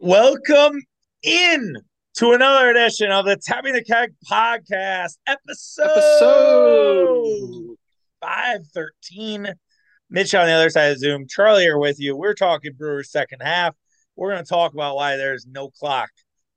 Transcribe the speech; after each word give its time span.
Welcome 0.00 0.82
in 1.22 1.74
to 2.16 2.32
another 2.32 2.70
edition 2.70 3.10
of 3.10 3.24
the 3.24 3.36
Tapping 3.36 3.72
the 3.72 3.82
Keg 3.82 4.12
podcast, 4.30 5.16
episode, 5.26 5.84
Episode. 5.84 7.76
513. 8.20 9.54
Mitch 10.10 10.34
on 10.34 10.46
the 10.46 10.52
other 10.52 10.68
side 10.68 10.92
of 10.92 10.98
Zoom, 10.98 11.26
Charlie 11.26 11.62
here 11.62 11.78
with 11.78 11.98
you. 11.98 12.14
We're 12.14 12.34
talking 12.34 12.74
Brewers 12.74 13.10
second 13.10 13.40
half. 13.40 13.74
We're 14.16 14.32
going 14.32 14.44
to 14.44 14.48
talk 14.48 14.74
about 14.74 14.96
why 14.96 15.16
there's 15.16 15.46
no 15.46 15.70
clock 15.70 16.10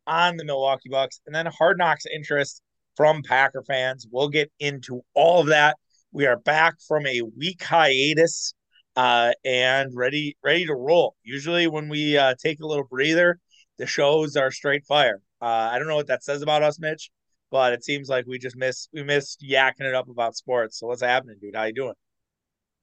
on 0.06 0.36
the 0.36 0.44
Milwaukee 0.44 0.90
Bucks 0.90 1.22
and 1.26 1.34
then 1.34 1.46
hard 1.46 1.78
knocks 1.78 2.06
interest 2.06 2.62
from 2.98 3.24
Packer 3.24 3.64
fans. 3.64 4.06
We'll 4.12 4.30
get 4.30 4.52
into 4.60 5.02
all 5.14 5.40
of 5.40 5.48
that. 5.48 5.78
We 6.12 6.26
are 6.26 6.38
back 6.38 6.76
from 6.86 7.08
a 7.08 7.22
week 7.38 7.64
hiatus 7.64 8.54
uh, 9.00 9.32
and 9.46 9.96
ready 9.96 10.36
ready 10.44 10.66
to 10.66 10.76
roll. 10.76 11.16
Usually, 11.24 11.68
when 11.68 11.88
we 11.90 12.18
uh, 12.18 12.34
take 12.46 12.60
a 12.62 12.68
little 12.68 12.88
breather, 12.96 13.40
the 13.78 13.86
shows 13.88 14.36
are 14.36 14.52
straight 14.52 14.86
fire. 14.86 15.22
Uh, 15.42 15.70
I 15.72 15.80
don't 15.80 15.88
know 15.88 15.96
what 15.96 16.08
that 16.08 16.24
says 16.24 16.42
about 16.42 16.64
us, 16.64 16.80
Mitch, 16.80 17.10
but 17.50 17.72
it 17.74 17.84
seems 17.84 18.10
like 18.10 18.26
we 18.28 18.38
just 18.40 18.58
miss 18.58 18.90
we 18.94 19.04
missed 19.04 19.42
yakking 19.42 19.88
it 19.92 19.96
up 19.96 20.10
about 20.10 20.36
sports. 20.36 20.80
So 20.80 20.88
what's 20.88 21.02
happening, 21.02 21.38
dude? 21.42 21.56
How 21.56 21.64
you 21.66 21.74
doing? 21.74 21.94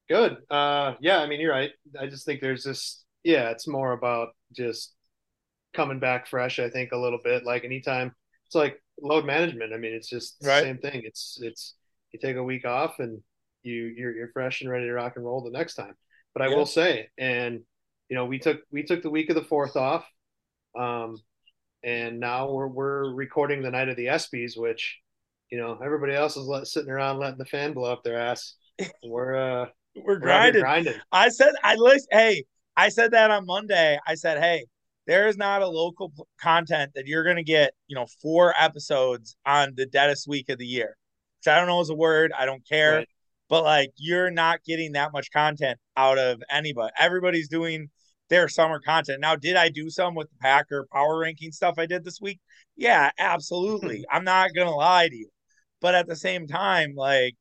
Good. 0.08 0.36
Uh, 0.50 0.94
yeah, 1.00 1.18
I 1.18 1.26
mean, 1.26 1.40
you're 1.40 1.52
right. 1.52 1.72
I 2.00 2.06
just 2.06 2.24
think 2.24 2.40
there's 2.40 2.64
this, 2.64 3.04
yeah, 3.24 3.50
it's 3.50 3.66
more 3.68 3.92
about 3.92 4.28
just 4.56 4.94
coming 5.74 5.98
back 5.98 6.28
fresh, 6.28 6.58
I 6.60 6.70
think, 6.70 6.92
a 6.92 6.96
little 6.96 7.18
bit. 7.22 7.44
Like 7.44 7.64
anytime 7.64 8.12
it's 8.46 8.54
like 8.54 8.80
load 9.02 9.26
management. 9.26 9.72
I 9.74 9.78
mean, 9.78 9.94
it's 9.94 10.08
just 10.08 10.40
the 10.40 10.48
Right. 10.48 10.62
same 10.62 10.78
thing. 10.78 11.02
It's, 11.04 11.38
it's, 11.42 11.74
you 12.12 12.20
take 12.20 12.36
a 12.36 12.42
week 12.42 12.64
off 12.64 13.00
and 13.00 13.20
you, 13.64 13.92
you're, 13.96 14.12
you're 14.12 14.32
fresh 14.32 14.60
and 14.62 14.70
ready 14.70 14.86
to 14.86 14.92
rock 14.92 15.14
and 15.16 15.24
roll 15.24 15.42
the 15.42 15.50
next 15.50 15.74
time. 15.74 15.94
But 16.36 16.42
I 16.44 16.50
Yeah. 16.50 16.56
will 16.56 16.66
say, 16.66 17.08
and, 17.16 17.64
you 18.10 18.14
know, 18.14 18.26
we 18.26 18.38
took, 18.38 18.60
we 18.70 18.82
took 18.82 19.00
the 19.00 19.08
week 19.08 19.30
of 19.30 19.36
the 19.36 19.44
fourth 19.44 19.74
off. 19.74 20.06
Um, 20.78 21.16
and 21.82 22.20
now 22.20 22.50
we're, 22.50 22.66
we're 22.66 23.10
recording 23.14 23.62
the 23.62 23.70
night 23.70 23.88
of 23.88 23.96
the 23.96 24.08
ESPYs, 24.08 24.54
which, 24.54 24.98
you 25.50 25.56
know, 25.56 25.78
everybody 25.82 26.12
else 26.14 26.36
is 26.36 26.46
let, 26.46 26.66
sitting 26.66 26.90
around 26.90 27.20
letting 27.20 27.38
the 27.38 27.46
fan 27.46 27.72
blow 27.72 27.90
up 27.90 28.04
their 28.04 28.18
ass. 28.18 28.54
We're, 29.02 29.34
uh, 29.34 29.66
We're 29.94 30.20
we're 30.20 30.30
out 30.30 30.42
here 30.42 30.52
grinding. 30.52 30.60
grinding. 30.60 30.94
I 31.10 31.30
said 31.30 31.54
I 31.64 31.76
list. 31.76 32.08
Hey, 32.10 32.44
I 32.76 32.90
said 32.90 33.12
that 33.12 33.30
on 33.30 33.46
Monday. 33.46 33.98
I 34.06 34.14
said, 34.14 34.38
hey, 34.38 34.66
there 35.06 35.28
is 35.28 35.38
not 35.38 35.62
a 35.62 35.66
local 35.66 36.10
p- 36.10 36.24
content 36.38 36.92
that 36.96 37.06
you're 37.06 37.24
gonna 37.24 37.42
get. 37.44 37.72
You 37.86 37.94
know, 37.94 38.06
four 38.20 38.52
episodes 38.60 39.36
on 39.46 39.72
the 39.74 39.86
deadest 39.86 40.28
week 40.28 40.50
of 40.50 40.58
the 40.58 40.66
year, 40.66 40.98
which 41.38 41.50
I 41.50 41.56
don't 41.58 41.68
know 41.68 41.80
is 41.80 41.88
a 41.88 41.94
word. 41.94 42.32
I 42.38 42.44
don't 42.44 42.66
care, 42.68 42.96
Right. 42.96 43.08
But 43.48 43.64
like 43.64 43.90
you're 43.96 44.30
not 44.30 44.64
getting 44.64 44.92
that 44.92 45.12
much 45.12 45.30
content 45.32 45.78
out 45.96 46.18
of 46.18 46.42
anybody. 46.50 46.92
Everybody's 46.98 47.48
doing 47.48 47.88
their 48.28 48.48
summer 48.48 48.80
content. 48.80 49.20
Now, 49.20 49.36
did 49.36 49.56
I 49.56 49.68
do 49.68 49.88
some 49.90 50.14
with 50.14 50.28
the 50.30 50.36
Packer 50.40 50.86
power 50.92 51.18
ranking 51.18 51.52
stuff 51.52 51.76
I 51.78 51.86
did 51.86 52.04
this 52.04 52.20
week? 52.20 52.40
Yeah, 52.76 53.10
absolutely. 53.18 54.04
I'm 54.10 54.24
not 54.24 54.50
gonna 54.54 54.74
lie 54.74 55.08
to 55.08 55.16
you, 55.16 55.28
but 55.80 55.94
at 55.94 56.06
the 56.06 56.16
same 56.16 56.46
time, 56.46 56.94
like. 56.96 57.34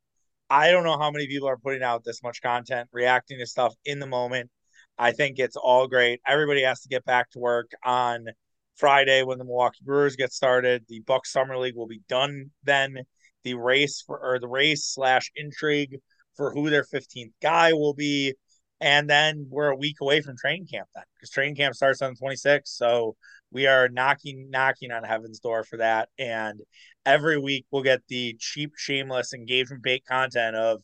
I 0.48 0.70
don't 0.70 0.84
know 0.84 1.00
how 1.00 1.10
many 1.10 1.26
people 1.26 1.50
are 1.50 1.58
putting 1.58 1.82
out 1.82 2.04
this 2.04 2.22
much 2.22 2.40
content, 2.40 2.88
reacting 2.94 3.40
to 3.40 3.48
stuff 3.48 3.74
in 3.84 3.98
the 3.98 4.06
moment. 4.06 4.52
I 4.98 5.12
think 5.12 5.40
it's 5.40 5.56
all 5.56 5.88
great. 5.88 6.22
Everybody 6.28 6.62
has 6.62 6.82
to 6.82 6.88
get 6.88 7.04
back 7.04 7.32
to 7.32 7.40
work 7.40 7.72
on 7.84 8.28
Friday 8.76 9.24
when 9.24 9.38
the 9.38 9.46
Milwaukee 9.46 9.80
Brewers 9.84 10.16
get 10.16 10.34
started. 10.34 10.86
The 10.88 11.02
Bucks 11.02 11.32
Summer 11.32 11.58
League 11.58 11.76
will 11.76 11.88
be 11.88 12.02
done 12.08 12.52
then. 12.64 13.00
The 13.46 13.54
race 13.54 14.04
for 14.06 14.20
or 14.20 14.40
the 14.40 14.48
race 14.50 14.86
slash 14.86 15.32
intrigue 15.36 16.00
for 16.36 16.52
who 16.52 16.70
their 16.70 16.84
15th 16.84 17.32
guy 17.42 17.74
will 17.74 17.94
be. 17.94 18.34
And 18.82 19.10
then 19.10 19.48
we're 19.50 19.70
a 19.70 19.76
week 19.78 19.98
away 20.02 20.20
from 20.22 20.36
training 20.36 20.68
camp 20.68 20.90
then 20.94 21.06
because 21.16 21.30
training 21.30 21.56
camp 21.56 21.76
starts 21.76 22.02
on 22.02 22.14
the 22.14 22.20
26th. 22.20 22.68
So 22.68 23.16
we 23.52 23.68
are 23.68 23.88
knocking 23.88 24.50
knocking 24.50 24.92
on 24.92 25.04
heaven's 25.06 25.40
door 25.40 25.64
for 25.64 25.78
that. 25.78 26.10
And 26.20 26.60
every 27.06 27.38
week 27.40 27.66
we'll 27.72 27.84
get 27.84 28.02
the 28.10 28.36
cheap, 28.38 28.74
shameless 28.76 29.34
engagement 29.34 29.82
bait 29.82 30.04
content 30.06 30.58
of 30.58 30.82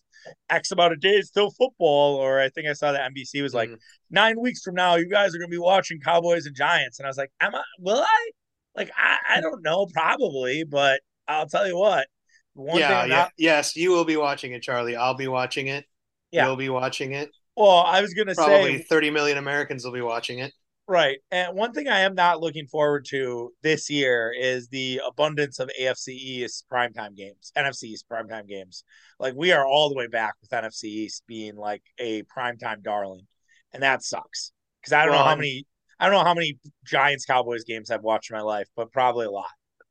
X 0.49 0.71
amount 0.71 0.93
of 0.93 1.01
days 1.01 1.31
till 1.31 1.49
football. 1.51 2.15
Or 2.15 2.39
I 2.39 2.49
think 2.49 2.67
I 2.67 2.73
saw 2.73 2.91
that 2.93 3.11
NBC 3.11 3.41
was 3.41 3.53
like 3.53 3.69
Mhm. 3.69 3.77
nine 4.09 4.39
weeks 4.39 4.61
from 4.61 4.75
now, 4.75 4.95
you 4.95 5.09
guys 5.09 5.35
are 5.35 5.39
gonna 5.39 5.49
be 5.49 5.57
watching 5.57 5.99
Cowboys 5.99 6.45
and 6.45 6.55
Giants. 6.55 6.99
And 6.99 7.05
I 7.07 7.09
was 7.09 7.17
like, 7.17 7.31
Am 7.41 7.55
I 7.55 7.63
will 7.79 8.01
I? 8.01 8.29
Like 8.75 8.91
I, 8.97 9.17
I 9.37 9.41
don't 9.41 9.63
know, 9.63 9.87
probably, 9.87 10.63
but 10.63 11.01
I'll 11.27 11.47
tell 11.47 11.67
you 11.67 11.77
what. 11.77 12.07
One 12.53 12.79
yeah, 12.79 13.01
yeah, 13.01 13.05
not 13.05 13.31
yes, 13.37 13.75
you 13.75 13.91
will 13.91 14.05
be 14.05 14.17
watching 14.17 14.51
it, 14.51 14.61
Charlie. 14.61 14.95
I'll 14.95 15.15
be 15.15 15.27
watching 15.27 15.67
it. 15.67 15.85
Yeah. 16.31 16.47
You'll 16.47 16.57
be 16.57 16.69
watching 16.69 17.13
it. 17.13 17.29
well, 17.55 17.79
I 17.85 18.01
was 18.01 18.13
gonna 18.13 18.35
say 18.35 18.43
Probably 18.43 18.77
say 18.77 18.83
30 18.83 19.09
million 19.11 19.37
Americans 19.37 19.83
will 19.85 19.91
be 19.91 20.01
watching 20.01 20.39
it. 20.39 20.53
Right. 20.87 21.19
And 21.31 21.55
one 21.55 21.71
thing 21.71 21.87
I 21.87 21.99
am 22.01 22.15
not 22.15 22.41
looking 22.41 22.67
forward 22.67 23.05
to 23.11 23.53
this 23.61 23.89
year 23.89 24.33
is 24.37 24.67
the 24.67 25.01
abundance 25.07 25.59
of 25.59 25.69
AFC 25.79 26.09
East 26.09 26.65
primetime 26.69 27.15
games, 27.15 27.51
NFC 27.57 27.85
East 27.85 28.05
primetime 28.11 28.47
games. 28.47 28.83
Like 29.19 29.33
we 29.35 29.53
are 29.53 29.65
all 29.65 29.87
the 29.89 29.95
way 29.95 30.07
back 30.07 30.33
with 30.41 30.49
NFC 30.49 30.85
East 30.85 31.23
being 31.27 31.55
like 31.55 31.83
a 31.97 32.23
primetime 32.23 32.81
darling. 32.83 33.25
And 33.73 33.83
that 33.83 34.03
sucks. 34.03 34.51
Because 34.81 34.91
I 34.93 35.05
don't 35.05 35.15
know 35.15 35.23
how 35.23 35.35
many 35.35 35.65
I 35.99 36.05
don't 36.05 36.15
know 36.15 36.23
how 36.25 36.33
many 36.33 36.57
Giants 36.83 37.25
Cowboys 37.25 37.63
games 37.63 37.89
I've 37.91 38.01
watched 38.01 38.31
in 38.31 38.35
my 38.35 38.41
life, 38.43 38.67
but 38.75 38.91
probably 38.91 39.27
a 39.27 39.31
lot. 39.31 39.45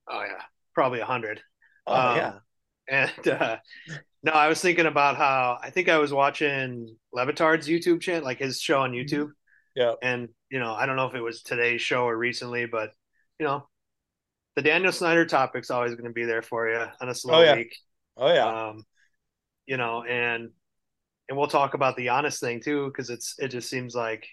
Oh 0.08 0.22
yeah, 0.22 0.42
probably 0.74 1.00
a 1.00 1.06
hundred. 1.06 1.40
Oh 1.86 1.94
Um, 1.94 2.16
yeah. 2.16 2.32
And 2.90 3.28
uh, 3.28 3.58
no, 4.22 4.32
I 4.32 4.48
was 4.48 4.60
thinking 4.60 4.86
about 4.86 5.16
how 5.16 5.58
I 5.62 5.70
think 5.70 5.88
I 5.88 5.98
was 5.98 6.12
watching 6.12 6.96
Le 7.12 7.24
Batard's 7.26 7.68
YouTube 7.68 8.00
channel, 8.00 8.24
like 8.24 8.38
his 8.38 8.60
show 8.60 8.80
on 8.80 8.92
YouTube. 8.92 9.28
Mm-hmm. 9.28 9.30
Yeah. 9.76 9.92
And 10.02 10.28
you 10.50 10.58
know, 10.58 10.74
I 10.74 10.86
don't 10.86 10.96
know 10.96 11.06
if 11.06 11.14
it 11.14 11.20
was 11.22 11.42
today's 11.42 11.80
show 11.80 12.04
or 12.04 12.16
recently, 12.16 12.66
but 12.66 12.90
you 13.38 13.46
know, 13.46 13.68
the 14.56 14.62
Daniel 14.62 14.92
Snyder 14.92 15.24
topic's 15.24 15.70
always 15.70 15.92
going 15.94 16.04
to 16.06 16.12
be 16.12 16.24
there 16.24 16.42
for 16.42 16.68
you 16.68 16.84
on 17.00 17.08
a 17.08 17.14
slow 17.14 17.40
Oh, 17.40 17.42
yeah. 17.42 17.56
week. 17.56 17.76
Oh 18.16 18.32
yeah. 18.32 18.68
um, 18.70 18.84
you 19.66 19.76
know, 19.76 20.02
and 20.04 20.50
and 21.28 21.38
we'll 21.38 21.46
talk 21.48 21.74
about 21.74 21.96
the 21.96 22.08
honest 22.10 22.40
thing 22.40 22.60
too, 22.60 22.86
because 22.88 23.10
it's 23.10 23.36
it 23.38 23.48
just 23.48 23.70
seems 23.70 23.94
like 23.94 24.26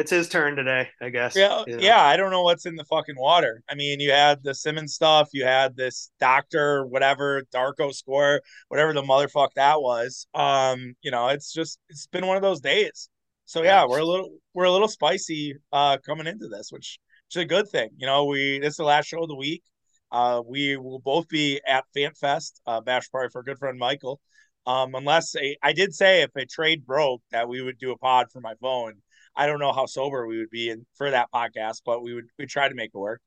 it's 0.00 0.10
his 0.10 0.28
turn 0.28 0.56
today, 0.56 0.88
I 1.00 1.10
guess. 1.10 1.36
Yeah, 1.36 1.62
you 1.66 1.76
know. 1.76 1.82
yeah. 1.82 2.02
I 2.02 2.16
don't 2.16 2.30
know 2.30 2.42
what's 2.42 2.66
in 2.66 2.74
the 2.74 2.84
fucking 2.84 3.16
water. 3.18 3.62
I 3.68 3.74
mean, 3.74 4.00
you 4.00 4.10
had 4.10 4.42
the 4.42 4.54
Simmons 4.54 4.94
stuff, 4.94 5.28
you 5.32 5.44
had 5.44 5.76
this 5.76 6.10
doctor, 6.18 6.86
whatever, 6.86 7.42
Darko 7.54 7.92
score, 7.92 8.40
whatever 8.68 8.92
the 8.92 9.02
motherfuck 9.02 9.50
that 9.56 9.80
was. 9.80 10.26
Um, 10.34 10.94
you 11.02 11.10
know, 11.10 11.28
it's 11.28 11.52
just 11.52 11.78
it's 11.88 12.06
been 12.06 12.26
one 12.26 12.36
of 12.36 12.42
those 12.42 12.60
days. 12.60 13.08
So 13.44 13.62
yeah, 13.62 13.86
we're 13.86 14.00
a 14.00 14.04
little 14.04 14.30
we're 14.54 14.64
a 14.64 14.72
little 14.72 14.88
spicy 14.88 15.56
uh 15.72 15.98
coming 15.98 16.26
into 16.26 16.48
this, 16.48 16.70
which 16.72 16.98
which 17.28 17.36
is 17.36 17.42
a 17.42 17.46
good 17.46 17.68
thing. 17.68 17.90
You 17.98 18.06
know, 18.06 18.24
we 18.24 18.58
this 18.58 18.70
is 18.70 18.76
the 18.76 18.84
last 18.84 19.06
show 19.06 19.22
of 19.22 19.28
the 19.28 19.36
week. 19.36 19.62
Uh, 20.10 20.42
we 20.44 20.76
will 20.76 20.98
both 20.98 21.28
be 21.28 21.60
at 21.68 21.84
FanFest, 21.96 22.60
uh, 22.66 22.80
bash 22.80 23.10
party 23.10 23.28
for 23.30 23.42
good 23.42 23.58
friend 23.58 23.78
Michael. 23.78 24.20
Um, 24.66 24.94
unless 24.94 25.36
a, 25.36 25.56
I 25.62 25.72
did 25.72 25.94
say 25.94 26.22
if 26.22 26.30
a 26.36 26.46
trade 26.46 26.84
broke 26.86 27.22
that 27.30 27.48
we 27.48 27.62
would 27.62 27.78
do 27.78 27.92
a 27.92 27.98
pod 27.98 28.26
for 28.32 28.40
my 28.40 28.54
phone. 28.60 28.94
I 29.36 29.46
don't 29.46 29.60
know 29.60 29.72
how 29.72 29.86
sober 29.86 30.26
we 30.26 30.38
would 30.38 30.50
be 30.50 30.70
in 30.70 30.86
for 30.96 31.10
that 31.10 31.28
podcast, 31.34 31.82
but 31.84 32.02
we 32.02 32.14
would 32.14 32.26
we 32.38 32.46
try 32.46 32.68
to 32.68 32.74
make 32.74 32.90
it 32.94 32.98
work. 32.98 33.20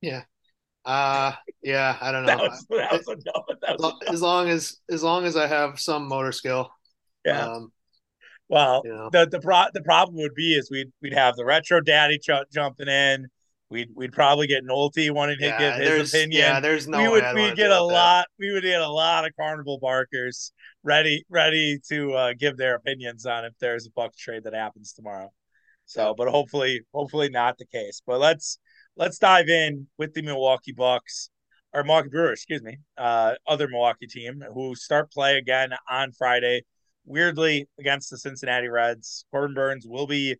Yeah. 0.00 0.22
Uh 0.84 1.32
yeah, 1.62 1.96
I 2.00 2.12
don't 2.12 2.22
know. 2.26 2.36
That 2.36 2.40
was 2.40 2.66
that 2.70 2.92
was. 2.92 3.24
That 3.62 3.70
as, 3.70 3.78
was 3.78 3.80
long, 3.80 3.98
a 4.02 4.04
no. 4.04 4.12
as 4.12 4.22
long 4.22 4.48
as 4.50 4.76
as 4.90 5.02
long 5.02 5.24
as 5.24 5.36
I 5.36 5.46
have 5.46 5.80
some 5.80 6.08
motor 6.08 6.32
skill. 6.32 6.70
Yeah. 7.24 7.46
Um, 7.46 7.72
Well, 8.48 8.82
you 8.84 8.92
know. 8.92 9.08
the 9.10 9.26
the 9.26 9.40
pro 9.40 9.64
the 9.72 9.82
problem 9.82 10.16
would 10.18 10.34
be 10.34 10.54
is 10.54 10.70
we'd 10.70 10.92
we'd 11.00 11.14
have 11.14 11.36
the 11.36 11.44
retro 11.44 11.80
daddy 11.80 12.18
ch- 12.18 12.30
jumping 12.52 12.88
in. 12.88 13.28
We'd 13.74 13.90
we'd 13.92 14.12
probably 14.12 14.46
get 14.46 14.64
Nolte 14.64 15.10
wanting 15.10 15.38
to 15.40 15.46
yeah, 15.46 15.78
give 15.80 15.98
his 15.98 16.14
opinion. 16.14 16.40
yeah, 16.40 16.60
there's 16.60 16.86
no 16.86 17.02
we 17.02 17.08
would 17.08 17.24
we 17.34 17.52
get 17.56 17.72
a 17.72 17.82
with 17.82 17.90
that. 17.90 17.94
lot. 17.94 18.26
We 18.38 18.52
would 18.52 18.62
get 18.62 18.80
a 18.80 18.88
lot 18.88 19.24
of 19.26 19.32
carnival 19.36 19.78
barkers 19.80 20.52
ready 20.84 21.24
ready 21.28 21.80
to 21.88 22.12
uh, 22.12 22.32
give 22.38 22.56
their 22.56 22.76
opinions 22.76 23.26
on 23.26 23.44
if 23.44 23.52
there's 23.58 23.88
a 23.88 23.90
buck 23.90 24.16
trade 24.16 24.44
that 24.44 24.54
happens 24.54 24.92
tomorrow. 24.92 25.28
So, 25.86 26.06
Yeah. 26.06 26.12
but 26.16 26.28
hopefully, 26.28 26.82
hopefully 26.94 27.30
not 27.30 27.58
the 27.58 27.66
case. 27.66 28.00
But 28.06 28.20
let's 28.20 28.60
let's 28.96 29.18
dive 29.18 29.48
in 29.48 29.88
with 29.98 30.14
the 30.14 30.22
Milwaukee 30.22 30.70
Bucks 30.72 31.30
or 31.72 31.82
Milwaukee 31.82 32.10
Brewers, 32.10 32.38
excuse 32.38 32.62
me, 32.62 32.78
uh, 32.96 33.34
other 33.44 33.66
Milwaukee 33.66 34.06
team 34.06 34.40
who 34.54 34.76
start 34.76 35.10
play 35.10 35.36
again 35.36 35.70
on 35.90 36.12
Friday. 36.12 36.62
Weirdly 37.06 37.66
against 37.80 38.08
the 38.10 38.18
Cincinnati 38.18 38.68
Reds, 38.68 39.24
Corbin 39.32 39.52
Burnes 39.54 39.84
will 39.84 40.06
be 40.06 40.36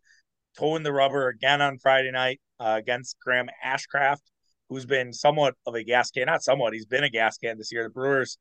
toeing 0.57 0.83
the 0.83 0.93
rubber 0.93 1.27
again 1.27 1.61
on 1.61 1.77
Friday 1.79 2.11
night 2.11 2.39
uh, 2.59 2.75
against 2.77 3.17
Graham 3.19 3.47
Ashcraft, 3.65 4.21
who's 4.69 4.85
been 4.85 5.13
somewhat 5.13 5.55
of 5.65 5.75
a 5.75 5.83
gas 5.83 6.11
can. 6.11 6.25
Not 6.25 6.43
somewhat, 6.43 6.73
he's 6.73 6.85
been 6.85 7.03
a 7.03 7.09
gas 7.09 7.37
can 7.37 7.57
this 7.57 7.71
year. 7.71 7.83
The 7.83 7.89
Brewers 7.89 8.37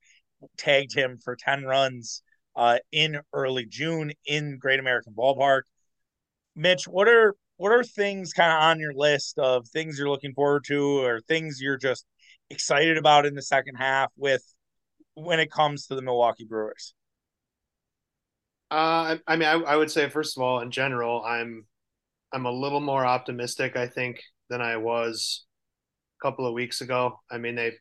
tagged 0.56 0.94
him 0.94 1.18
for 1.22 1.36
10 1.36 1.64
runs 1.64 2.22
uh, 2.56 2.78
in 2.92 3.20
early 3.32 3.66
June 3.66 4.12
in 4.26 4.58
Great 4.58 4.80
American 4.80 5.12
Ballpark. 5.12 5.62
Mitch, 6.56 6.86
what 6.86 7.08
are 7.08 7.34
what 7.56 7.72
are 7.72 7.84
things 7.84 8.32
kind 8.32 8.52
of 8.52 8.60
on 8.60 8.80
your 8.80 8.92
list 8.94 9.38
of 9.38 9.68
things 9.68 9.98
you're 9.98 10.08
looking 10.08 10.34
forward 10.34 10.64
to 10.64 11.04
or 11.04 11.20
things 11.20 11.60
you're 11.60 11.76
just 11.76 12.04
excited 12.50 12.96
about 12.96 13.26
in 13.26 13.34
the 13.34 13.42
second 13.42 13.76
half 13.76 14.12
with 14.16 14.42
when 15.14 15.38
it 15.38 15.50
comes 15.50 15.86
to 15.86 15.94
the 15.94 16.02
Milwaukee 16.02 16.44
Brewers? 16.44 16.94
Uh, 18.70 18.74
I, 18.74 19.20
I 19.26 19.36
mean, 19.36 19.48
I, 19.48 19.52
I 19.52 19.76
would 19.76 19.90
say 19.90 20.08
first 20.08 20.36
of 20.36 20.42
all, 20.42 20.60
in 20.60 20.70
general, 20.70 21.22
I'm 21.22 21.66
I'm 22.34 22.46
a 22.46 22.50
little 22.50 22.80
more 22.80 23.06
optimistic, 23.06 23.76
I 23.76 23.86
think, 23.86 24.20
than 24.50 24.60
I 24.60 24.76
was 24.76 25.44
a 26.20 26.26
couple 26.26 26.46
of 26.46 26.52
weeks 26.52 26.80
ago. 26.80 27.20
I 27.30 27.38
mean, 27.38 27.54
they 27.54 27.72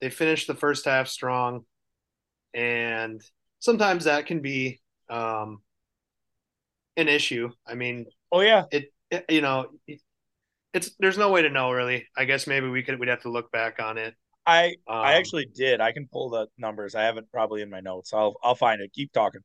they 0.00 0.10
finished 0.10 0.48
the 0.48 0.54
first 0.54 0.84
half 0.84 1.08
strong, 1.08 1.64
and 2.52 3.22
sometimes 3.60 4.04
that 4.04 4.26
can 4.26 4.40
be 4.40 4.80
um, 5.08 5.62
an 6.96 7.08
issue. 7.08 7.50
I 7.66 7.74
mean, 7.74 8.06
oh 8.32 8.40
yeah, 8.40 8.64
it, 8.72 8.92
it 9.10 9.24
you 9.28 9.40
know, 9.40 9.68
it, 9.86 10.00
it's 10.74 10.90
there's 10.98 11.16
no 11.16 11.30
way 11.30 11.42
to 11.42 11.48
know 11.48 11.70
really. 11.70 12.06
I 12.16 12.24
guess 12.24 12.46
maybe 12.48 12.68
we 12.68 12.82
could 12.82 12.98
we'd 12.98 13.08
have 13.08 13.22
to 13.22 13.30
look 13.30 13.52
back 13.52 13.80
on 13.80 13.98
it. 13.98 14.14
I 14.44 14.66
um, 14.88 14.96
I 14.96 15.14
actually 15.14 15.46
did. 15.54 15.80
I 15.80 15.92
can 15.92 16.08
pull 16.12 16.30
the 16.30 16.48
numbers. 16.58 16.94
I 16.96 17.04
have 17.04 17.18
it 17.18 17.30
probably 17.32 17.62
in 17.62 17.70
my 17.70 17.80
notes. 17.80 18.12
I'll 18.12 18.34
I'll 18.42 18.56
find 18.56 18.80
it. 18.80 18.92
Keep 18.92 19.12
talking. 19.12 19.42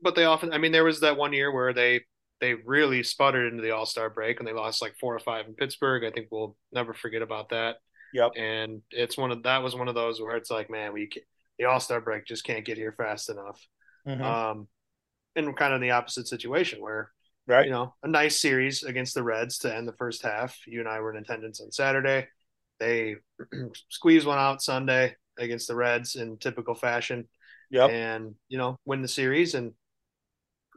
But 0.00 0.14
they 0.14 0.24
often, 0.24 0.52
I 0.52 0.58
mean, 0.58 0.72
there 0.72 0.84
was 0.84 1.00
that 1.00 1.16
one 1.16 1.32
year 1.32 1.52
where 1.52 1.72
they 1.72 2.00
they 2.42 2.54
really 2.54 3.04
sputtered 3.04 3.52
into 3.52 3.62
the 3.62 3.70
All 3.70 3.86
Star 3.86 4.10
break 4.10 4.40
and 4.40 4.46
they 4.46 4.52
lost 4.52 4.82
like 4.82 4.96
four 4.98 5.14
or 5.14 5.20
five 5.20 5.46
in 5.46 5.54
Pittsburgh. 5.54 6.04
I 6.04 6.10
think 6.10 6.26
we'll 6.30 6.56
never 6.72 6.92
forget 6.92 7.22
about 7.22 7.50
that. 7.50 7.76
Yep. 8.12 8.32
And 8.36 8.82
it's 8.90 9.16
one 9.16 9.30
of 9.30 9.44
that 9.44 9.62
was 9.62 9.76
one 9.76 9.86
of 9.86 9.94
those 9.94 10.20
where 10.20 10.36
it's 10.36 10.50
like, 10.50 10.68
man, 10.68 10.92
we 10.92 11.08
the 11.60 11.66
All 11.66 11.78
Star 11.78 12.00
break 12.00 12.26
just 12.26 12.44
can't 12.44 12.64
get 12.64 12.76
here 12.76 12.92
fast 12.98 13.30
enough. 13.30 13.64
Mm-hmm. 14.08 14.22
Um, 14.22 14.68
and 15.36 15.56
kind 15.56 15.72
of 15.72 15.76
in 15.76 15.82
the 15.82 15.92
opposite 15.92 16.26
situation 16.26 16.82
where, 16.82 17.12
right, 17.46 17.64
you 17.64 17.70
know, 17.70 17.94
a 18.02 18.08
nice 18.08 18.40
series 18.40 18.82
against 18.82 19.14
the 19.14 19.22
Reds 19.22 19.58
to 19.58 19.74
end 19.74 19.86
the 19.86 19.94
first 19.94 20.22
half. 20.22 20.58
You 20.66 20.80
and 20.80 20.88
I 20.88 20.98
were 20.98 21.14
in 21.14 21.22
attendance 21.22 21.60
on 21.60 21.70
Saturday. 21.70 22.26
They 22.80 23.14
squeeze 23.88 24.26
one 24.26 24.38
out 24.38 24.62
Sunday 24.62 25.14
against 25.38 25.68
the 25.68 25.76
Reds 25.76 26.16
in 26.16 26.38
typical 26.38 26.74
fashion. 26.74 27.28
Yep. 27.70 27.90
And 27.90 28.34
you 28.48 28.58
know, 28.58 28.80
win 28.84 29.00
the 29.00 29.08
series 29.08 29.54
and 29.54 29.74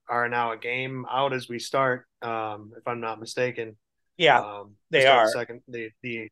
are 0.10 0.30
now 0.30 0.52
a 0.52 0.58
game 0.58 1.06
out 1.10 1.34
as 1.34 1.50
we 1.50 1.60
start. 1.60 2.08
Um, 2.22 2.72
if 2.78 2.88
I'm 2.88 3.02
not 3.02 3.20
mistaken. 3.20 3.78
Yeah, 4.18 4.40
um, 4.40 4.76
they 4.92 5.06
are 5.06 5.28
second 5.30 5.62
the 5.68 5.90
the 6.02 6.30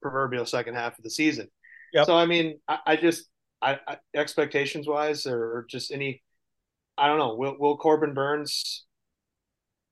proverbial 0.00 0.46
second 0.46 0.74
half 0.74 0.96
of 0.96 1.04
the 1.04 1.10
season. 1.10 1.48
Yep. 1.92 2.06
So 2.06 2.16
I 2.16 2.26
mean, 2.26 2.60
I, 2.68 2.78
I 2.86 2.96
just 2.96 3.26
I, 3.60 3.78
I, 3.86 3.96
expectations 4.14 4.86
wise, 4.86 5.26
or 5.26 5.66
just 5.68 5.90
any, 5.90 6.22
I 6.96 7.08
don't 7.08 7.18
know. 7.18 7.34
Will 7.34 7.56
Will 7.58 7.76
Corbin 7.76 8.14
Burnes 8.14 8.84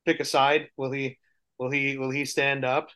pick 0.04 0.20
a 0.20 0.24
side? 0.24 0.68
Will 0.76 0.92
he 0.92 1.18
will 1.58 1.70
he 1.70 1.96
will 1.96 2.10
he 2.10 2.24
stand 2.24 2.64
up? 2.64 2.88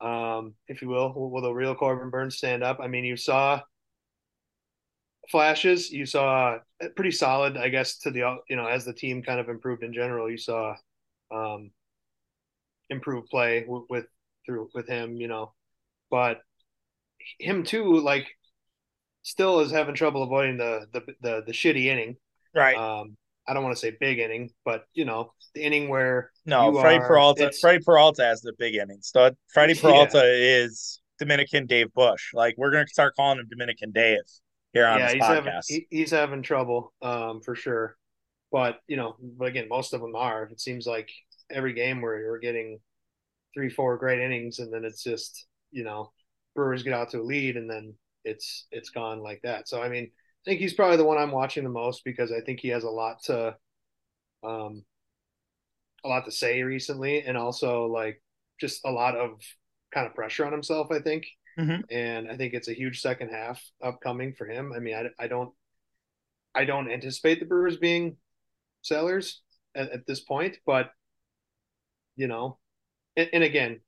Um, 0.00 0.54
if 0.68 0.82
you 0.82 0.88
will, 0.88 1.14
will, 1.14 1.30
will 1.30 1.42
the 1.42 1.52
real 1.52 1.74
Corbin 1.74 2.10
Burnes 2.10 2.36
stand 2.36 2.62
up? 2.62 2.78
I 2.80 2.88
mean, 2.88 3.04
you 3.04 3.16
saw 3.16 3.60
flashes. 5.30 5.90
You 5.90 6.06
saw 6.06 6.58
pretty 6.96 7.10
solid, 7.10 7.56
I 7.56 7.68
guess, 7.68 7.98
to 7.98 8.10
the 8.10 8.38
you 8.48 8.56
know 8.56 8.66
as 8.66 8.84
the 8.84 8.92
team 8.92 9.22
kind 9.22 9.40
of 9.40 9.48
improved 9.48 9.82
in 9.82 9.92
general. 9.92 10.30
You 10.30 10.38
saw 10.38 10.76
um, 11.30 11.70
improved 12.90 13.28
play 13.28 13.64
with, 13.66 13.84
with 13.88 14.06
through 14.46 14.70
with 14.74 14.88
him, 14.88 15.16
you 15.16 15.28
know, 15.28 15.52
but 16.10 16.40
him 17.38 17.64
too, 17.64 18.00
like, 18.00 18.26
still 19.22 19.60
is 19.60 19.70
having 19.70 19.94
trouble 19.94 20.22
avoiding 20.22 20.58
the 20.58 20.86
the 20.92 21.00
the, 21.20 21.42
the 21.46 21.52
shitty 21.52 21.86
inning. 21.86 22.16
Right. 22.54 22.76
Um, 22.76 23.16
I 23.46 23.52
don't 23.52 23.62
want 23.62 23.76
to 23.76 23.80
say 23.80 23.94
big 23.98 24.18
inning, 24.18 24.50
but 24.64 24.84
you 24.94 25.04
know, 25.04 25.32
the 25.54 25.62
inning 25.62 25.88
where 25.88 26.30
no 26.46 26.80
Freddie 26.80 27.02
are, 27.02 27.06
Peralta. 27.06 27.52
Freddie 27.60 27.84
Peralta 27.84 28.22
has 28.24 28.40
the 28.40 28.54
big 28.58 28.74
inning. 28.74 28.98
So 29.00 29.30
Freddie 29.52 29.74
Peralta 29.80 30.18
yeah. 30.18 30.64
is 30.64 31.00
Dominican 31.18 31.66
Dave 31.66 31.92
Bush. 31.92 32.32
Like 32.32 32.54
we're 32.56 32.70
gonna 32.70 32.86
start 32.88 33.14
calling 33.16 33.38
him 33.38 33.46
Dominican 33.50 33.92
Dave 33.92 34.20
here 34.74 34.86
on 34.86 34.98
yeah, 34.98 35.06
this 35.06 35.14
he's 35.14 35.22
podcast. 35.22 35.34
Having, 35.34 35.52
he, 35.68 35.86
he's 35.90 36.10
having 36.10 36.42
trouble 36.42 36.92
um, 37.00 37.40
for 37.40 37.54
sure. 37.54 37.96
But 38.52 38.80
you 38.86 38.96
know, 38.96 39.16
but 39.20 39.48
again, 39.48 39.68
most 39.68 39.94
of 39.94 40.00
them 40.00 40.14
are. 40.14 40.44
It 40.44 40.60
seems 40.60 40.86
like 40.86 41.08
every 41.50 41.72
game 41.72 42.02
where 42.02 42.16
we're 42.28 42.38
getting 42.38 42.78
three, 43.54 43.70
four 43.70 43.96
great 43.96 44.20
innings, 44.20 44.58
and 44.58 44.72
then 44.72 44.84
it's 44.84 45.02
just 45.02 45.46
you 45.70 45.84
know, 45.84 46.12
Brewers 46.54 46.82
get 46.82 46.92
out 46.92 47.10
to 47.10 47.20
a 47.20 47.22
lead, 47.22 47.56
and 47.56 47.70
then 47.70 47.94
it's 48.24 48.66
it's 48.70 48.90
gone 48.90 49.20
like 49.20 49.40
that. 49.42 49.68
So 49.68 49.82
I 49.82 49.88
mean, 49.88 50.04
I 50.04 50.50
think 50.50 50.60
he's 50.60 50.74
probably 50.74 50.98
the 50.98 51.04
one 51.04 51.18
I'm 51.18 51.32
watching 51.32 51.64
the 51.64 51.70
most 51.70 52.04
because 52.04 52.30
I 52.32 52.40
think 52.40 52.60
he 52.60 52.68
has 52.68 52.84
a 52.84 52.90
lot 52.90 53.22
to, 53.24 53.56
um, 54.42 54.84
a 56.04 56.08
lot 56.08 56.24
to 56.26 56.30
say 56.30 56.62
recently, 56.62 57.22
and 57.22 57.36
also 57.36 57.86
like 57.86 58.22
just 58.60 58.84
a 58.84 58.90
lot 58.90 59.16
of 59.16 59.40
kind 59.92 60.06
of 60.06 60.14
pressure 60.14 60.44
on 60.44 60.52
himself. 60.52 60.88
I 60.90 61.00
think 61.00 61.26
Mm-hmm. 61.58 61.82
And 61.90 62.28
I 62.28 62.36
think 62.36 62.54
it's 62.54 62.68
a 62.68 62.74
huge 62.74 63.00
second 63.00 63.28
half 63.28 63.62
upcoming 63.82 64.34
for 64.34 64.46
him. 64.46 64.72
I 64.74 64.80
mean, 64.80 64.94
I, 64.94 65.24
I 65.24 65.28
don't, 65.28 65.52
I 66.54 66.64
don't 66.64 66.90
anticipate 66.90 67.40
the 67.40 67.46
Brewers 67.46 67.76
being 67.76 68.16
sellers 68.82 69.40
at, 69.74 69.90
at 69.90 70.06
this 70.06 70.20
point, 70.20 70.58
but 70.66 70.90
you 72.16 72.26
know, 72.26 72.58
and, 73.16 73.28
and, 73.32 73.44
again, 73.44 73.80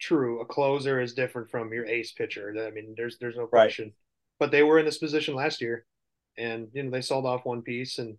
true, 0.00 0.40
a 0.40 0.46
closer 0.46 1.00
is 1.00 1.14
different 1.14 1.50
from 1.50 1.72
your 1.72 1.86
ace 1.86 2.12
pitcher. 2.12 2.54
I 2.66 2.70
mean, 2.70 2.94
there's 2.96 3.18
there's 3.18 3.36
no 3.36 3.46
question. 3.46 3.86
Right. 3.86 3.94
But 4.38 4.50
they 4.50 4.62
were 4.62 4.78
in 4.78 4.84
this 4.84 4.98
position 4.98 5.34
last 5.34 5.60
year, 5.60 5.86
and 6.36 6.68
you 6.72 6.82
know 6.82 6.90
they 6.90 7.00
sold 7.00 7.26
off 7.26 7.44
one 7.44 7.62
piece, 7.62 7.98
and 7.98 8.16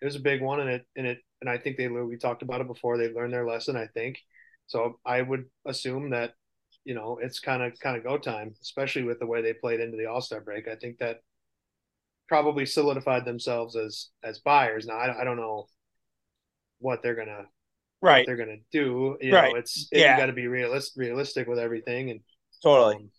it 0.00 0.04
was 0.04 0.16
a 0.16 0.20
big 0.20 0.40
one, 0.40 0.60
and 0.60 0.70
it 0.70 0.86
and 0.96 1.06
it 1.06 1.18
and 1.40 1.50
I 1.50 1.58
think 1.58 1.76
they 1.76 1.88
we 1.88 2.16
talked 2.16 2.42
about 2.42 2.60
it 2.60 2.68
before. 2.68 2.96
They 2.96 3.12
learned 3.12 3.32
their 3.32 3.46
lesson, 3.46 3.76
I 3.76 3.86
think. 3.86 4.18
So 4.66 4.98
I 5.04 5.22
would 5.22 5.44
assume 5.64 6.10
that 6.10 6.34
you 6.86 6.94
know, 6.94 7.18
it's 7.20 7.40
kind 7.40 7.64
of 7.64 7.78
kind 7.80 7.96
of 7.96 8.04
go 8.04 8.16
time, 8.16 8.54
especially 8.62 9.02
with 9.02 9.18
the 9.18 9.26
way 9.26 9.42
they 9.42 9.52
played 9.52 9.80
into 9.80 9.96
the 9.96 10.06
All 10.06 10.20
Star 10.20 10.40
break. 10.40 10.68
I 10.68 10.76
think 10.76 10.98
that 10.98 11.18
probably 12.28 12.64
solidified 12.64 13.24
themselves 13.24 13.74
as 13.74 14.10
as 14.22 14.38
buyers. 14.38 14.86
Now 14.86 14.94
I, 14.94 15.22
I 15.22 15.24
don't 15.24 15.36
know 15.36 15.66
what 16.78 17.02
they're 17.02 17.16
gonna 17.16 17.46
right 18.00 18.24
they're 18.24 18.36
gonna 18.36 18.58
do. 18.70 19.18
You 19.20 19.34
right. 19.34 19.52
know, 19.52 19.58
it's 19.58 19.88
it, 19.90 19.98
yeah. 19.98 20.14
you 20.14 20.22
got 20.22 20.26
to 20.26 20.32
be 20.32 20.46
realistic 20.46 20.96
realistic 20.96 21.48
with 21.48 21.58
everything 21.58 22.10
and 22.10 22.20
totally. 22.62 22.94
Um, 22.94 23.10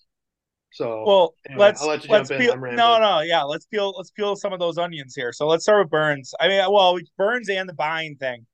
so 0.72 1.04
well, 1.06 1.34
anyway, 1.50 1.66
let's 1.66 1.84
let 1.84 2.08
let's 2.08 2.30
peel. 2.30 2.56
No, 2.56 3.00
no, 3.00 3.20
yeah, 3.20 3.44
let's 3.44 3.66
peel. 3.66 3.94
Let's 3.98 4.12
peel 4.12 4.38
some 4.38 4.54
of 4.54 4.60
those 4.60 4.78
onions 4.78 5.14
here. 5.14 5.34
So 5.34 5.46
let's 5.46 5.64
start 5.64 5.86
with 5.86 5.92
Burnes. 5.92 6.34
I 6.40 6.48
mean, 6.48 6.64
well, 6.72 6.98
Burnes 7.18 7.50
and 7.50 7.68
the 7.68 7.74
buying 7.74 8.16
thing. 8.16 8.46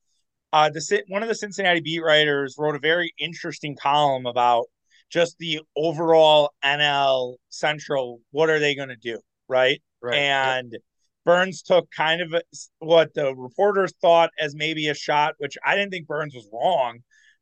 Uh, 0.51 0.69
the 0.69 1.04
one 1.07 1.21
of 1.21 1.30
the 1.30 1.36
Cincinnati 1.36 1.81
beat 1.81 2.01
writers 2.04 2.56
wrote 2.57 2.75
a 2.75 2.80
very 2.80 3.13
interesting 3.19 3.75
column 3.75 4.25
about 4.25 4.65
just 5.09 5.38
the 5.38 5.61
overall 5.75 6.51
NL 6.63 7.35
Central, 7.50 8.19
what 8.31 8.50
are 8.50 8.59
they 8.59 8.75
going 8.75 8.89
to 8.89 8.95
do? 8.95 9.19
Right. 9.47 9.81
Right. 10.01 10.15
And 10.15 10.77
Burnes 11.25 11.61
took 11.61 11.89
kind 11.91 12.21
of 12.21 12.41
what 12.79 13.13
the 13.13 13.33
reporters 13.35 13.94
thought 14.01 14.31
as 14.39 14.55
maybe 14.55 14.89
a 14.89 14.94
shot, 14.94 15.35
which 15.38 15.57
I 15.65 15.75
didn't 15.75 15.91
think 15.91 16.07
Burnes 16.07 16.35
was 16.35 16.50
wrong. 16.51 17.00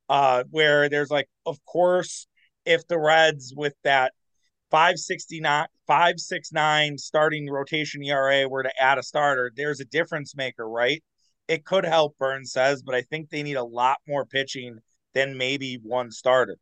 Uh, 0.09 0.43
where 0.49 0.89
there's 0.89 1.09
like, 1.09 1.29
of 1.45 1.57
course, 1.65 2.27
if 2.65 2.85
the 2.87 2.99
Reds 2.99 3.53
with 3.55 3.73
that 3.85 4.11
569, 4.69 5.67
569 5.87 6.97
starting 6.97 7.49
rotation 7.49 8.03
ERA 8.03 8.47
were 8.49 8.63
to 8.63 8.71
add 8.81 8.97
a 8.97 9.03
starter, 9.03 9.53
there's 9.55 9.79
a 9.79 9.85
difference 9.85 10.35
maker, 10.35 10.67
right? 10.67 11.01
It 11.47 11.63
could 11.63 11.85
help, 11.85 12.17
Burnes 12.17 12.51
says, 12.51 12.83
but 12.83 12.93
I 12.93 13.03
think 13.03 13.29
they 13.29 13.41
need 13.41 13.55
a 13.55 13.63
lot 13.63 13.99
more 14.05 14.25
pitching 14.25 14.79
than 15.13 15.37
maybe 15.37 15.79
one 15.81 16.11
starter 16.11 16.57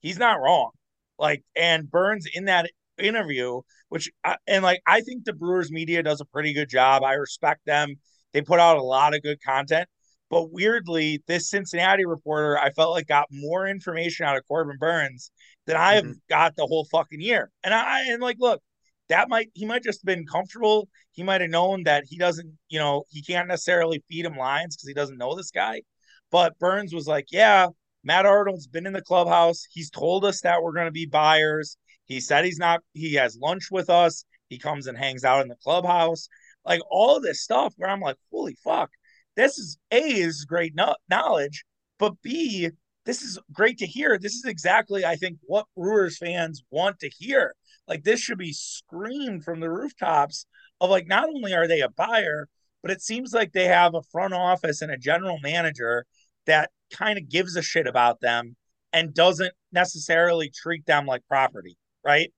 he's 0.00 0.18
not 0.18 0.40
wrong. 0.40 0.70
Like, 1.18 1.42
and 1.54 1.90
Burnes 1.90 2.26
in 2.32 2.46
that 2.46 2.70
interview, 2.98 3.60
which, 3.88 4.10
and 4.46 4.62
like, 4.62 4.80
I 4.86 5.00
think 5.00 5.24
the 5.24 5.32
Brewers 5.32 5.70
media 5.70 6.02
does 6.02 6.20
a 6.20 6.26
pretty 6.26 6.52
good 6.52 6.68
job. 6.68 7.02
I 7.02 7.14
respect 7.14 7.60
them. 7.66 7.96
They 8.32 8.42
put 8.42 8.60
out 8.60 8.76
a 8.76 8.82
lot 8.82 9.14
of 9.14 9.22
good 9.22 9.38
content. 9.42 9.88
But 10.30 10.52
weirdly, 10.52 11.22
this 11.26 11.50
Cincinnati 11.50 12.06
reporter, 12.06 12.56
I 12.56 12.70
felt 12.70 12.92
like 12.92 13.08
got 13.08 13.26
more 13.32 13.66
information 13.66 14.26
out 14.26 14.36
of 14.36 14.46
Corbin 14.46 14.76
Burnes 14.78 15.32
than 15.66 15.76
I 15.76 15.94
have 15.94 16.04
mm-hmm. 16.04 16.12
got 16.28 16.54
the 16.54 16.66
whole 16.66 16.84
fucking 16.84 17.20
year. 17.20 17.50
And 17.64 17.74
I, 17.74 18.04
and 18.06 18.22
like, 18.22 18.36
look, 18.38 18.62
that 19.08 19.28
might, 19.28 19.50
he 19.54 19.66
might 19.66 19.82
just 19.82 20.04
been 20.04 20.24
comfortable. 20.24 20.88
He 21.10 21.24
might 21.24 21.40
have 21.40 21.50
known 21.50 21.82
that 21.82 22.04
he 22.08 22.16
doesn't, 22.16 22.48
you 22.68 22.78
know, 22.78 23.02
he 23.08 23.22
can't 23.22 23.48
necessarily 23.48 24.04
feed 24.08 24.24
him 24.24 24.36
lines 24.36 24.76
because 24.76 24.86
he 24.86 24.94
doesn't 24.94 25.18
know 25.18 25.34
this 25.34 25.50
guy. 25.50 25.82
But 26.30 26.56
Burnes 26.60 26.94
was 26.94 27.08
like, 27.08 27.26
yeah, 27.32 27.66
Matt 28.02 28.26
Arnold's 28.26 28.66
been 28.66 28.86
in 28.86 28.92
the 28.92 29.02
clubhouse. 29.02 29.66
He's 29.70 29.90
told 29.90 30.24
us 30.24 30.40
that 30.40 30.62
we're 30.62 30.72
going 30.72 30.86
to 30.86 30.92
be 30.92 31.06
buyers. 31.06 31.76
He 32.06 32.20
said 32.20 32.44
he's 32.44 32.58
not, 32.58 32.80
he 32.92 33.14
has 33.14 33.38
lunch 33.40 33.68
with 33.70 33.90
us. 33.90 34.24
He 34.48 34.58
comes 34.58 34.86
and 34.86 34.98
hangs 34.98 35.24
out 35.24 35.42
in 35.42 35.48
the 35.48 35.56
clubhouse. 35.62 36.28
Like 36.64 36.80
all 36.90 37.20
this 37.20 37.42
stuff 37.42 37.74
where 37.76 37.90
I'm 37.90 38.00
like, 38.00 38.16
holy 38.32 38.56
fuck, 38.64 38.90
this 39.36 39.58
is 39.58 39.78
A, 39.90 40.00
is 40.00 40.44
great 40.44 40.74
no- 40.74 40.96
knowledge, 41.08 41.64
but 41.98 42.20
B, 42.22 42.70
this 43.06 43.22
is 43.22 43.38
great 43.52 43.78
to 43.78 43.86
hear. 43.86 44.18
This 44.18 44.34
is 44.34 44.44
exactly, 44.44 45.04
I 45.04 45.16
think, 45.16 45.38
what 45.42 45.66
Brewers 45.76 46.18
fans 46.18 46.62
want 46.70 46.98
to 47.00 47.10
hear. 47.18 47.54
Like 47.86 48.04
this 48.04 48.20
should 48.20 48.38
be 48.38 48.52
screamed 48.52 49.44
from 49.44 49.60
the 49.60 49.70
rooftops 49.70 50.46
of 50.80 50.90
like, 50.90 51.06
not 51.06 51.28
only 51.28 51.54
are 51.54 51.66
they 51.66 51.80
a 51.80 51.88
buyer, 51.88 52.48
but 52.82 52.90
it 52.90 53.02
seems 53.02 53.32
like 53.32 53.52
they 53.52 53.66
have 53.66 53.94
a 53.94 54.02
front 54.10 54.34
office 54.34 54.82
and 54.82 54.90
a 54.90 54.98
general 54.98 55.38
manager 55.42 56.06
that 56.46 56.70
kind 56.90 57.18
of 57.18 57.28
gives 57.28 57.56
a 57.56 57.62
shit 57.62 57.86
about 57.86 58.20
them 58.20 58.56
and 58.92 59.14
doesn't 59.14 59.52
necessarily 59.72 60.50
treat 60.50 60.84
them 60.86 61.06
like 61.06 61.22
property, 61.28 61.76
right? 62.04 62.32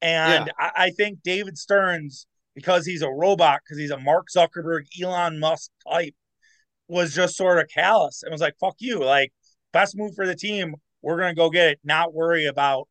And 0.00 0.46
yeah. 0.46 0.52
I, 0.58 0.84
I, 0.84 0.90
think 0.90 1.22
David 1.24 1.58
Stearns, 1.58 2.26
because 2.54 2.86
he's 2.86 3.02
a 3.02 3.10
robot, 3.10 3.60
because 3.64 3.78
he's 3.78 3.90
a 3.90 3.98
Mark 3.98 4.28
Zuckerberg, 4.34 4.82
Elon 5.02 5.40
Musk 5.40 5.70
type, 5.90 6.14
was 6.86 7.14
just 7.14 7.36
sort 7.36 7.58
of 7.58 7.68
callous 7.68 8.22
and 8.22 8.32
was 8.32 8.40
like, 8.40 8.54
fuck 8.60 8.76
you. 8.78 9.04
Like, 9.04 9.32
best 9.72 9.96
move 9.96 10.14
for 10.14 10.26
the 10.26 10.34
team. 10.34 10.74
We're 11.02 11.18
gonna 11.18 11.34
go 11.34 11.50
get 11.50 11.72
it, 11.72 11.80
not 11.84 12.14
worry 12.14 12.46
about 12.46 12.88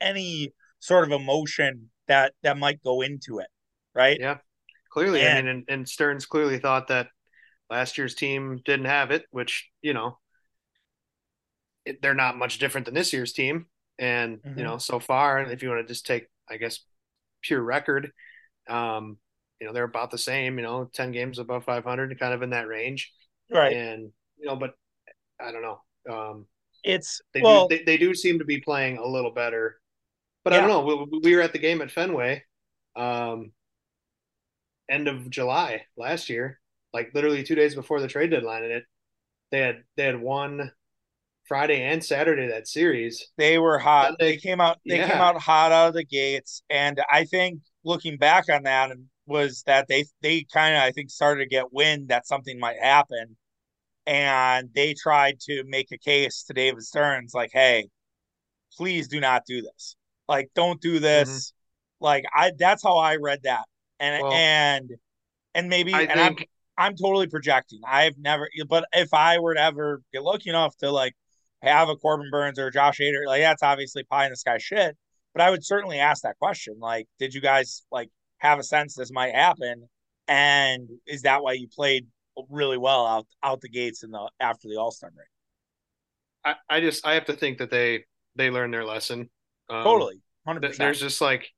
any 0.00 0.52
sort 0.80 1.04
of 1.04 1.12
emotion 1.12 1.90
that 2.06 2.32
that 2.42 2.56
might 2.56 2.82
go 2.82 3.02
into 3.02 3.38
it, 3.38 3.48
right? 3.94 4.16
Yeah, 4.18 4.38
clearly. 4.90 5.20
And- 5.20 5.38
I 5.38 5.42
mean, 5.42 5.50
and, 5.50 5.64
and 5.68 5.88
Stearns 5.88 6.26
clearly 6.26 6.58
thought 6.58 6.88
that 6.88 7.08
last 7.70 7.98
year's 7.98 8.14
team 8.14 8.60
didn't 8.64 8.86
have 8.86 9.10
it, 9.10 9.24
which 9.30 9.68
you 9.82 9.92
know, 9.92 10.18
they're 12.02 12.14
not 12.14 12.36
much 12.36 12.58
different 12.58 12.84
than 12.86 12.94
this 12.94 13.12
year's 13.12 13.32
team. 13.32 13.66
And 13.98 14.40
Mhm. 14.44 14.58
you 14.58 14.64
know, 14.64 14.78
so 14.78 14.98
far, 15.00 15.40
if 15.42 15.62
you 15.62 15.68
want 15.70 15.86
to 15.86 15.92
just 15.92 16.06
take, 16.06 16.26
I 16.48 16.56
guess, 16.56 16.80
pure 17.42 17.60
record, 17.62 18.12
um, 18.68 19.18
you 19.60 19.66
know, 19.66 19.72
they're 19.72 19.84
about 19.84 20.10
the 20.10 20.18
same. 20.18 20.58
You 20.58 20.64
know, 20.64 20.90
ten 20.92 21.12
games 21.12 21.38
above 21.38 21.64
500, 21.64 22.18
kind 22.18 22.34
of 22.34 22.42
in 22.42 22.50
that 22.50 22.68
range. 22.68 23.12
Right. 23.50 23.72
And 23.72 24.12
you 24.38 24.46
know, 24.46 24.56
but 24.56 24.74
I 25.40 25.52
don't 25.52 25.62
know. 25.62 25.80
Um, 26.10 26.46
It's 26.84 27.20
they 27.34 27.42
well, 27.42 27.68
do 27.68 27.76
they, 27.76 27.84
they 27.84 27.96
do 27.98 28.14
seem 28.14 28.38
to 28.38 28.44
be 28.44 28.60
playing 28.60 28.98
a 28.98 29.06
little 29.06 29.32
better. 29.32 29.80
But 30.44 30.52
I 30.54 30.60
don't 30.60 30.68
know. 30.68 31.06
We, 31.10 31.20
we 31.20 31.36
were 31.36 31.42
at 31.42 31.52
the 31.52 31.58
game 31.58 31.82
at 31.82 31.90
Fenway, 31.90 32.44
um, 32.96 33.52
end 34.88 35.08
of 35.08 35.28
July 35.30 35.82
last 35.96 36.28
year, 36.28 36.60
like 36.92 37.10
literally 37.14 37.42
two 37.42 37.54
days 37.54 37.74
before 37.74 38.00
the 38.00 38.08
trade 38.08 38.30
deadline, 38.30 38.64
and 38.64 38.72
it 38.72 38.84
they 39.50 39.60
had 39.60 39.84
they 39.96 40.04
had 40.04 40.20
won 40.20 40.72
Friday 41.48 41.82
and 41.82 42.04
Saturday 42.04 42.46
that 42.46 42.68
series. 42.68 43.28
they 43.38 43.58
were 43.58 43.78
hot. 43.78 44.08
Sunday- 44.08 44.32
They 44.32 44.36
came 44.36 44.60
out. 44.60 44.78
They 44.86 44.98
came 44.98 45.10
out 45.10 45.40
hot 45.40 45.72
out 45.72 45.88
of 45.88 45.94
the 45.94 46.04
gates, 46.04 46.62
and 46.68 47.00
I 47.10 47.24
think 47.24 47.60
looking 47.84 48.18
back 48.18 48.44
on 48.52 48.64
that 48.64 48.92
was 49.26 49.62
that 49.66 49.88
they 49.88 50.04
they 50.22 50.44
kind 50.52 50.76
of 50.76 50.82
I 50.82 50.92
think 50.92 51.10
started 51.10 51.44
to 51.44 51.48
get 51.48 51.72
wind 51.72 52.08
that 52.08 52.26
something 52.26 52.58
might 52.58 52.78
happen, 52.78 53.36
and 54.06 54.68
they 54.74 54.94
tried 54.94 55.40
to 55.40 55.64
make 55.66 55.90
a 55.92 55.98
case 55.98 56.44
to 56.44 56.52
David 56.52 56.82
Stearns 56.82 57.32
like, 57.34 57.50
"Hey, 57.52 57.88
please 58.76 59.08
do 59.08 59.20
not 59.20 59.44
do 59.46 59.62
this. 59.62 59.96
Like, 60.28 60.50
don't 60.54 60.80
do 60.80 60.94
mm-hmm. 60.94 61.02
this." 61.02 61.52
Like, 62.00 62.24
I 62.34 62.52
that's 62.56 62.82
how 62.82 62.98
I 62.98 63.16
read 63.16 63.40
that, 63.44 63.64
and 63.98 64.22
Well, 64.22 64.32
and 64.32 64.90
and 65.54 65.68
maybe 65.68 65.94
I 65.94 66.02
and 66.02 66.20
I'm 66.20 66.34
think 66.36 66.48
I'm 66.78 66.94
totally 66.94 67.26
projecting. 67.26 67.80
I've 67.86 68.16
never, 68.18 68.48
but 68.68 68.84
if 68.92 69.12
I 69.12 69.40
were 69.40 69.54
to 69.54 69.60
ever 69.60 70.00
get 70.12 70.22
lucky 70.22 70.48
enough 70.50 70.76
to 70.76 70.90
like 70.90 71.14
have 71.62 71.88
a 71.88 71.96
Corbin 71.96 72.30
Burnes 72.30 72.58
or 72.58 72.70
Josh 72.70 72.98
Hader, 73.00 73.26
like 73.26 73.42
that's 73.42 73.62
obviously 73.62 74.04
pie 74.04 74.26
in 74.26 74.30
the 74.30 74.36
sky 74.36 74.58
shit. 74.58 74.96
But 75.34 75.42
I 75.42 75.50
would 75.50 75.64
certainly 75.64 75.98
ask 75.98 76.22
that 76.22 76.38
question. 76.38 76.76
Like, 76.80 77.06
did 77.18 77.34
you 77.34 77.40
guys 77.40 77.84
like 77.90 78.08
have 78.38 78.58
a 78.58 78.62
sense 78.62 78.94
this 78.94 79.12
might 79.12 79.34
happen? 79.34 79.88
And 80.26 80.88
is 81.06 81.22
that 81.22 81.42
why 81.42 81.52
you 81.52 81.68
played 81.68 82.06
really 82.48 82.78
well 82.78 83.06
out 83.06 83.26
out 83.42 83.60
the 83.60 83.68
gates 83.68 84.02
in 84.02 84.10
the 84.10 84.30
after 84.40 84.68
the 84.68 84.76
All 84.76 84.90
Star 84.90 85.10
break? 85.10 85.28
I, 86.44 86.76
I 86.76 86.80
just 86.80 87.06
I 87.06 87.14
have 87.14 87.26
to 87.26 87.34
think 87.34 87.58
that 87.58 87.70
they 87.70 88.04
they 88.36 88.50
learned 88.50 88.72
their 88.72 88.84
lesson. 88.84 89.30
Um, 89.68 89.84
Totally, 89.84 90.20
hundred. 90.46 90.74
There's 90.76 91.00
just 91.00 91.20
like 91.20 91.48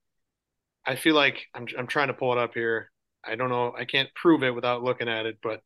I 0.85 0.97
feel 0.97 1.15
like 1.15 1.47
I'm 1.55 1.67
I'm 1.79 1.87
trying 1.87 2.09
to 2.09 2.15
pull 2.15 2.33
it 2.33 2.39
up 2.39 2.55
here. 2.55 2.91
I 3.25 3.37
don't 3.37 3.51
know. 3.51 3.75
I 3.77 3.85
can't 3.85 4.09
prove 4.15 4.43
it 4.43 4.55
without 4.55 4.83
looking 4.83 5.09
at 5.09 5.27
it, 5.27 5.39
but 5.43 5.61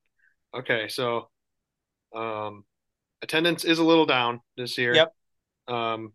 okay. 0.55 0.88
So, 0.88 1.29
um, 2.14 2.64
attendance 3.25 3.64
is 3.64 3.78
a 3.81 3.85
little 3.85 4.07
down 4.07 4.40
this 4.57 4.78
year. 4.78 4.95
Yep. 4.95 5.14
Um, 5.69 6.12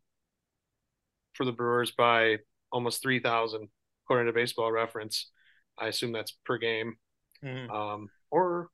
for 1.33 1.45
the 1.45 1.51
Brewers 1.51 1.91
by 1.91 2.37
almost 2.71 3.01
three 3.01 3.19
thousand, 3.19 3.69
according 4.05 4.27
to 4.27 4.33
Baseball 4.33 4.71
Reference. 4.71 5.29
I 5.77 5.87
assume 5.87 6.11
that's 6.11 6.31
per 6.45 6.57
game. 6.57 6.97
Mhm. 7.43 7.69
Um, 7.69 8.09
or 8.31 8.69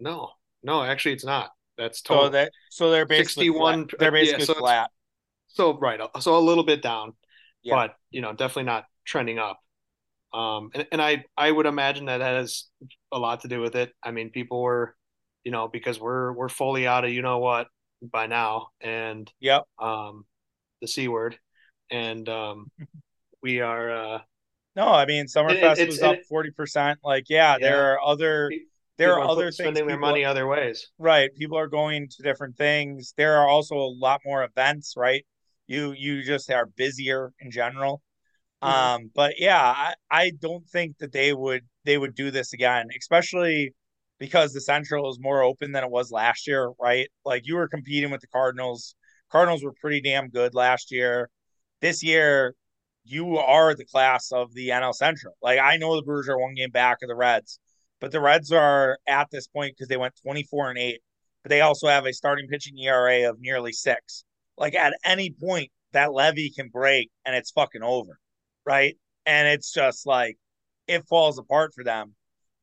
no, 0.00 0.30
no, 0.62 0.82
actually, 0.82 1.12
it's 1.14 1.24
not. 1.24 1.50
That's 1.78 2.02
So 2.14 2.14
total. 2.14 2.30
that 2.30 2.52
so 2.70 2.90
they're 2.90 3.06
basically 3.06 3.46
61 3.46 3.88
flat. 3.88 3.98
They're 3.98 4.16
yeah, 4.22 4.36
basically 4.36 4.44
so 4.46 4.54
flat. 4.54 4.90
So 5.48 5.78
right, 5.78 6.00
so 6.20 6.36
a 6.36 6.40
little 6.40 6.64
bit 6.64 6.82
down, 6.82 7.14
Yeah. 7.62 7.74
but 7.74 7.96
you 8.10 8.20
know, 8.20 8.32
definitely 8.32 8.64
not 8.64 8.84
trending 9.04 9.38
up. 9.38 9.60
Um, 10.32 10.70
and, 10.74 10.86
and 10.92 11.02
I 11.02 11.24
I 11.36 11.50
would 11.50 11.66
imagine 11.66 12.06
that 12.06 12.20
has 12.20 12.64
a 13.12 13.18
lot 13.18 13.40
to 13.42 13.48
do 13.48 13.60
with 13.60 13.76
it. 13.76 13.92
I 14.02 14.10
mean, 14.10 14.30
people 14.30 14.62
were, 14.62 14.96
you 15.44 15.50
know, 15.52 15.68
because 15.68 16.00
we're 16.00 16.32
we're 16.32 16.48
fully 16.48 16.86
out 16.86 17.04
of 17.04 17.10
you 17.12 17.22
know 17.22 17.38
what 17.38 17.68
by 18.02 18.26
now, 18.26 18.68
and 18.80 19.30
Yep. 19.40 19.64
um, 19.78 20.24
the 20.80 20.88
c 20.88 21.08
word, 21.08 21.38
and 21.90 22.28
um, 22.28 22.70
we 23.42 23.60
are 23.60 23.90
uh, 24.14 24.18
No, 24.76 24.88
I 24.88 25.06
mean 25.06 25.26
Summerfest 25.26 25.72
it's- 25.78 25.86
was 25.88 26.02
up 26.02 26.16
forty 26.28 26.50
percent. 26.50 26.98
Like, 27.04 27.24
yeah, 27.28 27.52
Yeah. 27.60 27.68
there 27.68 27.92
are 27.92 28.00
other 28.04 28.50
there 28.96 29.10
people 29.14 29.22
are 29.22 29.28
other 29.28 29.44
things 29.46 29.56
spending 29.56 29.86
their 29.86 29.98
money 29.98 30.24
other 30.24 30.46
ways. 30.46 30.90
Right. 30.98 31.28
People 31.34 31.58
are 31.58 31.66
going 31.68 32.08
to 32.08 32.22
different 32.22 32.56
things. 32.56 33.12
There 33.16 33.36
are 33.38 33.48
also 33.48 33.74
a 33.76 33.90
lot 33.98 34.20
more 34.24 34.44
events, 34.44 34.94
right? 34.96 35.24
You 35.66 35.92
you 35.92 36.22
just 36.22 36.50
are 36.50 36.66
busier 36.66 37.32
in 37.40 37.50
general. 37.50 38.02
Mhm. 38.62 38.68
Um, 38.68 39.10
but 39.14 39.34
yeah, 39.38 39.60
I, 39.60 39.94
I 40.10 40.30
don't 40.40 40.66
think 40.68 40.98
that 40.98 41.12
they 41.12 41.32
would 41.34 41.62
they 41.84 41.98
would 41.98 42.14
do 42.14 42.30
this 42.30 42.52
again, 42.52 42.86
especially 42.98 43.74
because 44.18 44.52
the 44.52 44.60
Central 44.60 45.10
is 45.10 45.18
more 45.20 45.42
open 45.42 45.72
than 45.72 45.84
it 45.84 45.90
was 45.90 46.10
last 46.10 46.46
year, 46.46 46.70
right? 46.80 47.08
Like 47.24 47.46
you 47.46 47.56
were 47.56 47.68
competing 47.68 48.10
with 48.10 48.20
the 48.20 48.26
Cardinals. 48.28 48.94
Cardinals 49.30 49.64
were 49.64 49.74
pretty 49.80 50.00
damn 50.00 50.28
good 50.28 50.54
last 50.54 50.90
year. 50.90 51.30
This 51.80 52.02
year, 52.02 52.54
you 53.04 53.36
are 53.36 53.74
the 53.74 53.84
class 53.84 54.32
of 54.32 54.54
the 54.54 54.68
NL 54.68 54.94
Central. 54.94 55.34
Like 55.42 55.58
I 55.58 55.76
know 55.76 55.96
the 55.96 56.02
Brewers 56.02 56.28
are 56.28 56.38
one 56.38 56.54
game 56.54 56.70
back 56.70 56.98
of 57.02 57.08
the 57.08 57.14
Reds, 57.14 57.58
but 58.00 58.12
the 58.12 58.20
Reds 58.20 58.52
are 58.52 58.98
at 59.06 59.28
this 59.30 59.46
point 59.46 59.74
because 59.76 59.88
they 59.88 59.96
went 59.96 60.14
24 60.22 60.70
and 60.70 60.78
8, 60.78 61.00
but 61.42 61.50
they 61.50 61.60
also 61.60 61.88
have 61.88 62.06
a 62.06 62.12
starting 62.12 62.48
pitching 62.48 62.78
ERA 62.78 63.28
of 63.28 63.40
nearly 63.40 63.72
6. 63.72 64.24
Like 64.56 64.74
at 64.74 64.94
any 65.04 65.30
point 65.30 65.70
that 65.92 66.12
levy 66.12 66.50
can 66.50 66.68
break 66.68 67.10
and 67.24 67.34
it's 67.34 67.50
fucking 67.50 67.82
over, 67.82 68.18
right? 68.64 68.96
And 69.26 69.48
it's 69.48 69.72
just 69.72 70.06
like 70.06 70.36
it 70.86 71.06
falls 71.08 71.38
apart 71.38 71.72
for 71.74 71.84
them. 71.84 72.14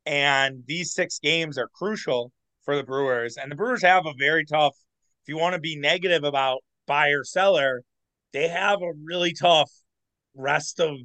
And 0.06 0.64
these 0.66 0.94
6 0.94 1.20
games 1.20 1.58
are 1.58 1.68
crucial 1.68 2.32
for 2.64 2.76
the 2.76 2.84
Brewers 2.84 3.38
and 3.38 3.52
the 3.52 3.56
Brewers 3.56 3.82
have 3.82 4.06
a 4.06 4.14
very 4.18 4.46
tough 4.46 4.76
if 5.24 5.30
you 5.30 5.38
want 5.38 5.54
to 5.54 5.60
be 5.60 5.76
negative 5.76 6.24
about 6.24 6.64
buyer 6.88 7.24
seller, 7.24 7.84
they 8.34 8.48
have 8.48 8.82
a 8.82 8.92
really 9.04 9.34
tough 9.34 9.72
rest 10.36 10.80
of 10.80 10.98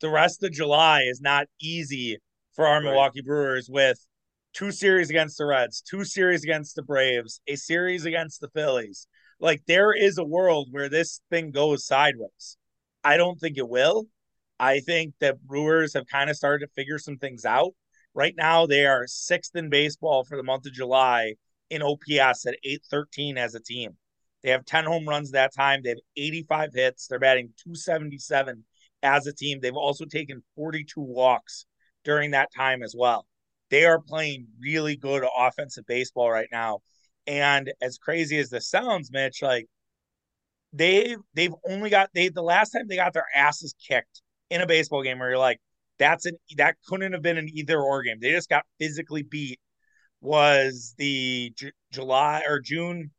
the 0.00 0.08
rest 0.08 0.42
of 0.42 0.52
July 0.52 1.02
is 1.02 1.20
not 1.20 1.46
easy 1.60 2.18
for 2.54 2.66
our 2.66 2.78
Right. 2.78 2.84
Milwaukee 2.84 3.20
Brewers 3.20 3.68
with 3.68 3.98
two 4.54 4.72
series 4.72 5.10
against 5.10 5.36
the 5.36 5.44
Reds, 5.44 5.82
two 5.82 6.04
series 6.04 6.42
against 6.42 6.74
the 6.74 6.82
Braves, 6.82 7.40
a 7.46 7.56
series 7.56 8.06
against 8.06 8.40
the 8.40 8.48
Phillies. 8.48 9.06
Like 9.40 9.62
there 9.66 9.92
is 9.92 10.16
a 10.16 10.24
world 10.24 10.68
where 10.70 10.88
this 10.88 11.20
thing 11.28 11.50
goes 11.50 11.86
sideways. 11.86 12.56
I 13.04 13.18
don't 13.18 13.38
think 13.38 13.58
it 13.58 13.68
will. 13.68 14.06
I 14.58 14.80
think 14.80 15.14
that 15.20 15.42
Brewers 15.42 15.94
have 15.94 16.06
kind 16.06 16.30
of 16.30 16.36
started 16.36 16.66
to 16.66 16.72
figure 16.72 16.98
some 16.98 17.18
things 17.18 17.44
out. 17.44 17.72
Right 18.20 18.34
now, 18.36 18.66
they 18.66 18.84
are 18.84 19.06
sixth 19.06 19.56
in 19.56 19.70
baseball 19.70 20.24
for 20.24 20.36
the 20.36 20.42
month 20.42 20.66
of 20.66 20.74
July 20.74 21.36
in 21.70 21.80
OPS 21.80 22.44
at 22.44 22.58
813 22.62 23.38
as 23.38 23.54
a 23.54 23.60
team. 23.60 23.96
They 24.42 24.50
have 24.50 24.66
10 24.66 24.84
home 24.84 25.08
runs 25.08 25.30
that 25.30 25.54
time. 25.54 25.80
They 25.82 25.88
have 25.88 25.98
85 26.18 26.74
hits. 26.74 27.06
They're 27.06 27.18
batting 27.18 27.54
277 27.64 28.62
as 29.02 29.26
a 29.26 29.32
team. 29.32 29.60
They've 29.62 29.74
also 29.74 30.04
taken 30.04 30.42
42 30.54 31.00
walks 31.00 31.64
during 32.04 32.32
that 32.32 32.50
time 32.54 32.82
as 32.82 32.94
well. 32.94 33.26
They 33.70 33.86
are 33.86 34.02
playing 34.02 34.48
really 34.60 34.96
good 34.96 35.24
offensive 35.34 35.86
baseball 35.86 36.30
right 36.30 36.48
now. 36.52 36.80
And 37.26 37.72
as 37.80 37.96
crazy 37.96 38.36
as 38.36 38.50
this 38.50 38.68
sounds, 38.68 39.10
Mitch, 39.10 39.40
like 39.40 39.66
they 40.74 41.16
they've 41.32 41.54
only 41.66 41.88
got 41.88 42.10
they 42.12 42.28
the 42.28 42.42
last 42.42 42.72
time 42.72 42.86
they 42.86 42.96
got 42.96 43.14
their 43.14 43.28
asses 43.34 43.74
kicked 43.88 44.20
in 44.50 44.60
a 44.60 44.66
baseball 44.66 45.02
game 45.02 45.20
where 45.20 45.30
you're 45.30 45.38
like, 45.38 45.58
that's 46.00 46.26
an 46.26 46.36
that 46.56 46.76
couldn't 46.88 47.12
have 47.12 47.22
been 47.22 47.38
an 47.38 47.48
either 47.54 47.80
or 47.80 48.02
game. 48.02 48.18
They 48.20 48.32
just 48.32 48.50
got 48.50 48.64
physically 48.80 49.22
beat 49.22 49.60
was 50.20 50.94
the 50.98 51.52
J- 51.56 51.72
July 51.92 52.42
or 52.48 52.60
June, 52.60 53.12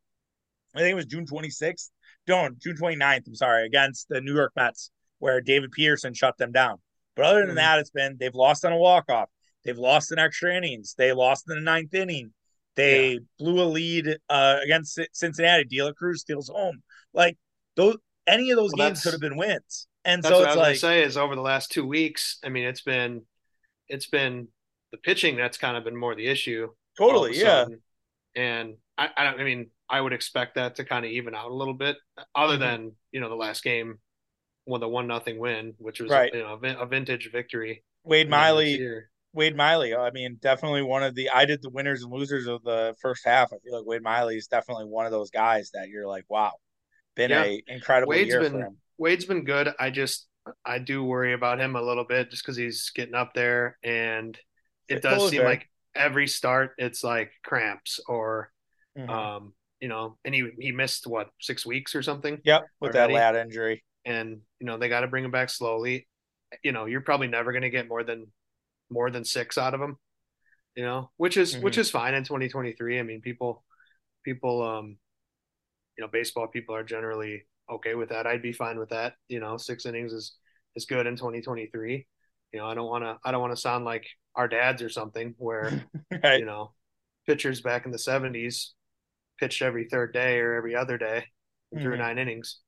I 0.74 0.80
think 0.80 0.92
it 0.92 0.96
was 0.96 1.06
June 1.06 1.26
26th. 1.26 1.90
Don't 2.26 2.58
June 2.60 2.76
29th, 2.76 3.26
I'm 3.26 3.34
sorry, 3.34 3.66
against 3.66 4.08
the 4.08 4.20
New 4.20 4.34
York 4.34 4.52
Mets, 4.56 4.90
where 5.20 5.40
David 5.40 5.72
Peterson 5.72 6.14
shut 6.14 6.36
them 6.38 6.52
down. 6.52 6.78
But 7.16 7.26
other 7.26 7.46
than 7.46 7.54
Mhm. 7.54 7.56
that, 7.56 7.78
it's 7.80 7.90
been 7.90 8.16
they've 8.18 8.34
lost 8.34 8.64
on 8.64 8.72
a 8.72 8.76
walk-off. 8.78 9.30
They've 9.64 9.78
lost 9.78 10.12
in 10.12 10.18
extra 10.18 10.54
innings. 10.56 10.94
They 10.98 11.12
lost 11.12 11.48
in 11.48 11.56
the 11.56 11.62
ninth 11.62 11.94
inning. 11.94 12.34
They 12.74 13.20
blew 13.38 13.62
a 13.62 13.64
lead 13.68 14.16
uh, 14.28 14.58
against 14.64 14.98
Cincinnati. 15.12 15.64
De 15.64 15.82
La 15.82 15.92
Cruz 15.92 16.22
steals 16.22 16.48
home. 16.48 16.82
Like 17.12 17.36
those, 17.76 17.96
any 18.26 18.50
of 18.50 18.56
those 18.56 18.72
Well, 18.76 18.88
games 18.88 19.02
could 19.02 19.12
have 19.12 19.20
been 19.20 19.36
wins. 19.36 19.86
And 20.04 20.22
That's 20.22 20.34
so 20.34 20.40
what 20.40 20.46
I 20.46 20.50
was 20.50 20.56
like, 20.56 20.64
gonna 20.68 20.74
say 20.76 21.02
is 21.02 21.16
over 21.16 21.34
the 21.36 21.42
last 21.42 21.70
two 21.70 21.86
weeks, 21.86 22.38
I 22.44 22.48
mean, 22.48 22.64
it's 22.64 22.82
been 22.82 23.22
it's 23.88 24.06
been 24.06 24.48
the 24.90 24.98
pitching 24.98 25.36
that's 25.36 25.58
kind 25.58 25.76
of 25.76 25.84
been 25.84 25.96
more 25.96 26.14
the 26.14 26.28
issue. 26.28 26.68
totally, 26.98 27.38
yeah, 27.38 27.64
sudden. 27.64 27.82
And 28.34 28.76
I, 28.98 29.10
I 29.16 29.24
don't 29.24 29.40
I 29.40 29.44
mean, 29.44 29.70
I 29.88 30.00
would 30.00 30.12
expect 30.12 30.56
that 30.56 30.76
to 30.76 30.84
kind 30.84 31.04
of 31.04 31.10
even 31.12 31.34
out 31.34 31.50
a 31.50 31.54
little 31.54 31.74
bit, 31.74 31.96
other 32.34 32.56
Mhm. 32.56 32.60
than, 32.60 32.96
you 33.12 33.20
know, 33.20 33.28
the 33.28 33.36
last 33.36 33.62
game 33.62 33.98
with 34.66 34.82
a 34.82 34.88
one 34.88 35.06
nothing 35.06 35.38
win, 35.38 35.74
which 35.78 36.00
was 36.00 36.10
Right. 36.10 36.32
you 36.32 36.40
know, 36.40 36.54
a 36.62 36.86
vintage 36.86 37.30
victory. 37.32 37.84
Wade 38.04 38.28
you 38.28 38.36
know, 38.36 38.54
this 38.56 38.76
Miley. 38.76 39.02
Wade 39.34 39.56
Miley. 39.56 39.94
I 39.94 40.10
mean, 40.10 40.36
definitely 40.40 40.82
one 40.82 41.02
of 41.02 41.14
the. 41.14 41.30
I 41.30 41.46
did 41.46 41.62
the 41.62 41.70
winners 41.70 42.02
and 42.02 42.12
losers 42.12 42.46
of 42.46 42.62
the 42.64 42.94
first 43.00 43.24
half. 43.24 43.52
I 43.52 43.58
feel 43.64 43.76
like 43.78 43.86
Wade 43.86 44.02
Miley 44.02 44.36
is 44.36 44.46
definitely 44.46 44.84
one 44.86 45.06
of 45.06 45.12
those 45.12 45.30
guys 45.30 45.70
that 45.72 45.88
you're 45.88 46.06
like, 46.06 46.24
wow, 46.28 46.52
been 47.16 47.30
yeah. 47.30 47.44
a 47.44 47.62
incredible 47.66 48.10
Wade's 48.10 48.28
year 48.28 48.40
been, 48.40 48.52
for 48.52 48.60
him. 48.60 48.78
Wade's 49.02 49.24
been 49.24 49.42
good. 49.42 49.68
I 49.80 49.90
just 49.90 50.28
I 50.64 50.78
do 50.78 51.02
worry 51.02 51.32
about 51.32 51.58
him 51.58 51.74
a 51.74 51.82
little 51.82 52.04
bit 52.04 52.30
just 52.30 52.44
because 52.44 52.56
he's 52.56 52.92
getting 52.94 53.16
up 53.16 53.34
there, 53.34 53.76
and 53.82 54.38
it 54.88 55.02
does 55.02 55.28
seem 55.28 55.42
like 55.42 55.68
every 55.92 56.28
start 56.28 56.74
it's 56.78 57.02
like 57.02 57.32
cramps 57.42 57.98
or, 58.06 58.52
mm-hmm. 58.96 59.10
um, 59.10 59.54
you 59.80 59.88
know, 59.88 60.18
and 60.24 60.32
he 60.32 60.50
he 60.56 60.70
missed 60.70 61.08
what 61.08 61.30
six 61.40 61.66
weeks 61.66 61.96
or 61.96 62.02
something. 62.02 62.38
Yep, 62.44 62.62
with 62.80 62.94
already. 62.94 63.14
that 63.14 63.34
lat 63.34 63.34
injury, 63.34 63.82
and 64.04 64.40
you 64.60 64.66
know 64.68 64.78
they 64.78 64.88
got 64.88 65.00
to 65.00 65.08
bring 65.08 65.24
him 65.24 65.32
back 65.32 65.50
slowly. 65.50 66.06
You 66.62 66.70
know, 66.70 66.86
you're 66.86 67.00
probably 67.00 67.26
never 67.26 67.50
going 67.50 67.62
to 67.62 67.70
get 67.70 67.88
more 67.88 68.04
than 68.04 68.28
more 68.88 69.10
than 69.10 69.24
six 69.24 69.58
out 69.58 69.74
of 69.74 69.80
him. 69.80 69.96
You 70.76 70.84
know, 70.84 71.10
which 71.16 71.36
is 71.36 71.54
mm-hmm. 71.54 71.64
which 71.64 71.76
is 71.76 71.90
fine 71.90 72.14
in 72.14 72.22
2023. 72.22 73.00
I 73.00 73.02
mean, 73.02 73.20
people 73.20 73.64
people 74.24 74.62
um, 74.62 74.96
you 75.98 76.04
know, 76.04 76.08
baseball 76.08 76.46
people 76.46 76.76
are 76.76 76.84
generally 76.84 77.46
okay 77.72 77.94
with 77.94 78.10
that. 78.10 78.26
I'd 78.26 78.42
be 78.42 78.52
fine 78.52 78.78
with 78.78 78.90
that. 78.90 79.14
You 79.28 79.40
know, 79.40 79.56
six 79.56 79.86
innings 79.86 80.12
is 80.12 80.36
is 80.76 80.86
good 80.86 81.06
in 81.06 81.16
2023. 81.16 82.06
You 82.52 82.58
know, 82.58 82.66
I 82.66 82.74
don't 82.74 82.88
want 82.88 83.04
to 83.04 83.18
I 83.24 83.30
don't 83.30 83.40
want 83.40 83.54
to 83.54 83.60
sound 83.60 83.84
like 83.84 84.06
our 84.34 84.48
dads 84.48 84.82
or 84.82 84.88
something 84.88 85.34
where 85.38 85.84
right. 86.22 86.38
you 86.38 86.46
know 86.46 86.72
pitchers 87.26 87.60
back 87.60 87.86
in 87.86 87.92
the 87.92 87.98
70s 87.98 88.70
pitched 89.38 89.62
every 89.62 89.88
third 89.88 90.12
day 90.12 90.38
or 90.38 90.54
every 90.54 90.74
other 90.74 90.98
day 90.98 91.24
mm-hmm. 91.74 91.82
through 91.82 91.96
nine 91.96 92.18
innings. 92.18 92.58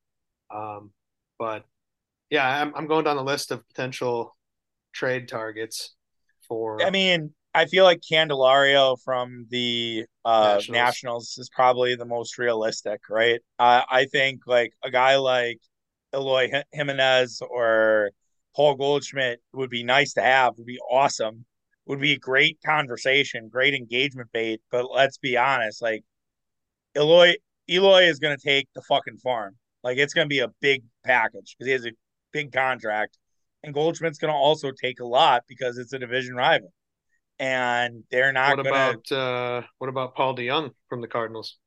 Um, 0.54 0.92
but 1.38 1.64
yeah, 2.30 2.62
I'm 2.62 2.74
I'm 2.74 2.86
going 2.86 3.04
down 3.04 3.16
the 3.16 3.24
list 3.24 3.50
of 3.50 3.66
potential 3.68 4.36
trade 4.92 5.28
targets 5.28 5.94
for. 6.48 6.82
I 6.82 6.90
mean, 6.90 7.32
I 7.54 7.66
feel 7.66 7.84
like 7.84 8.00
Candelario 8.00 8.98
from 9.00 9.46
the 9.48 10.06
uh, 10.24 10.54
Nationals. 10.54 10.68
Nationals. 10.68 11.38
is 11.38 11.48
probably 11.48 11.94
the 11.94 12.04
most 12.04 12.36
realistic, 12.36 13.02
right? 13.08 13.40
Uh, 13.60 13.82
I 13.88 14.06
think 14.06 14.40
like 14.46 14.72
a 14.82 14.90
guy 14.90 15.16
like 15.16 15.60
Eloy 16.12 16.50
Jimenez 16.72 17.40
or 17.48 18.10
Paul 18.56 18.74
Goldschmidt 18.74 19.40
would 19.52 19.70
be 19.70 19.84
nice 19.84 20.14
to 20.14 20.22
have. 20.22 20.54
Would 20.58 20.66
be 20.66 20.80
awesome. 20.90 21.44
Would 21.86 22.00
be 22.00 22.14
a 22.14 22.18
great 22.18 22.58
conversation, 22.66 23.48
great 23.48 23.74
engagement 23.74 24.30
bait. 24.32 24.60
But 24.72 24.90
let's 24.90 25.18
be 25.18 25.36
honest, 25.36 25.80
like 25.80 26.02
Eloy 26.96 27.34
Eloy 27.70 28.08
is 28.08 28.18
going 28.18 28.36
to 28.36 28.42
take 28.42 28.68
the 28.74 28.82
fucking 28.82 29.18
farm. 29.18 29.56
Like 29.84 29.98
it's 29.98 30.14
going 30.14 30.26
to 30.26 30.34
be 30.34 30.40
a 30.40 30.50
big 30.60 30.82
package 31.04 31.54
because 31.56 31.66
he 31.66 31.72
has 31.72 31.86
a 31.86 31.92
big 32.32 32.52
contract, 32.52 33.16
and 33.62 33.72
Goldschmidt's 33.72 34.18
going 34.18 34.32
to 34.32 34.36
also 34.36 34.72
take 34.72 34.98
a 34.98 35.06
lot 35.06 35.44
because 35.46 35.78
it's 35.78 35.92
a 35.92 36.00
division 36.00 36.34
rival 36.34 36.72
and 37.38 38.04
they're 38.10 38.32
not. 38.32 38.56
What 38.56 38.64
gonna... 38.64 38.90
about 38.98 39.12
uh, 39.12 39.62
what 39.78 39.88
about 39.88 40.14
Paul 40.14 40.36
DeJong 40.36 40.70
from 40.88 41.00
the 41.00 41.08
Cardinals? 41.08 41.58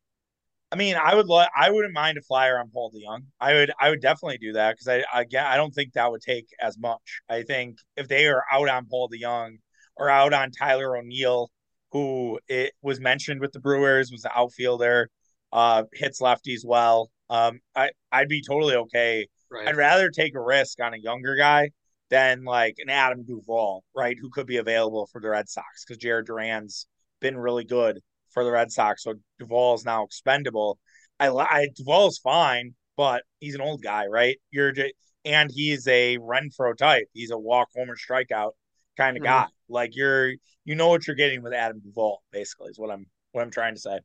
I 0.71 0.75
mean, 0.75 0.95
I 0.95 1.15
would 1.15 1.27
lo- 1.27 1.45
I 1.55 1.69
wouldn't 1.69 1.93
mind 1.93 2.17
a 2.17 2.21
flyer 2.21 2.59
on 2.59 2.69
Paul 2.69 2.91
DeJong. 2.91 3.23
I 3.39 3.53
would 3.53 3.71
I 3.79 3.89
would 3.89 4.01
definitely 4.01 4.37
do 4.37 4.53
that 4.53 4.73
because 4.73 4.87
I 4.87 5.19
again 5.19 5.45
I 5.45 5.55
don't 5.55 5.73
think 5.73 5.93
that 5.93 6.11
would 6.11 6.21
take 6.21 6.47
as 6.61 6.77
much. 6.77 7.21
I 7.29 7.43
think 7.43 7.77
if 7.95 8.07
they 8.07 8.27
are 8.27 8.43
out 8.51 8.69
on 8.69 8.85
Paul 8.85 9.09
DeJong 9.09 9.57
or 9.95 10.09
out 10.09 10.33
on 10.33 10.51
Tyler 10.51 10.97
O'Neill, 10.97 11.49
who 11.91 12.39
it 12.47 12.73
was 12.81 12.99
mentioned 12.99 13.41
with 13.41 13.53
the 13.53 13.59
Brewers, 13.59 14.11
was 14.11 14.21
the 14.21 14.37
outfielder, 14.37 15.09
uh, 15.53 15.83
hits 15.93 16.21
lefties 16.21 16.65
well. 16.65 17.09
Um, 17.29 17.59
I 17.75 17.91
I'd 18.11 18.29
be 18.29 18.41
totally 18.41 18.75
okay. 18.75 19.27
Right. 19.49 19.67
I'd 19.69 19.77
rather 19.77 20.09
take 20.09 20.35
a 20.35 20.41
risk 20.41 20.81
on 20.81 20.93
a 20.93 20.97
younger 20.97 21.35
guy 21.37 21.71
than 22.09 22.43
like 22.43 22.75
an 22.79 22.89
Adam 22.89 23.23
Duvall, 23.23 23.83
right, 23.95 24.17
who 24.19 24.29
could 24.29 24.47
be 24.47 24.57
available 24.57 25.07
for 25.11 25.21
the 25.21 25.29
Red 25.29 25.49
Sox 25.49 25.85
because 25.85 26.01
Jarren 26.01 26.25
Duran's 26.25 26.87
been 27.19 27.37
really 27.37 27.65
good 27.65 27.99
for 28.31 28.43
the 28.43 28.51
Red 28.51 28.71
Sox. 28.71 29.03
So 29.03 29.15
Duvall 29.39 29.75
is 29.75 29.85
now 29.85 30.03
expendable. 30.03 30.79
I, 31.19 31.29
I 31.29 31.69
Duvall's 31.75 32.19
fine, 32.19 32.75
but 32.95 33.23
he's 33.39 33.55
an 33.55 33.61
old 33.61 33.81
guy, 33.81 34.05
right? 34.05 34.37
You're 34.51 34.71
just, 34.71 34.93
and 35.25 35.51
he's 35.51 35.87
a 35.87 36.17
Renfroe 36.17 36.77
type. 36.77 37.07
He's 37.13 37.31
a 37.31 37.37
walk 37.37 37.69
homer 37.75 37.95
strikeout 37.95 38.51
kind 38.95 39.17
of 39.17 39.23
mm-hmm. 39.23 39.31
guy. 39.31 39.47
Like 39.69 39.95
you're, 39.95 40.33
you 40.63 40.75
know 40.75 40.89
what 40.89 41.07
you're 41.07 41.15
getting 41.15 41.41
with 41.41 41.53
Adam 41.53 41.79
Duvall. 41.79 42.21
Basically, 42.31 42.69
is 42.69 42.79
what 42.79 42.91
I'm 42.91 43.07
what 43.31 43.41
I'm 43.41 43.51
trying 43.51 43.75
to 43.75 43.81
say. 43.81 43.99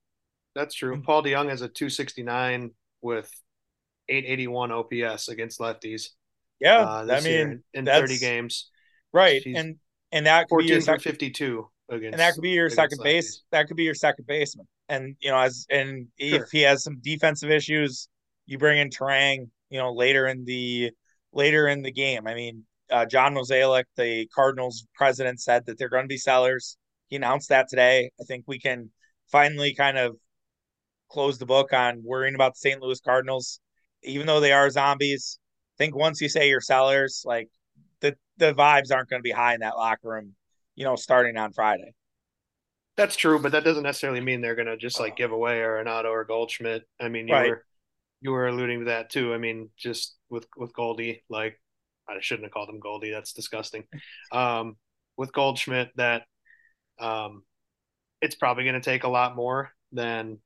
That's 0.55 0.75
true. 0.75 0.95
Mm-hmm. 0.95 1.03
Paul 1.03 1.23
DeJong 1.23 1.49
has 1.49 1.63
a 1.63 1.69
269 1.69 2.71
with 3.01 3.31
881 4.09 4.73
OPS 4.73 5.29
against 5.29 5.61
lefties. 5.61 6.09
Yeah, 6.63 6.79
uh, 6.79 7.07
I 7.11 7.21
mean, 7.23 7.65
in 7.75 7.87
thirty 7.87 8.19
games, 8.19 8.71
right? 9.13 9.43
and 9.45 9.77
and 10.13 10.27
that 10.27 10.49
could 10.49 10.59
be 10.65 10.81
sec- 10.81 11.01
fifty-two 11.01 11.69
against, 11.89 12.13
and 12.13 12.21
that 12.21 12.35
could 12.35 12.43
be 12.43 12.51
your 12.51 12.71
second 12.71 13.01
base. 13.03 13.43
That 13.51 13.67
could 13.67 13.77
be 13.77 13.83
your 13.83 13.97
second 13.97 14.27
baseman. 14.29 14.69
And 14.89 15.17
you 15.21 15.31
know, 15.33 15.39
as 15.39 15.67
and 15.71 16.07
sure. 16.21 16.45
if 16.45 16.51
he 16.53 16.61
has 16.61 16.85
some 16.85 16.99
defensive 17.03 17.51
issues, 17.51 18.09
you 18.47 18.59
bring 18.59 18.79
in 18.79 18.91
Turang. 18.91 19.49
You 19.71 19.79
know, 19.79 19.93
later 19.93 20.29
in 20.29 20.45
the 20.45 20.93
later 21.33 21.67
in 21.67 21.83
the 21.83 21.91
game. 21.91 22.29
I 22.29 22.35
mean, 22.35 22.63
uh, 22.93 23.07
John 23.07 23.35
Mozeliak, 23.35 23.85
the 23.97 24.29
Cardinals 24.33 24.87
president, 24.95 25.41
said 25.41 25.67
that 25.67 25.79
they're 25.79 25.89
going 25.89 26.05
to 26.05 26.09
be 26.09 26.19
sellers. 26.19 26.77
He 27.09 27.17
announced 27.17 27.49
that 27.49 27.69
today. 27.69 28.11
I 28.21 28.25
think 28.25 28.45
we 28.47 28.61
can 28.61 28.91
finally 29.33 29.75
kind 29.75 29.99
of 29.99 30.17
close 31.11 31.39
the 31.39 31.47
book 31.47 31.73
on 31.73 32.03
worrying 32.05 32.37
about 32.37 32.55
the 32.55 32.59
St. 32.59 32.81
Louis 32.81 33.01
Cardinals, 33.01 33.59
even 34.05 34.27
though 34.27 34.41
they 34.41 34.53
are 34.53 34.71
zombies 34.71 35.39
think 35.83 35.97
once 35.97 36.21
you 36.21 36.29
say 36.29 36.49
you're 36.49 36.61
sellers, 36.61 37.23
like 37.25 37.49
the 38.01 38.15
the 38.37 38.55
vibes 38.55 38.93
aren't 38.95 39.09
going 39.09 39.21
to 39.21 39.25
be 39.25 39.33
high 39.33 39.55
in 39.55 39.61
that 39.61 39.77
locker 39.77 40.09
room, 40.09 40.35
you 40.77 40.85
know, 40.85 40.97
starting 40.97 41.37
on 41.37 41.53
Friday. 41.53 41.95
That's 42.97 43.17
true, 43.17 43.39
but 43.41 43.53
that 43.53 43.65
doesn't 43.65 43.83
necessarily 43.83 44.21
mean 44.21 44.41
they're 44.41 44.55
going 44.55 44.67
to 44.67 44.77
just 44.77 45.01
like 45.01 45.17
give 45.17 45.33
away 45.33 45.61
or 45.61 45.83
Arenado 45.83 46.11
or 46.11 46.25
Goldschmidt. 46.25 46.85
I 47.01 47.09
mean, 47.09 47.27
you 47.27 47.35
right. 47.35 47.51
were 47.51 47.65
you 48.21 48.31
were 48.31 48.47
alluding 48.47 48.81
to 48.81 48.85
that 48.87 49.11
too. 49.11 49.35
I 49.35 49.39
mean, 49.39 49.71
just 49.77 50.17
with 50.31 50.47
with 50.57 50.73
Goldie, 50.73 51.25
like 51.29 51.61
I 52.09 52.15
shouldn't 52.21 52.45
have 52.45 52.53
called 52.53 52.69
him 52.69 52.81
Goldie. 52.81 53.11
That's 53.11 53.33
disgusting. 53.33 53.85
Um, 54.31 54.77
with 55.17 55.33
Goldschmidt, 55.33 55.91
that 55.97 56.23
um, 57.01 57.43
it's 58.21 58.37
probably 58.37 58.65
going 58.65 58.81
to 58.81 58.81
take 58.81 59.05
a 59.05 59.09
lot 59.09 59.35
more 59.35 59.73
than 59.91 60.39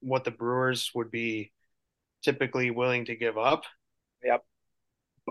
what 0.00 0.24
the 0.24 0.30
Brewers 0.30 0.90
would 0.94 1.10
be 1.10 1.52
typically 2.22 2.70
willing 2.70 3.04
to 3.06 3.16
give 3.16 3.36
up. 3.36 3.64
Yep. 4.24 4.42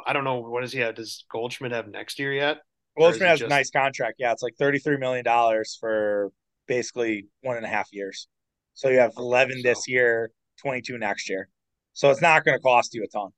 I 0.05 0.13
don't 0.13 0.23
know 0.23 0.39
what 0.39 0.61
does 0.61 0.71
he 0.71 0.79
have. 0.79 0.95
Does 0.95 1.25
Goldschmidt 1.31 1.71
have 1.71 1.87
next 1.87 2.19
year 2.19 2.33
yet? 2.33 2.59
Goldschmidt 2.97 3.29
has 3.29 3.39
just... 3.39 3.51
a 3.51 3.55
nice 3.55 3.69
contract. 3.69 4.15
Yeah, 4.19 4.31
it's 4.31 4.43
like 4.43 4.55
thirty 4.57 4.79
three 4.79 4.97
million 4.97 5.23
dollars 5.23 5.77
for 5.79 6.31
basically 6.67 7.27
one 7.41 7.57
and 7.57 7.65
a 7.65 7.69
half 7.69 7.89
years. 7.91 8.27
So 8.73 8.89
you 8.89 8.99
have 8.99 9.13
eleven 9.17 9.61
so. 9.61 9.69
this 9.69 9.87
year, 9.87 10.31
twenty 10.61 10.81
two 10.81 10.97
next 10.97 11.29
year. 11.29 11.49
So 11.93 12.09
it's 12.09 12.21
not 12.21 12.45
going 12.45 12.57
to 12.57 12.61
cost 12.61 12.93
you 12.93 13.03
a 13.03 13.07
ton. 13.07 13.29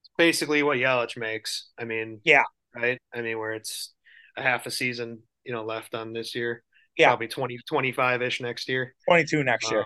It's 0.00 0.10
basically 0.16 0.62
what 0.62 0.78
Yelich 0.78 1.16
makes. 1.16 1.70
I 1.78 1.84
mean, 1.84 2.20
yeah, 2.24 2.44
right. 2.74 2.98
I 3.14 3.20
mean, 3.20 3.38
where 3.38 3.52
it's 3.52 3.92
a 4.36 4.42
half 4.42 4.66
a 4.66 4.70
season, 4.70 5.20
you 5.44 5.52
know, 5.52 5.64
left 5.64 5.94
on 5.94 6.12
this 6.12 6.34
year. 6.34 6.62
Yeah, 6.96 7.08
probably 7.08 7.28
20, 7.28 7.58
25 7.68 8.22
ish 8.22 8.40
next 8.40 8.68
year. 8.68 8.94
Twenty 9.06 9.24
two 9.24 9.44
next 9.44 9.66
um, 9.66 9.72
year. 9.72 9.84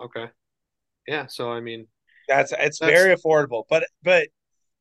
Okay. 0.00 0.26
Yeah. 1.06 1.26
So 1.26 1.50
I 1.50 1.60
mean, 1.60 1.86
that's 2.28 2.52
it's 2.52 2.78
That's, 2.78 2.92
very 2.92 3.14
affordable. 3.14 3.64
But 3.68 3.86
but 4.02 4.28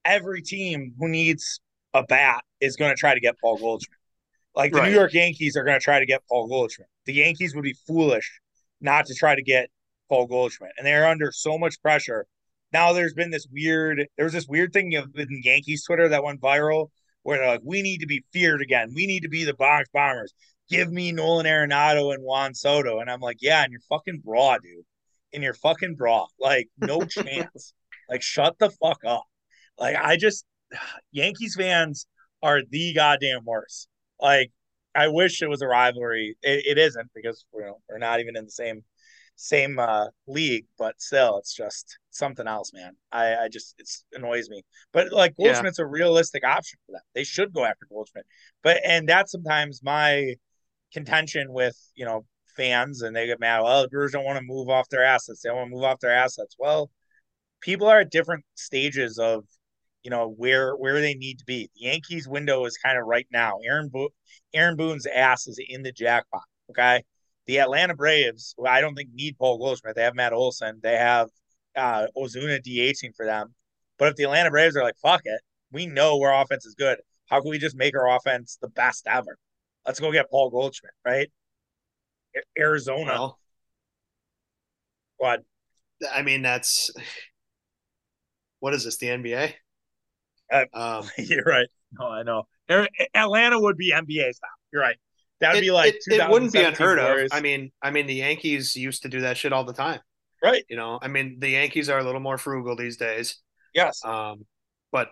every 0.04 0.42
team 0.42 0.94
who 1.00 1.08
needs 1.08 1.60
a 1.94 2.04
bat 2.04 2.44
is 2.60 2.76
going 2.76 2.92
to 2.92 3.00
try 3.00 3.14
to 3.14 3.20
get 3.20 3.36
Paul 3.42 3.58
Goldschmidt. 3.58 3.98
Like 4.56 4.72
the 4.72 4.80
right. 4.80 4.90
New 4.90 4.96
York 4.96 5.14
Yankees 5.14 5.58
are 5.58 5.64
going 5.64 5.80
to 5.80 5.84
try 5.84 6.00
to 6.00 6.06
get 6.06 6.22
Paul 6.30 6.48
Goldschmidt. 6.48 6.88
The 7.06 7.14
Yankees 7.14 7.56
would 7.56 7.64
be 7.64 7.76
foolish 7.88 8.40
not 8.82 9.06
to 9.08 9.16
try 9.16 9.36
to 9.36 9.42
get 9.42 9.70
Paul 10.10 10.28
Goldschmidt, 10.28 10.72
and 10.78 10.86
they're 10.86 11.08
under 11.08 11.32
so 11.32 11.58
much 11.58 11.82
pressure. 11.82 12.26
Now 12.72 12.94
there's 12.94 13.14
been 13.14 13.32
this 13.32 13.48
weird. 13.52 14.08
There 14.18 14.26
was 14.26 14.34
this 14.34 14.48
weird 14.48 14.74
thing 14.74 14.92
in 14.92 15.42
Yankees 15.44 15.84
Twitter 15.86 16.10
that 16.10 16.24
went 16.24 16.42
viral 16.42 16.90
where 17.24 17.40
they're 17.40 17.48
like, 17.48 17.62
"We 17.64 17.82
need 17.82 18.00
to 18.00 18.08
be 18.08 18.24
feared 18.32 18.62
again. 18.62 18.92
We 18.94 19.08
need 19.08 19.22
to 19.22 19.30
be 19.30 19.44
the 19.44 19.54
Bronx 19.54 19.90
Bombers. 19.94 20.34
Give 20.70 20.92
me 20.92 21.12
Nolan 21.12 21.46
Arenado 21.46 22.14
and 22.14 22.24
Juan 22.24 22.54
Soto." 22.54 23.00
And 23.00 23.10
I'm 23.10 23.20
like, 23.20 23.38
"Yeah, 23.42 23.64
and 23.64 23.72
you're 23.72 23.82
fucking 23.90 24.22
raw, 24.26 24.58
dude 24.58 24.86
in 25.32 25.42
your 25.42 25.54
fucking 25.54 25.96
bra. 25.96 26.28
Like, 26.40 26.70
no 26.78 27.02
chance. 27.06 27.74
Like, 28.10 28.22
shut 28.22 28.58
the 28.60 28.70
fuck 28.70 29.00
up. 29.06 29.24
Like, 29.78 29.96
I 29.96 30.18
just, 30.18 30.46
Yankees 31.12 31.56
fans 31.58 32.08
are 32.42 32.62
the 32.70 32.94
goddamn 32.94 33.42
worst. 33.46 33.88
Like, 34.20 34.52
I 34.96 35.10
wish 35.10 35.42
it 35.42 35.50
was 35.50 35.62
a 35.62 35.68
rivalry. 35.68 36.38
It, 36.42 36.66
it 36.66 36.78
isn't 36.78 37.10
because 37.14 37.46
you 37.54 37.62
know 37.62 37.82
we're 37.90 37.98
not 37.98 38.22
even 38.22 38.38
in 38.38 38.46
the 38.46 38.52
same 38.52 38.84
same 39.36 39.78
uh, 39.78 40.06
league, 40.28 40.66
but 40.78 40.96
still, 41.02 41.38
it's 41.38 41.54
just 41.54 41.98
something 42.12 42.48
else, 42.48 42.72
man. 42.74 42.96
I, 43.12 43.36
I 43.36 43.50
just 43.50 43.76
it 43.78 43.90
annoys 44.14 44.50
me. 44.50 44.64
But 44.94 45.12
like 45.12 45.36
Goldschmidt's 45.36 45.80
yeah. 45.80 45.86
a 45.86 45.88
realistic 45.88 46.46
option 46.46 46.80
for 46.86 46.94
them. 46.94 47.02
They 47.14 47.26
should 47.26 47.54
go 47.54 47.66
after 47.66 47.86
Goldschmidt. 47.90 48.26
But 48.64 48.80
and 48.86 49.08
that's 49.08 49.34
sometimes 49.34 49.82
my 49.84 50.36
contention 50.94 51.52
with 51.52 51.78
you 51.96 52.06
know 52.06 52.26
fans 52.56 53.02
and 53.02 53.16
they 53.16 53.28
get 53.28 53.40
mad. 53.40 53.62
Well, 53.62 53.84
the 53.84 53.90
Brewers 53.90 54.12
don't 54.12 54.26
want 54.26 54.38
to 54.40 54.46
move 54.46 54.70
off 54.70 54.90
their 54.90 55.04
assets. 55.04 55.42
They 55.42 55.50
don't 55.50 55.58
want 55.58 55.70
to 55.70 55.76
move 55.76 55.84
off 55.84 56.00
their 56.00 56.16
assets. 56.16 56.56
Well, 56.60 56.90
people 57.62 57.88
are 57.88 58.02
at 58.02 58.12
different 58.12 58.46
stages 58.56 59.18
of, 59.18 59.46
you 60.04 60.12
know 60.12 60.30
where 60.38 60.76
where 60.76 61.02
they 61.02 61.16
need 61.16 61.40
to 61.40 61.46
be. 61.46 61.68
The 61.74 61.88
Yankees 61.88 62.28
window 62.28 62.66
is 62.66 62.78
kind 62.78 62.96
of 62.98 63.08
right 63.08 63.28
now. 63.32 63.58
Aaron 63.66 63.90
Bo- 63.90 64.14
Aaron 64.54 64.76
Boone's 64.76 65.08
ass 65.08 65.48
is 65.48 65.60
in 65.68 65.82
the 65.82 65.92
jackpot. 65.92 66.44
Okay, 66.70 67.04
the 67.48 67.60
Atlanta 67.60 67.96
Braves, 67.96 68.56
I 68.64 68.82
don't 68.82 68.94
think 68.96 69.10
need 69.14 69.38
Paul 69.38 69.58
Goldschmidt. 69.58 69.96
They 69.96 70.04
have 70.04 70.14
Matt 70.14 70.32
Olson. 70.32 70.80
They 70.84 70.96
have 70.98 71.30
uh, 71.76 72.06
Ozuna 72.16 72.62
DHing 72.62 73.16
for 73.16 73.26
them. 73.26 73.56
But 73.98 74.10
if 74.10 74.16
the 74.16 74.24
Atlanta 74.26 74.52
Braves 74.52 74.76
are 74.76 74.84
like, 74.84 74.98
fuck 75.02 75.22
it, 75.24 75.42
we 75.72 75.88
know 75.88 76.22
our 76.22 76.42
offense 76.42 76.66
is 76.66 76.76
good. 76.76 77.00
How 77.28 77.42
can 77.42 77.50
we 77.50 77.58
just 77.58 77.76
make 77.76 77.96
our 77.96 78.16
offense 78.16 78.58
the 78.62 78.70
best 78.70 79.08
ever? 79.08 79.38
Let's 79.86 80.00
go 80.00 80.12
get 80.12 80.30
Paul 80.30 80.50
Goldschmidt, 80.50 80.94
right? 81.04 81.32
Arizona. 82.58 83.06
Well, 83.06 83.40
what? 85.18 85.44
I 86.14 86.22
mean, 86.22 86.42
that's 86.42 86.92
what 88.60 88.74
is 88.74 88.84
this? 88.84 88.98
The 88.98 89.08
NBA? 89.08 89.54
Uh, 90.52 90.66
um, 90.74 91.10
you're 91.18 91.44
right. 91.44 91.68
No, 91.98 92.08
I 92.08 92.24
know. 92.24 92.44
Atlanta 93.14 93.60
would 93.60 93.78
be 93.78 93.92
NBA 93.92 94.34
style. 94.34 94.50
You're 94.74 94.82
right. 94.82 94.98
That'd 95.40 95.60
it, 95.60 95.62
be 95.62 95.72
like 95.72 95.94
it, 95.94 96.02
it 96.08 96.30
wouldn't 96.30 96.54
be 96.54 96.64
unheard 96.64 97.00
of. 97.00 97.30
I 97.32 97.42
mean, 97.42 97.72
I 97.82 97.92
mean, 97.92 98.08
the 98.08 98.16
Yankees 98.16 98.76
used 98.76 99.04
to 99.04 99.10
do 99.10 99.22
that 99.22 99.38
shit 99.38 99.54
all 99.54 99.66
the 99.66 99.74
time. 99.74 100.00
Right. 100.44 100.64
You 100.70 100.76
know, 100.76 101.00
I 101.02 101.08
mean, 101.08 101.40
the 101.40 101.50
Yankees 101.50 101.90
are 101.90 102.00
a 102.00 102.04
little 102.04 102.22
more 102.22 102.38
frugal 102.38 102.76
these 102.76 102.98
days. 102.98 103.38
Yes. 103.74 104.04
Um, 104.04 104.46
but 104.92 105.10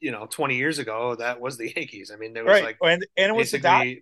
you 0.00 0.10
know, 0.12 0.26
20 0.26 0.56
years 0.56 0.78
ago, 0.78 1.16
that 1.16 1.40
was 1.40 1.58
the 1.58 1.72
Yankees. 1.76 2.10
I 2.14 2.16
mean, 2.16 2.32
there 2.32 2.44
was 2.44 2.52
right. 2.52 2.64
like, 2.64 2.78
and, 2.82 3.06
and 3.16 3.30
it 3.30 3.34
was 3.34 3.50
the 3.50 3.58
Dod- 3.58 3.96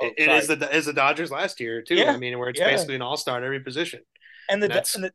oh, 0.00 0.06
it, 0.06 0.14
it 0.16 0.30
is 0.30 0.48
the 0.48 0.74
is 0.74 0.86
the 0.86 0.92
Dodgers 0.92 1.30
last 1.30 1.60
year 1.60 1.82
too. 1.82 1.96
Yeah. 1.96 2.12
I 2.12 2.16
mean, 2.16 2.38
where 2.38 2.48
it's 2.48 2.60
yeah. 2.60 2.70
basically 2.70 2.96
an 2.96 3.02
all 3.02 3.16
star 3.16 3.38
at 3.38 3.44
every 3.44 3.60
position. 3.60 4.00
And 4.48 4.62
the, 4.62 4.68
that's, 4.68 4.94
and 4.94 5.04
the 5.04 5.12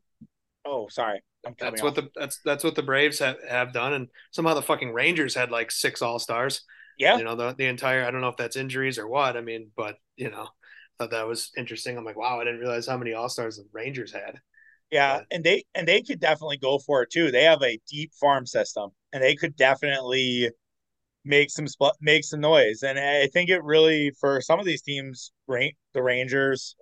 oh, 0.64 0.88
sorry, 0.88 1.22
that's 1.58 1.82
what 1.82 1.94
the 1.94 2.08
that's 2.14 2.40
that's 2.44 2.64
what 2.64 2.74
the 2.74 2.82
Braves 2.82 3.18
have, 3.18 3.36
have 3.48 3.72
done, 3.72 3.92
and 3.92 4.08
somehow 4.30 4.54
the 4.54 4.62
fucking 4.62 4.92
Rangers 4.92 5.34
had 5.34 5.50
like 5.50 5.70
six 5.70 6.02
all 6.02 6.18
stars. 6.18 6.62
Yeah, 6.98 7.18
you 7.18 7.24
know 7.24 7.36
the 7.36 7.54
the 7.56 7.66
entire. 7.66 8.04
I 8.04 8.10
don't 8.10 8.20
know 8.20 8.28
if 8.28 8.36
that's 8.36 8.56
injuries 8.56 8.98
or 8.98 9.06
what. 9.06 9.36
I 9.36 9.40
mean, 9.40 9.70
but 9.76 9.96
you 10.16 10.30
know, 10.30 10.48
thought 10.98 11.10
that 11.10 11.26
was 11.26 11.50
interesting. 11.56 11.96
I'm 11.96 12.04
like, 12.04 12.16
wow, 12.16 12.40
I 12.40 12.44
didn't 12.44 12.60
realize 12.60 12.86
how 12.86 12.96
many 12.96 13.12
all 13.12 13.28
stars 13.28 13.56
the 13.56 13.64
Rangers 13.72 14.12
had. 14.12 14.40
Yeah, 14.90 15.18
but, 15.18 15.26
and 15.30 15.44
they 15.44 15.64
and 15.74 15.86
they 15.86 16.02
could 16.02 16.20
definitely 16.20 16.58
go 16.58 16.78
for 16.78 17.02
it 17.02 17.10
too. 17.10 17.30
They 17.30 17.44
have 17.44 17.62
a 17.62 17.78
deep 17.88 18.12
farm 18.14 18.46
system, 18.46 18.90
and 19.12 19.22
they 19.22 19.36
could 19.36 19.56
definitely 19.56 20.50
make 21.24 21.50
some 21.50 21.66
make 22.00 22.24
some 22.24 22.40
noise. 22.40 22.82
And 22.82 22.98
I 22.98 23.26
think 23.28 23.50
it 23.50 23.62
really 23.62 24.12
for 24.20 24.40
some 24.40 24.60
of 24.60 24.66
these 24.66 24.82
teams, 24.82 25.32
rank 25.46 25.76
the 25.94 26.02
Rangers, 26.02 26.76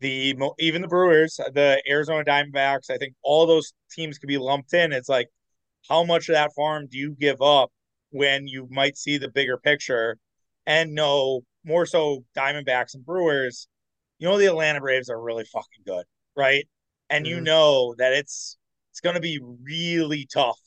the 0.00 0.34
even 0.58 0.82
the 0.82 0.88
Brewers, 0.88 1.36
the 1.36 1.82
Arizona 1.88 2.24
Diamondbacks. 2.24 2.90
I 2.90 2.98
think 2.98 3.14
all 3.22 3.46
those 3.46 3.72
teams 3.92 4.18
could 4.18 4.28
be 4.28 4.38
lumped 4.38 4.74
in. 4.74 4.92
It's 4.92 5.08
like 5.08 5.28
how 5.88 6.04
much 6.04 6.28
of 6.28 6.34
that 6.34 6.52
farm 6.54 6.86
do 6.90 6.98
you 6.98 7.16
give 7.18 7.40
up 7.42 7.70
when 8.10 8.46
you 8.48 8.68
might 8.70 8.96
see 8.96 9.18
the 9.18 9.28
bigger 9.28 9.58
picture 9.58 10.18
and 10.66 10.94
no, 10.94 11.42
more 11.64 11.86
so 11.86 12.24
Diamondbacks 12.36 12.94
and 12.94 13.04
Brewers. 13.04 13.68
You 14.18 14.28
know 14.28 14.38
the 14.38 14.46
Atlanta 14.46 14.80
Braves 14.80 15.10
are 15.10 15.20
really 15.20 15.44
fucking 15.44 15.84
good, 15.86 16.04
right? 16.36 16.66
And 17.10 17.24
mm-hmm. 17.24 17.36
you 17.36 17.40
know 17.40 17.94
that 17.98 18.12
it's 18.12 18.56
it's 18.90 19.00
going 19.00 19.14
to 19.14 19.20
be 19.20 19.38
really 19.62 20.26
tough 20.32 20.58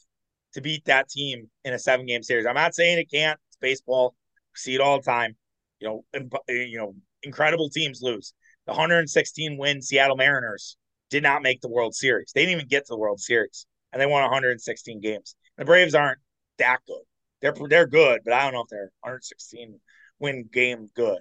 to 0.54 0.62
beat 0.62 0.86
that 0.86 1.10
team 1.10 1.50
in 1.64 1.74
a 1.74 1.80
seven 1.80 2.06
game 2.06 2.24
series. 2.24 2.46
I'm 2.46 2.56
not 2.56 2.76
saying 2.76 2.98
it 2.98 3.12
can't. 3.12 3.40
It's 3.50 3.58
baseball. 3.58 4.16
We 4.54 4.58
see 4.58 4.76
it 4.76 4.82
all 4.82 4.98
the 4.98 5.04
time. 5.04 5.36
You 5.80 5.88
know, 5.88 6.22
you 6.48 6.78
know, 6.78 6.96
incredible 7.24 7.70
teams 7.70 8.02
lose. 8.02 8.34
The 8.66 8.74
116 8.74 9.58
win 9.58 9.82
Seattle 9.82 10.18
Mariners 10.18 10.78
did 11.10 11.24
not 11.24 11.42
make 11.42 11.62
the 11.62 11.70
World 11.70 11.96
Series. 11.96 12.32
They 12.34 12.42
didn't 12.42 12.58
even 12.58 12.68
get 12.68 12.86
to 12.86 12.94
the 12.94 12.98
World 12.98 13.20
Series, 13.20 13.66
and 13.92 14.02
they 14.02 14.06
won 14.06 14.22
116 14.22 15.02
games. 15.02 15.36
The 15.58 15.66
Braves 15.66 15.96
aren't 15.96 16.20
that 16.58 16.80
good. 16.88 17.02
They're 17.42 17.54
they're 17.70 17.88
good, 17.88 18.22
but 18.24 18.34
I 18.34 18.44
don't 18.44 18.54
know 18.54 18.62
if 18.62 18.70
they're 18.70 18.92
116 19.02 19.80
win 20.20 20.50
game 20.52 20.90
good. 20.96 21.20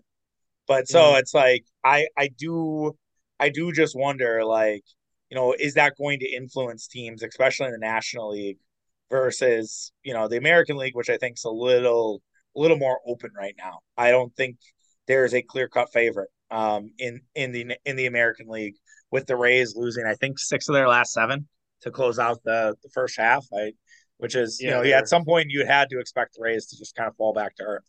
But 0.67 0.89
so 0.89 1.01
mm-hmm. 1.01 1.19
it's 1.19 1.35
like 1.35 1.65
I 1.85 2.09
I 2.17 2.29
do 2.29 2.97
I 3.41 3.49
do 3.49 3.73
just 3.73 3.97
wonder 3.97 4.45
like 4.45 4.85
you 5.31 5.37
know 5.37 5.55
is 5.59 5.75
that 5.75 5.97
going 5.97 6.19
to 6.21 6.29
influence 6.29 6.89
teams, 6.89 7.23
especially 7.23 7.67
in 7.67 7.73
the 7.73 7.79
National 7.79 8.31
League 8.31 8.59
versus 9.11 9.93
you 10.03 10.15
know 10.15 10.29
the 10.29 10.37
American 10.37 10.77
League, 10.77 10.95
which 10.95 11.11
I 11.11 11.17
think 11.17 11.37
is 11.37 11.45
a 11.45 11.51
little 11.51 12.23
a 12.57 12.61
little 12.61 12.79
more 12.79 13.01
open 13.07 13.31
right 13.37 13.55
now. 13.59 13.81
I 13.97 14.11
don't 14.11 14.35
think 14.37 14.57
there 15.07 15.25
is 15.25 15.35
a 15.35 15.43
clear 15.43 15.69
cut 15.69 15.93
favorite 15.93 16.31
um, 16.51 16.91
in 16.99 17.21
in 17.35 17.53
the 17.53 17.77
in 17.85 17.97
the 17.97 18.07
American 18.07 18.49
League 18.49 18.77
with 19.11 19.27
the 19.27 19.37
Rays 19.37 19.75
losing 19.77 20.07
I 20.07 20.15
think 20.15 20.39
six 20.39 20.69
of 20.69 20.75
their 20.75 20.89
last 20.89 21.13
seven 21.13 21.49
to 21.83 21.91
close 21.91 22.19
out 22.19 22.43
the 22.45 22.75
the 22.83 22.91
first 22.91 23.19
half. 23.19 23.47
I 23.57 23.73
which 24.19 24.35
is 24.35 24.59
yeah, 24.61 24.69
you 24.69 24.75
know 24.75 24.83
yeah 24.83 24.99
at 24.99 25.09
some 25.09 25.25
point 25.25 25.51
you 25.51 25.65
had 25.67 25.89
to 25.91 26.01
expect 26.01 26.35
the 26.35 26.43
Rays 26.43 26.67
to 26.67 26.79
just 26.79 26.95
kind 26.95 27.09
of 27.09 27.17
fall 27.17 27.33
back 27.33 27.57
to 27.57 27.63
earth. 27.65 27.85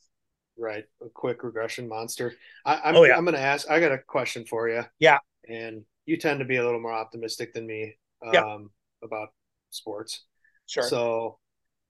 Right, 0.58 0.84
a 1.02 1.08
quick 1.08 1.44
regression 1.44 1.88
monster. 1.88 2.34
I, 2.66 2.90
am 2.90 2.98
oh, 2.98 3.06
yeah. 3.06 3.16
I'm 3.16 3.24
going 3.24 3.34
to 3.34 3.40
ask. 3.40 3.70
I 3.72 3.80
got 3.80 3.94
a 3.94 3.98
question 3.98 4.46
for 4.46 4.68
you. 4.68 4.84
Yeah, 5.00 5.20
and 5.48 5.84
you 6.06 6.18
tend 6.18 6.40
to 6.40 6.46
be 6.46 6.58
a 6.58 6.66
little 6.66 6.82
more 6.82 6.92
optimistic 6.92 7.54
than 7.54 7.66
me 7.66 7.96
um, 8.26 8.34
yeah. 8.34 8.58
about 9.02 9.30
sports. 9.70 10.26
Sure. 10.70 10.84
So 10.84 11.40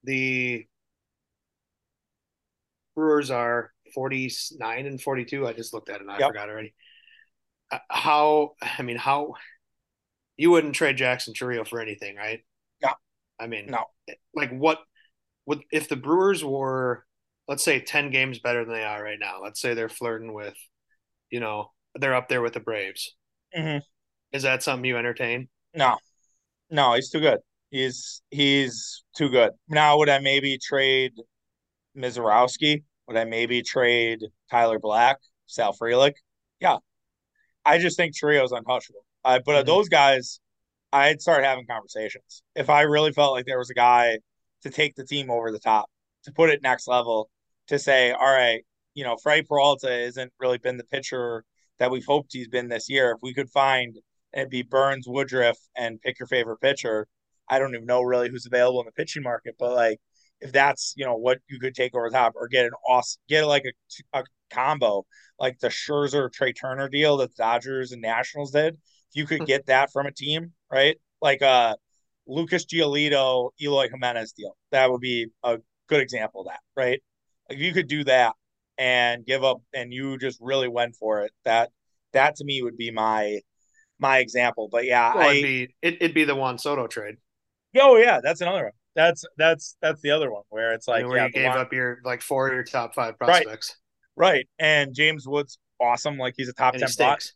the 0.04 0.66
Brewers 2.96 3.30
are 3.30 3.72
49 3.94 4.86
and 4.86 5.00
42. 5.00 5.46
I 5.46 5.52
just 5.52 5.74
looked 5.74 5.90
at 5.90 5.96
it 5.96 6.02
and 6.02 6.10
I 6.10 6.18
yep. 6.18 6.28
forgot 6.28 6.48
already. 6.48 6.72
Uh, 7.70 7.78
how, 7.90 8.52
I 8.62 8.82
mean, 8.82 8.96
how 8.96 9.34
you 10.38 10.50
wouldn't 10.50 10.74
trade 10.74 10.96
Jackson 10.96 11.34
Chourio 11.34 11.68
for 11.68 11.78
anything, 11.80 12.16
right? 12.16 12.40
No. 12.82 12.92
I 13.38 13.46
mean, 13.46 13.66
no. 13.66 13.84
Like 14.34 14.50
what 14.50 14.78
would, 15.44 15.60
if 15.70 15.90
the 15.90 15.96
Brewers 15.96 16.42
were, 16.42 17.04
let's 17.48 17.62
say 17.62 17.80
10 17.80 18.10
games 18.10 18.38
better 18.38 18.64
than 18.64 18.72
they 18.72 18.84
are 18.84 19.02
right 19.02 19.18
now, 19.20 19.42
let's 19.42 19.60
say 19.60 19.74
they're 19.74 19.90
flirting 19.90 20.32
with, 20.32 20.56
you 21.28 21.40
know, 21.40 21.70
they're 21.96 22.14
up 22.14 22.30
there 22.30 22.40
with 22.40 22.54
the 22.54 22.60
Braves. 22.60 23.14
Mm-hmm. 23.54 23.80
Is 24.32 24.44
that 24.44 24.62
something 24.62 24.86
you 24.86 24.96
entertain? 24.96 25.50
No, 25.74 25.98
no, 26.70 26.94
he's 26.94 27.10
too 27.10 27.20
good. 27.20 27.40
He's 27.70 28.22
he's 28.30 29.04
too 29.16 29.28
good. 29.28 29.52
Now, 29.68 29.98
would 29.98 30.08
I 30.08 30.18
maybe 30.18 30.58
trade 30.58 31.12
Misiorowski? 31.96 32.82
Would 33.06 33.16
I 33.16 33.24
maybe 33.24 33.62
trade 33.62 34.20
Tyler 34.50 34.78
Black, 34.78 35.18
Sal 35.46 35.74
Frelick? 35.80 36.14
Yeah, 36.60 36.78
I 37.64 37.78
just 37.78 37.96
think 37.96 38.14
Chourio's 38.16 38.52
untouchable. 38.52 39.04
Uh, 39.24 39.40
but 39.44 39.52
mm-hmm. 39.52 39.66
those 39.66 39.88
guys, 39.88 40.40
I'd 40.92 41.20
start 41.20 41.44
having 41.44 41.66
conversations. 41.66 42.42
If 42.54 42.70
I 42.70 42.82
really 42.82 43.12
felt 43.12 43.32
like 43.32 43.46
there 43.46 43.58
was 43.58 43.70
a 43.70 43.74
guy 43.74 44.18
to 44.62 44.70
take 44.70 44.94
the 44.96 45.04
team 45.04 45.30
over 45.30 45.52
the 45.52 45.58
top, 45.58 45.90
to 46.24 46.32
put 46.32 46.50
it 46.50 46.62
next 46.62 46.88
level, 46.88 47.30
to 47.68 47.78
say, 47.78 48.12
all 48.12 48.32
right, 48.32 48.62
you 48.94 49.04
know, 49.04 49.16
Freddie 49.16 49.46
Peralta 49.46 49.88
hasn't 49.88 50.32
really 50.40 50.58
been 50.58 50.76
the 50.76 50.84
pitcher 50.84 51.44
that 51.78 51.90
we've 51.90 52.04
hoped 52.04 52.32
he's 52.32 52.48
been 52.48 52.68
this 52.68 52.90
year. 52.90 53.12
If 53.12 53.18
we 53.22 53.32
could 53.32 53.48
find 53.50 53.96
it'd 54.32 54.50
be 54.50 54.62
Burnes, 54.62 55.06
Woodruff, 55.08 55.58
and 55.76 56.00
pick 56.00 56.18
your 56.18 56.26
favorite 56.26 56.60
pitcher, 56.60 57.06
I 57.50 57.58
don't 57.58 57.74
even 57.74 57.86
know 57.86 58.02
really 58.02 58.30
who's 58.30 58.46
available 58.46 58.80
in 58.80 58.86
the 58.86 58.92
pitching 58.92 59.22
market, 59.22 59.56
but 59.58 59.74
like 59.74 60.00
if 60.40 60.52
that's 60.52 60.94
you 60.96 61.04
know 61.04 61.16
what 61.16 61.38
you 61.48 61.58
could 61.58 61.74
take 61.74 61.94
over 61.94 62.08
top 62.08 62.32
or 62.36 62.48
get 62.48 62.64
an 62.64 62.72
awesome 62.88 63.20
get 63.28 63.46
like 63.46 63.64
a, 63.64 64.18
a 64.18 64.24
combo 64.50 65.04
like 65.38 65.58
the 65.58 65.68
Scherzer 65.68 66.32
Trey 66.32 66.52
Turner 66.52 66.88
deal 66.88 67.18
that 67.18 67.34
the 67.36 67.42
Dodgers 67.42 67.92
and 67.92 68.02
Nationals 68.02 68.50
did, 68.50 68.74
if 68.74 69.14
you 69.14 69.26
could 69.26 69.40
hmm. 69.40 69.44
get 69.44 69.66
that 69.66 69.92
from 69.92 70.06
a 70.06 70.12
team, 70.12 70.52
right? 70.70 70.96
Like 71.20 71.42
uh 71.42 71.76
Lucas 72.26 72.64
Giolito, 72.64 73.50
Eloy 73.60 73.88
Jimenez 73.90 74.32
deal, 74.32 74.56
that 74.70 74.90
would 74.90 75.00
be 75.00 75.26
a 75.42 75.58
good 75.88 76.00
example 76.00 76.42
of 76.42 76.46
that, 76.46 76.60
right? 76.76 77.02
Like 77.48 77.58
if 77.58 77.64
you 77.64 77.72
could 77.72 77.88
do 77.88 78.04
that 78.04 78.34
and 78.78 79.26
give 79.26 79.42
up 79.42 79.62
and 79.74 79.92
you 79.92 80.16
just 80.16 80.38
really 80.40 80.68
went 80.68 80.94
for 80.96 81.22
it, 81.22 81.32
that 81.44 81.70
that 82.12 82.36
to 82.36 82.44
me 82.44 82.62
would 82.62 82.76
be 82.76 82.90
my 82.90 83.40
my 83.98 84.18
example. 84.18 84.68
But 84.70 84.84
yeah, 84.84 85.14
well, 85.14 85.28
I, 85.28 85.32
it'd 85.32 85.42
be 85.42 85.74
it, 85.82 86.00
would 86.00 86.14
be 86.14 86.24
the 86.24 86.34
Juan 86.34 86.58
Soto 86.58 86.86
trade. 86.86 87.16
Oh 87.78 87.96
yeah, 87.96 88.20
that's 88.22 88.40
another 88.40 88.64
one. 88.64 88.72
That's 88.96 89.24
that's 89.36 89.76
that's 89.80 90.00
the 90.02 90.10
other 90.10 90.32
one 90.32 90.42
where 90.48 90.72
it's 90.72 90.88
like 90.88 91.06
where 91.06 91.18
yeah, 91.18 91.26
you 91.26 91.32
gave 91.32 91.52
up 91.52 91.72
your 91.72 91.98
like 92.04 92.22
four 92.22 92.48
of 92.48 92.54
your 92.54 92.64
top 92.64 92.94
five 92.94 93.16
prospects. 93.18 93.76
Right. 94.16 94.32
right. 94.32 94.48
And 94.58 94.94
James 94.94 95.26
Wood's 95.26 95.58
awesome, 95.80 96.18
like 96.18 96.34
he's 96.36 96.48
a 96.48 96.52
top 96.52 96.74
and 96.74 96.82
ten 96.82 96.90
box. 96.98 97.34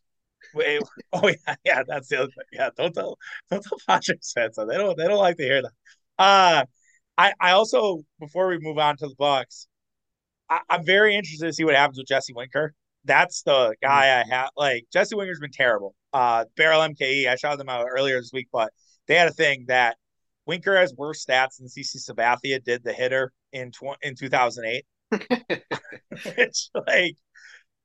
Wait, 0.53 0.81
oh 1.13 1.27
yeah, 1.27 1.55
yeah, 1.63 1.83
that's 1.87 2.09
the 2.09 2.17
other 2.17 2.27
thing. 2.27 2.45
Yeah, 2.51 2.69
don't 2.75 2.93
tell 2.93 3.17
don't 3.49 3.63
tell 3.63 3.77
Patrick 3.87 4.19
said 4.21 4.53
so. 4.53 4.65
They 4.65 4.77
don't 4.77 4.97
they 4.97 5.07
don't 5.07 5.17
like 5.17 5.37
to 5.37 5.43
hear 5.43 5.61
that. 5.61 5.71
Uh 6.19 6.65
I 7.17 7.33
I 7.39 7.51
also 7.51 8.03
before 8.19 8.47
we 8.47 8.59
move 8.59 8.77
on 8.77 8.97
to 8.97 9.07
the 9.07 9.15
Bucks, 9.17 9.67
I, 10.49 10.59
am 10.69 10.85
very 10.85 11.15
interested 11.15 11.45
to 11.45 11.53
see 11.53 11.63
what 11.63 11.75
happens 11.75 11.97
with 11.97 12.07
Jesse 12.07 12.33
Winker. 12.33 12.73
That's 13.05 13.43
the 13.43 13.75
guy 13.81 14.07
mm-hmm. 14.07 14.33
I 14.33 14.35
have. 14.35 14.49
Like 14.57 14.85
Jesse 14.91 15.15
Winker's 15.15 15.39
been 15.39 15.51
terrible. 15.51 15.95
Uh, 16.11 16.45
Barrel 16.57 16.81
MKE, 16.81 17.27
I 17.27 17.35
shot 17.35 17.57
them 17.57 17.69
out 17.69 17.85
earlier 17.89 18.19
this 18.19 18.31
week, 18.33 18.47
but 18.51 18.71
they 19.07 19.15
had 19.15 19.27
a 19.27 19.33
thing 19.33 19.65
that 19.67 19.97
Winker 20.45 20.77
has 20.77 20.93
worse 20.95 21.25
stats 21.25 21.57
than 21.57 21.67
CC 21.67 21.97
Sabathia 21.97 22.63
did 22.63 22.83
the 22.83 22.93
hitter 22.93 23.31
in 23.51 23.71
tw- 23.71 23.97
in 24.01 24.15
2008. 24.15 24.85
it's 26.11 26.69
like, 26.87 27.15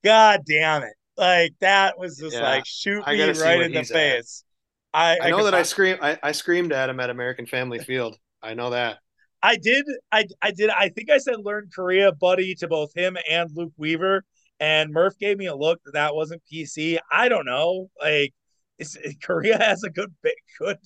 god 0.05 0.40
damn 0.46 0.83
it! 0.83 0.94
Like 1.16 1.55
that 1.61 1.99
was 1.99 2.16
just 2.16 2.37
yeah, 2.37 2.42
like 2.42 2.64
shoot 2.66 3.07
me 3.07 3.23
right 3.23 3.61
in 3.61 3.73
the 3.73 3.85
face. 3.85 4.44
I, 4.92 5.18
I, 5.18 5.27
I, 5.27 5.31
know 5.31 5.44
that 5.44 5.55
I 5.55 5.62
scream 5.62 5.99
I, 6.03 6.18
I 6.23 6.33
screamed 6.33 6.73
at 6.73 6.88
him 6.88 6.99
at 6.99 7.11
American 7.11 7.46
Family 7.46 7.79
Field. 7.85 8.16
I 8.42 8.55
know 8.55 8.70
that. 8.70 8.99
I 9.42 9.57
did. 9.57 9.85
I 10.11 10.27
I 10.42 10.51
did. 10.51 10.70
I 10.70 10.88
think 10.88 11.11
I 11.11 11.18
said 11.18 11.37
learn 11.44 11.68
Korea 11.75 12.12
buddy 12.12 12.55
to 12.57 12.68
both 12.68 12.92
him 12.94 13.16
and 13.31 13.51
Luke 13.55 13.73
Weaver, 13.77 14.25
and 14.59 14.92
Murph 14.92 15.18
gave 15.18 15.38
me 15.38 15.46
a 15.46 15.55
look 15.55 15.81
that 15.85 15.92
that 15.92 16.14
wasn't 16.14 16.42
PC. 16.53 16.99
I 17.11 17.29
don't 17.29 17.46
know. 17.46 17.90
Like, 18.01 18.35
Korea 19.23 19.59
has 19.59 19.83
a 19.85 19.90
good 19.90 20.12
good 20.59 20.79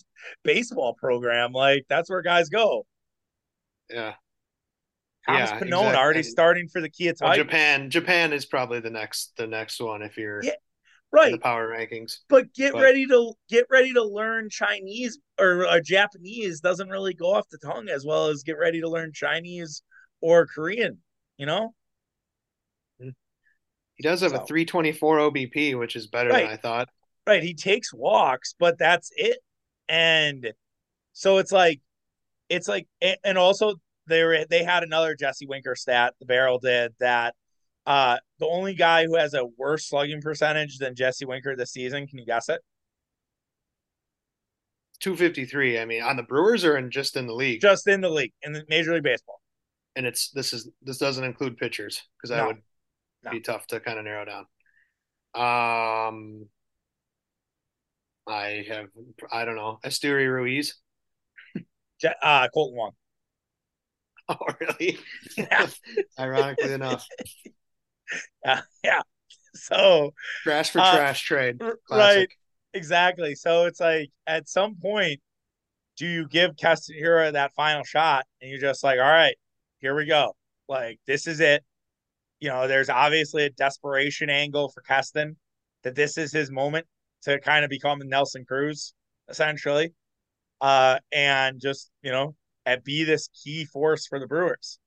baseball 0.42 0.94
program. 0.94 1.52
Like 1.52 1.84
that's 1.88 2.10
where 2.10 2.22
guys 2.22 2.48
go. 2.48 2.86
Yeah. 3.90 4.14
Thomas 5.26 5.50
yeah, 5.50 5.58
Pannone 5.58 5.64
exactly. 5.64 5.96
already 5.96 6.22
starting 6.22 6.68
for 6.68 6.80
the 6.82 6.90
Kia 6.90 7.14
well, 7.20 7.34
Japan, 7.34 7.88
Japan 7.88 8.32
is 8.32 8.44
probably 8.44 8.80
the 8.80 8.90
next 8.90 9.32
the 9.36 9.46
next 9.46 9.80
one 9.80 10.02
if 10.02 10.18
you're 10.18 10.42
yeah, 10.44 10.52
right 11.12 11.32
the 11.32 11.38
power 11.38 11.66
rankings. 11.68 12.18
But 12.28 12.52
get 12.52 12.74
but, 12.74 12.82
ready 12.82 13.06
to 13.06 13.32
get 13.48 13.66
ready 13.70 13.94
to 13.94 14.04
learn 14.04 14.50
Chinese 14.50 15.18
or 15.40 15.66
uh, 15.66 15.80
Japanese 15.82 16.60
doesn't 16.60 16.90
really 16.90 17.14
go 17.14 17.32
off 17.32 17.48
the 17.50 17.58
tongue 17.58 17.88
as 17.88 18.04
well 18.04 18.26
as 18.26 18.42
get 18.42 18.58
ready 18.58 18.82
to 18.82 18.88
learn 18.88 19.12
Chinese 19.14 19.82
or 20.20 20.46
Korean. 20.46 20.98
You 21.38 21.46
know. 21.46 21.74
He 22.98 24.02
does 24.02 24.22
have 24.22 24.32
so. 24.32 24.38
a 24.38 24.46
324 24.46 25.18
OBP, 25.18 25.78
which 25.78 25.94
is 25.94 26.08
better 26.08 26.30
right. 26.30 26.42
than 26.44 26.52
I 26.52 26.56
thought. 26.56 26.88
Right. 27.26 27.42
He 27.42 27.54
takes 27.54 27.92
walks, 27.92 28.54
but 28.58 28.78
that's 28.78 29.10
it. 29.16 29.38
And 29.88 30.52
so 31.12 31.38
it's 31.38 31.52
like, 31.52 31.80
it's 32.48 32.68
like, 32.68 32.86
and 33.24 33.38
also 33.38 33.76
they 34.06 34.22
were, 34.22 34.44
they 34.48 34.62
had 34.62 34.82
another 34.82 35.14
Jesse 35.14 35.46
Winker 35.46 35.74
stat, 35.74 36.14
the 36.20 36.26
barrel 36.26 36.58
did 36.58 36.92
that 37.00 37.34
uh, 37.86 38.18
the 38.38 38.46
only 38.46 38.74
guy 38.74 39.04
who 39.04 39.16
has 39.16 39.34
a 39.34 39.44
worse 39.58 39.88
slugging 39.88 40.20
percentage 40.20 40.78
than 40.78 40.94
Jesse 40.94 41.26
Winker 41.26 41.54
this 41.56 41.72
season, 41.72 42.06
can 42.06 42.18
you 42.18 42.24
guess 42.24 42.48
it? 42.48 42.60
253. 45.00 45.78
I 45.78 45.84
mean, 45.84 46.02
on 46.02 46.16
the 46.16 46.22
Brewers 46.22 46.64
or 46.64 46.78
in 46.78 46.90
just 46.90 47.16
in 47.16 47.26
the 47.26 47.34
league? 47.34 47.60
Just 47.60 47.86
in 47.86 48.00
the 48.00 48.08
league, 48.08 48.32
in 48.42 48.52
the 48.52 48.64
Major 48.68 48.94
League 48.94 49.02
Baseball. 49.02 49.40
And 49.96 50.06
it's 50.06 50.30
this 50.30 50.52
is 50.52 50.68
this 50.82 50.98
doesn't 50.98 51.22
include 51.22 51.56
pitchers 51.56 52.02
because 52.16 52.30
no. 52.30 52.36
that 52.36 52.46
would 52.46 52.62
no. 53.24 53.30
be 53.30 53.40
tough 53.40 53.66
to 53.68 53.80
kind 53.80 53.98
of 53.98 54.04
narrow 54.04 54.24
down. 54.24 54.46
Um, 55.34 56.46
I 58.26 58.64
have 58.68 58.86
I 59.32 59.44
don't 59.44 59.56
know 59.56 59.78
Esteury 59.84 60.32
Ruiz. 60.32 60.74
uh, 62.22 62.48
Kolten 62.54 62.74
Wong. 62.74 62.92
Oh, 64.26 64.36
really? 64.58 64.98
Yeah. 65.36 65.66
Ironically 66.18 66.72
enough. 66.72 67.06
Yeah, 68.44 68.60
yeah. 68.84 69.00
So 69.54 70.12
trash 70.42 70.70
for 70.70 70.80
uh, 70.80 70.94
trash 70.94 71.22
trade. 71.22 71.58
Classic. 71.58 71.80
Right. 71.90 72.28
Exactly. 72.74 73.34
So 73.34 73.64
it's 73.64 73.80
like 73.80 74.10
at 74.26 74.48
some 74.48 74.76
point, 74.76 75.20
do 75.96 76.06
you 76.06 76.28
give 76.28 76.56
Keston 76.56 76.96
Hiura 77.02 77.32
that 77.32 77.52
final 77.54 77.82
shot 77.82 78.26
and 78.40 78.50
you're 78.50 78.60
just 78.60 78.84
like, 78.84 78.98
all 78.98 79.04
right, 79.04 79.36
here 79.78 79.94
we 79.96 80.04
go. 80.06 80.36
Like 80.68 81.00
this 81.06 81.26
is 81.26 81.40
it. 81.40 81.64
You 82.40 82.50
know, 82.50 82.68
there's 82.68 82.90
obviously 82.90 83.44
a 83.44 83.50
desperation 83.50 84.28
angle 84.28 84.68
for 84.68 84.82
Keston 84.82 85.36
that 85.82 85.94
this 85.94 86.18
is 86.18 86.30
his 86.30 86.50
moment 86.50 86.86
to 87.24 87.40
kind 87.40 87.64
of 87.64 87.70
become 87.70 88.00
Nelson 88.04 88.44
Cruz, 88.46 88.94
essentially. 89.28 89.92
Uh, 90.60 90.98
and 91.12 91.60
just, 91.60 91.90
you 92.02 92.10
know, 92.10 92.34
and 92.64 92.82
be 92.84 93.04
this 93.04 93.28
key 93.42 93.64
force 93.64 94.06
for 94.06 94.18
the 94.18 94.26
Brewers. 94.26 94.78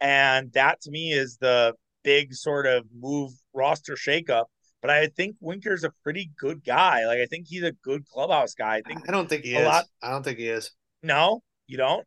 And 0.00 0.52
that 0.52 0.80
to 0.82 0.90
me 0.90 1.12
is 1.12 1.38
the 1.38 1.74
big 2.04 2.34
sort 2.34 2.66
of 2.66 2.84
move 2.94 3.32
roster 3.54 3.94
shakeup. 3.94 4.44
But 4.82 4.90
I 4.90 5.06
think 5.08 5.36
Winker's 5.40 5.84
a 5.84 5.92
pretty 6.02 6.30
good 6.38 6.62
guy. 6.64 7.06
Like 7.06 7.18
I 7.18 7.26
think 7.26 7.46
he's 7.48 7.62
a 7.62 7.72
good 7.72 8.06
clubhouse 8.06 8.54
guy. 8.54 8.76
I 8.76 8.82
think 8.82 9.08
I 9.08 9.12
don't 9.12 9.28
think 9.28 9.44
he 9.44 9.54
is. 9.56 9.66
Lot... 9.66 9.86
I 10.02 10.10
don't 10.10 10.22
think 10.22 10.38
he 10.38 10.48
is. 10.48 10.70
No, 11.02 11.42
you 11.66 11.76
don't. 11.76 12.06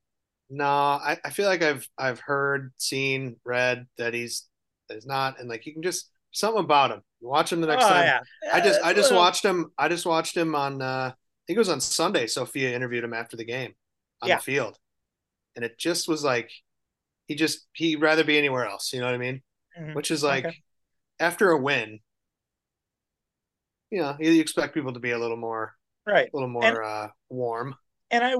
No, 0.49 0.65
I, 0.65 1.17
I 1.23 1.29
feel 1.32 1.47
like 1.47 1.62
I've 1.62 1.88
I've 1.97 2.19
heard, 2.19 2.71
seen, 2.77 3.38
read 3.43 3.88
that 3.97 4.13
he's 4.13 4.47
is 4.89 5.05
not, 5.05 5.39
and 5.39 5.49
like 5.49 5.65
you 5.65 5.73
can 5.73 5.84
just 5.84 6.10
something 6.32 6.63
about 6.63 6.91
him. 6.91 7.01
Watch 7.21 7.51
him 7.51 7.62
the 7.62 7.67
next 7.67 7.86
oh, 7.86 7.89
time. 7.89 8.05
Yeah. 8.05 8.19
I 8.53 8.62
just 8.62 8.82
I 8.82 8.93
just 8.93 9.13
watched 9.13 9.43
him. 9.43 9.71
I 9.77 9.89
just 9.89 10.05
watched 10.05 10.36
him 10.36 10.55
on. 10.55 10.82
uh 10.82 11.12
I 11.13 11.51
think 11.51 11.58
it 11.58 11.60
was 11.60 11.69
on 11.69 11.82
Sunday. 11.82 12.27
Sophia 12.27 12.75
interviewed 12.75 13.03
him 13.03 13.13
after 13.13 13.36
the 13.36 13.43
game 13.43 13.73
on 14.21 14.29
yeah. 14.29 14.38
the 14.38 14.43
field, 14.43 14.77
and 15.55 15.65
it 15.65 15.79
just 15.79 16.08
was 16.08 16.23
like 16.23 16.51
he 17.27 17.36
just 17.36 17.67
he'd 17.73 18.01
rather 18.01 18.23
be 18.23 18.38
anywhere 18.38 18.67
else. 18.67 18.93
You 18.93 18.99
know 18.99 19.08
what 19.08 19.15
I 19.15 19.19
mean? 19.19 19.41
Mm-hmm. 19.79 19.93
Which 19.93 20.12
is 20.12 20.23
like 20.23 20.45
okay. 20.45 20.58
after 21.19 21.51
a 21.51 21.58
win, 21.58 21.99
you 23.89 23.99
know, 23.99 24.15
you 24.19 24.39
expect 24.41 24.73
people 24.73 24.93
to 24.93 24.99
be 24.99 25.12
a 25.12 25.19
little 25.19 25.38
more 25.38 25.73
right, 26.05 26.29
a 26.32 26.36
little 26.36 26.49
more 26.49 26.63
and, 26.63 26.77
uh, 26.77 27.08
warm. 27.29 27.75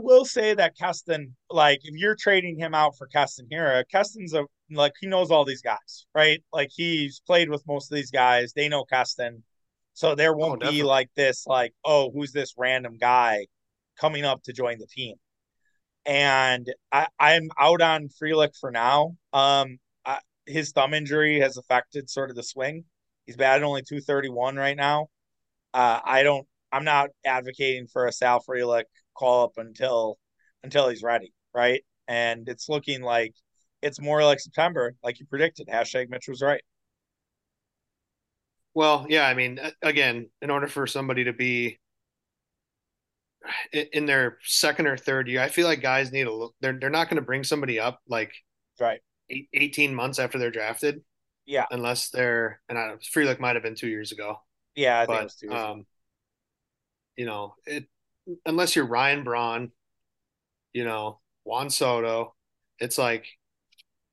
Will 0.02 0.26
say 0.26 0.54
that 0.54 0.78
Keston, 0.78 1.36
like, 1.50 1.80
if 1.84 1.96
you're 1.96 2.16
trading 2.16 2.58
him 2.58 2.74
out 2.74 2.98
for 2.98 3.08
Keston 3.08 3.48
Hiura, 3.52 3.84
Keston's 3.92 4.34
a 4.34 4.46
like 4.72 4.94
he 5.00 5.08
knows 5.08 5.32
all 5.32 5.46
these 5.46 5.62
guys, 5.62 6.06
right? 6.14 6.44
Like 6.54 6.70
he's 6.72 7.22
played 7.26 7.50
with 7.50 7.64
most 7.68 7.92
of 7.92 7.96
these 7.96 8.12
guys. 8.12 8.54
They 8.54 8.70
know 8.70 8.84
Keston. 8.84 9.44
So 9.94 10.16
there 10.16 10.34
won't 10.34 10.64
oh, 10.64 10.72
be 10.72 10.84
like 10.84 11.10
this, 11.16 11.46
like, 11.48 11.74
oh, 11.84 12.12
who's 12.12 12.32
this 12.32 12.54
random 12.58 12.98
guy 13.00 13.48
coming 14.00 14.24
up 14.26 14.44
to 14.44 14.54
join 14.54 14.78
the 14.80 14.88
team? 14.88 15.16
and 16.06 16.72
I, 16.92 17.08
I'm 17.20 17.50
out 17.58 17.82
on 17.82 18.10
Frelick 18.10 18.58
for 18.60 18.72
now. 18.72 19.16
Um, 19.32 19.78
I, 20.04 20.20
his 20.48 20.72
thumb 20.72 20.96
injury 20.96 21.40
has 21.40 21.58
affected 21.58 22.10
sort 22.10 22.32
of 22.32 22.36
the 22.36 22.44
swing. 22.44 22.86
He's 23.28 23.38
batting 23.38 23.64
only 23.64 23.84
231 23.84 24.56
right 24.56 24.76
now. 24.76 25.08
Uh, 25.74 26.00
I 26.04 26.24
don't. 26.24 26.48
I'm 26.72 26.84
not 26.84 27.10
advocating 27.26 27.88
for 27.88 28.08
a 28.08 28.12
Sal 28.12 28.44
Frelick 28.44 28.86
call 29.20 29.44
up 29.44 29.54
until 29.58 30.18
until 30.64 30.90
he's 30.90 31.04
ready, 31.04 31.34
right? 31.54 31.84
And 32.08 32.48
it's 32.48 32.70
looking 32.70 33.02
like 33.02 33.34
it's 33.82 34.02
more 34.02 34.24
like 34.24 34.40
September, 34.40 34.96
like 35.04 35.20
you 35.20 35.26
predicted. 35.26 35.68
Hashtag 35.68 36.10
Mitch 36.10 36.28
was 36.28 36.42
right. 36.42 36.62
Well, 38.74 39.06
yeah, 39.10 39.28
I 39.28 39.34
mean, 39.34 39.60
again, 39.82 40.30
in 40.42 40.50
order 40.50 40.68
for 40.68 40.88
somebody 40.88 41.26
to 41.26 41.34
be 41.34 41.80
in 43.72 44.06
their 44.06 44.38
second 44.44 44.88
or 44.88 44.98
third 44.98 45.28
year, 45.28 45.42
I 45.42 45.50
feel 45.50 45.68
like 45.68 45.82
guys 45.82 46.12
need 46.12 46.28
a 46.28 46.34
look. 46.34 46.56
They're 46.62 46.78
they're 46.80 46.90
not 46.90 47.10
going 47.10 47.22
to 47.22 47.26
bring 47.26 47.44
somebody 47.44 47.80
up 47.80 48.00
like 48.08 48.32
right 48.80 49.02
eight, 49.30 49.50
18 49.54 49.94
months 49.94 50.20
after 50.20 50.38
they're 50.38 50.52
drafted. 50.52 51.02
Yeah, 51.46 51.66
unless 51.72 52.10
they're 52.10 52.62
and 52.70 52.78
I 52.78 52.94
Frelick 53.14 53.40
might 53.40 53.56
have 53.56 53.64
been 53.64 53.76
two 53.76 53.88
years 53.88 54.12
ago. 54.12 54.38
Yeah, 54.76 55.00
I 55.00 55.06
but, 55.06 55.12
think 55.12 55.22
it 55.22 55.24
was 55.24 55.36
two. 55.36 55.54
um, 55.54 55.86
you 57.18 57.26
know, 57.26 57.56
it 57.66 57.86
unless 58.46 58.76
you're 58.76 58.86
Ryan 58.86 59.24
Braun, 59.24 59.72
you 60.74 60.86
know 60.86 61.20
Juan 61.44 61.70
Soto, 61.70 62.36
it's 62.80 62.98
like, 62.98 63.26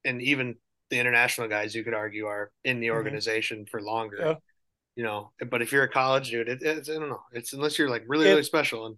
and 0.05 0.22
even 0.22 0.57
the 0.90 0.98
international 0.98 1.48
guys 1.48 1.74
you 1.74 1.85
could 1.85 1.94
argue 1.94 2.26
are 2.26 2.50
in 2.64 2.81
the 2.81 2.88
mm-hmm. 2.88 2.96
organization 2.96 3.59
mm-hmm. 3.59 3.70
for 3.70 3.83
longer. 3.83 4.16
Yeah. 4.18 4.35
You 4.94 5.05
know, 5.05 5.33
but 5.50 5.61
if 5.61 5.72
you're 5.72 5.83
a 5.83 5.90
college 5.90 6.31
dude, 6.31 6.48
it, 6.48 6.62
it's 6.62 6.88
I 6.88 6.94
don't 6.94 7.11
know. 7.11 7.20
It's 7.33 7.52
unless 7.52 7.79
you're 7.79 7.90
like 7.90 8.05
really 8.07 8.26
really 8.26 8.42
special 8.42 8.87
and 8.87 8.96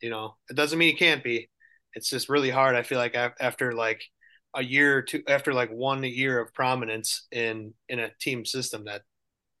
you 0.00 0.10
know, 0.10 0.36
it 0.50 0.54
doesn't 0.54 0.78
mean 0.78 0.90
you 0.90 0.96
can't 0.96 1.24
be. 1.24 1.48
It's 1.94 2.10
just 2.10 2.28
really 2.28 2.50
hard. 2.50 2.76
I 2.76 2.82
feel 2.82 2.98
like 2.98 3.16
after 3.16 3.72
like 3.72 4.02
a 4.54 4.62
year 4.62 4.98
or 4.98 5.02
two, 5.02 5.22
after 5.26 5.52
like 5.52 5.70
one 5.70 6.04
year 6.04 6.38
of 6.38 6.52
prominence 6.54 7.26
in 7.32 7.72
in 7.88 7.98
a 7.98 8.10
team 8.20 8.44
system, 8.44 8.84
that 8.84 9.02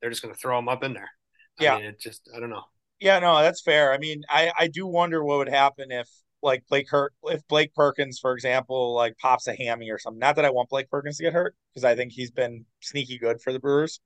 they're 0.00 0.10
just 0.10 0.22
going 0.22 0.34
to 0.34 0.38
throw 0.38 0.56
them 0.56 0.68
up 0.68 0.84
in 0.84 0.92
there. 0.92 1.10
I 1.58 1.64
yeah, 1.64 1.76
mean, 1.76 1.86
it 1.86 2.00
just 2.00 2.28
I 2.34 2.38
don't 2.38 2.50
know. 2.50 2.64
Yeah, 3.00 3.18
no, 3.20 3.40
that's 3.42 3.62
fair. 3.62 3.92
I 3.92 3.98
mean, 3.98 4.22
I 4.28 4.52
I 4.58 4.68
do 4.68 4.86
wonder 4.86 5.22
what 5.24 5.38
would 5.38 5.48
happen 5.48 5.90
if 5.90 6.08
like 6.42 6.64
Blake 6.68 6.88
hurt 6.90 7.12
if 7.24 7.46
Blake 7.48 7.74
Perkins, 7.74 8.18
for 8.20 8.32
example, 8.32 8.94
like 8.94 9.16
pops 9.18 9.46
a 9.48 9.54
hammy 9.54 9.90
or 9.90 9.98
something. 9.98 10.18
Not 10.18 10.36
that 10.36 10.44
I 10.44 10.50
want 10.50 10.68
Blake 10.68 10.90
Perkins 10.90 11.16
to 11.18 11.24
get 11.24 11.32
hurt 11.32 11.54
because 11.74 11.84
I 11.84 11.94
think 11.96 12.12
he's 12.12 12.30
been 12.30 12.64
sneaky 12.80 13.18
good 13.18 13.40
for 13.40 13.52
the 13.52 13.60
Brewers. 13.60 14.00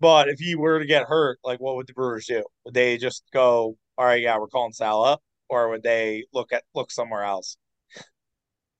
But 0.00 0.28
if 0.28 0.38
he 0.38 0.54
were 0.56 0.78
to 0.80 0.86
get 0.86 1.06
hurt, 1.06 1.38
like 1.44 1.60
what 1.60 1.76
would 1.76 1.86
the 1.86 1.94
Brewers 1.94 2.26
do? 2.26 2.44
Would 2.64 2.74
they 2.74 2.98
just 2.98 3.24
go, 3.32 3.76
all 3.98 4.04
right, 4.04 4.22
yeah, 4.22 4.38
we're 4.38 4.48
calling 4.48 4.72
Sal 4.72 5.04
up? 5.04 5.22
or 5.48 5.68
would 5.68 5.82
they 5.82 6.24
look 6.32 6.52
at 6.52 6.64
look 6.74 6.90
somewhere 6.90 7.22
else? 7.22 7.56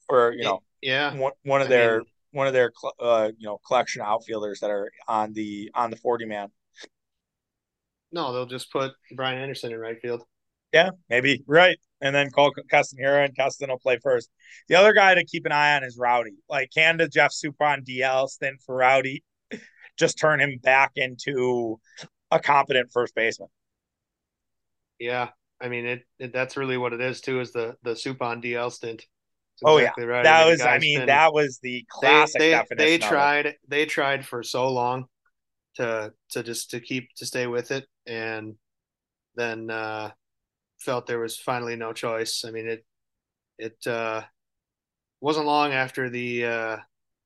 Or 0.09 0.33
you 0.33 0.45
know, 0.45 0.63
yeah, 0.83 1.15
one, 1.15 1.33
one 1.43 1.61
of 1.61 1.67
I 1.67 1.71
their 1.71 1.99
mean, 1.99 2.07
one 2.33 2.47
of 2.47 2.53
their 2.53 2.73
uh, 3.01 3.31
you 3.39 3.47
know 3.47 3.59
collection 3.67 4.03
outfielders 4.03 4.61
that 4.61 4.71
are 4.71 4.91
on 5.09 5.33
the 5.33 5.71
on 5.75 5.91
the 5.91 5.97
forty 5.97 6.25
man. 6.25 6.49
No, 8.13 8.33
they'll 8.33 8.47
just 8.47 8.73
put 8.73 8.93
Brian 9.15 9.41
Anderson 9.41 9.73
in 9.73 9.79
right 9.79 10.01
field. 10.01 10.23
Yeah, 10.73 10.91
maybe 11.09 11.43
right, 11.47 11.79
and 12.01 12.15
then 12.15 12.31
call 12.31 12.53
Keston 12.71 12.99
Hiura, 13.03 13.25
and 13.25 13.37
Keston 13.37 13.71
will 13.71 13.79
play 13.79 13.99
first. 14.03 14.31
The 14.69 14.75
other 14.75 14.93
guy 14.93 15.15
to 15.15 15.25
keep 15.25 15.47
an 15.47 15.53
eye 15.53 15.77
on 15.77 15.85
is 15.85 15.97
Rowdy. 15.99 16.35
Like, 16.49 16.71
can 16.75 16.97
the 16.97 17.09
Jeff 17.09 17.33
Suppan 17.33 17.85
DL 17.85 18.29
stint 18.29 18.61
for 18.65 18.77
Rowdy 18.77 19.23
just 19.99 20.19
turn 20.19 20.41
him 20.41 20.59
back 20.63 20.93
into 20.97 21.81
a 22.31 22.41
competent 22.41 22.91
first 22.93 23.15
baseman? 23.15 23.49
Yeah, 24.99 25.29
I 25.61 25.69
mean, 25.69 25.87
it, 25.87 26.03
it, 26.19 26.33
that's 26.33 26.57
really 26.57 26.77
what 26.77 26.93
it 26.93 27.01
is 27.01 27.21
too. 27.21 27.41
Is 27.41 27.53
the 27.53 27.77
the 27.83 27.93
Suppan 27.93 28.43
DL 28.43 28.73
stint? 28.73 29.05
oh 29.65 29.79
yeah, 29.79 29.93
right. 29.99 30.25
that 30.25 30.41
I 30.41 30.45
mean, 30.45 30.51
was. 30.51 30.61
I 30.61 30.79
mean, 30.79 30.99
been, 30.99 31.07
that 31.07 31.33
was 31.33 31.59
the 31.63 31.85
classic 31.89 32.41
they, 32.41 32.51
they, 32.71 32.75
They 32.77 32.99
tried. 32.99 33.55
They 33.69 33.87
tried 33.87 34.27
for 34.27 34.43
so 34.43 34.69
long 34.69 35.07
to 35.77 36.13
to 36.31 36.43
just 36.43 36.71
to 36.71 36.81
keep 36.81 37.09
to 37.17 37.27
stay 37.27 37.47
with 37.47 37.71
it, 37.71 37.87
and 38.07 38.57
then 39.37 39.71
uh, 39.71 40.11
felt 40.81 41.07
there 41.07 41.21
was 41.21 41.39
finally 41.39 41.77
no 41.77 41.93
choice. 41.93 42.45
I 42.47 42.51
mean, 42.53 42.69
it 42.69 42.87
it 43.59 43.87
uh, 43.87 44.23
wasn't 45.21 45.47
long 45.47 45.73
after 45.73 46.11
the 46.11 46.45
uh, 46.45 46.77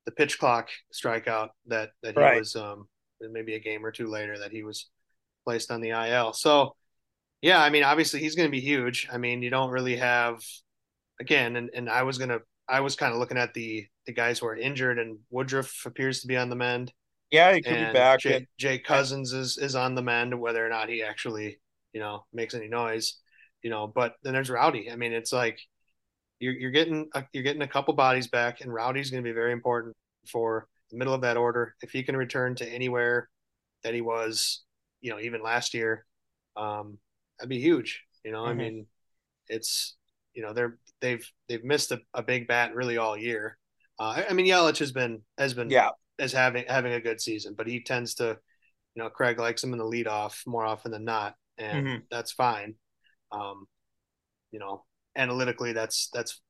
the 0.05 0.11
pitch 0.11 0.39
clock 0.39 0.69
strikeout 0.93 1.49
that 1.67 1.91
that 2.03 2.15
he 2.15 2.25
Right. 2.25 2.31
was 2.31 2.55
um, 2.55 2.87
maybe 3.21 3.55
a 3.55 3.59
game 3.59 3.85
or 3.85 3.91
two 3.91 4.07
later 4.07 4.37
that 4.39 4.51
he 4.51 4.63
was 4.63 4.89
placed 5.45 5.71
on 5.71 5.81
the 5.81 5.91
IL. 5.91 6.33
So 6.33 6.75
yeah, 7.41 7.61
I 7.63 7.69
mean, 7.69 7.83
obviously 7.83 8.19
he's 8.21 8.35
going 8.35 8.47
to 8.47 8.51
be 8.51 8.61
huge. 8.61 9.07
I 9.11 9.17
mean, 9.17 9.41
you 9.43 9.49
don't 9.49 9.71
really 9.71 9.97
have 9.97 10.41
again, 11.19 11.55
and 11.55 11.69
and 11.73 11.89
I 11.89 12.03
was 12.03 12.17
gonna 12.17 12.39
I 12.69 12.81
was 12.81 12.95
kind 12.95 13.13
of 13.13 13.19
looking 13.19 13.37
at 13.37 13.53
the 13.53 13.87
the 14.05 14.13
guys 14.13 14.39
who 14.39 14.47
are 14.47 14.55
injured, 14.55 14.99
and 14.99 15.19
Woodruff 15.29 15.85
appears 15.85 16.21
to 16.21 16.27
be 16.27 16.37
on 16.37 16.49
the 16.49 16.55
mend, 16.55 16.93
Yeah, 17.31 17.53
he 17.53 17.61
could 17.61 17.87
be 17.87 17.93
back. 17.93 18.19
Jay, 18.19 18.35
and- 18.37 18.47
Jake 18.57 18.83
Cousins 18.83 19.33
is 19.33 19.57
is 19.57 19.75
on 19.75 19.95
the 19.95 20.01
mend, 20.01 20.39
whether 20.39 20.65
or 20.65 20.69
not 20.69 20.89
he 20.89 21.01
actually 21.03 21.59
you 21.93 21.99
know 21.99 22.25
makes 22.33 22.53
any 22.53 22.67
noise, 22.67 23.17
you 23.63 23.69
know. 23.69 23.87
But 23.87 24.15
then 24.23 24.33
there's 24.33 24.49
Rowdy. 24.49 24.91
I 24.91 24.95
mean, 24.95 25.13
it's 25.13 25.31
like 25.33 25.59
you're 26.39 26.53
you're 26.53 26.71
getting 26.71 27.09
a, 27.13 27.25
you're 27.33 27.43
getting 27.43 27.61
a 27.61 27.67
couple 27.67 27.93
bodies 27.93 28.27
back, 28.27 28.61
and 28.61 28.73
Rowdy's 28.73 29.11
going 29.11 29.23
to 29.23 29.29
be 29.29 29.33
very 29.33 29.53
important 29.53 29.95
for 30.27 30.67
the 30.91 30.97
middle 30.97 31.13
of 31.13 31.21
that 31.21 31.37
order. 31.37 31.75
If 31.81 31.91
he 31.91 32.03
can 32.03 32.17
return 32.17 32.55
to 32.55 32.67
anywhere 32.67 33.29
that 33.83 33.93
he 33.93 34.01
was, 34.01 34.63
you 35.01 35.11
know, 35.11 35.19
even 35.19 35.41
last 35.41 35.73
year, 35.73 36.05
um, 36.57 36.97
that'd 37.39 37.49
be 37.49 37.59
huge. 37.59 38.03
You 38.23 38.31
know, 38.31 38.45
I 38.45 38.51
Mhm. 38.53 38.57
mean, 38.57 38.87
it's 39.47 39.95
you 40.33 40.41
know 40.43 40.53
they're 40.53 40.77
they've 40.99 41.25
they've 41.47 41.63
missed 41.63 41.91
a, 41.91 42.01
a 42.13 42.23
big 42.23 42.47
bat 42.47 42.75
really 42.75 42.97
all 42.97 43.17
year. 43.17 43.57
Uh, 43.99 44.15
I, 44.17 44.25
I 44.29 44.33
mean, 44.33 44.45
Yelich 44.47 44.79
has 44.79 44.91
been 44.91 45.21
has 45.37 45.53
been 45.53 45.69
yeah, 45.69 45.91
as 46.21 46.33
having 46.33 46.65
having 46.69 46.93
a 46.93 47.01
good 47.01 47.21
season, 47.21 47.55
but 47.57 47.67
he 47.67 47.83
tends 47.83 48.15
to, 48.15 48.39
you 48.95 49.03
know, 49.03 49.09
Craig 49.09 49.39
likes 49.39 49.63
him 49.63 49.73
in 49.73 49.79
the 49.79 49.85
leadoff 49.85 50.47
more 50.47 50.65
often 50.65 50.91
than 50.91 51.05
not, 51.05 51.35
and 51.59 51.85
Mhm. 51.87 52.03
that's 52.11 52.33
fine. 52.33 52.75
Um, 53.31 53.67
you 54.51 54.59
know, 54.59 54.85
analytically, 55.15 55.73
that's 55.73 56.09
that's 56.13 56.41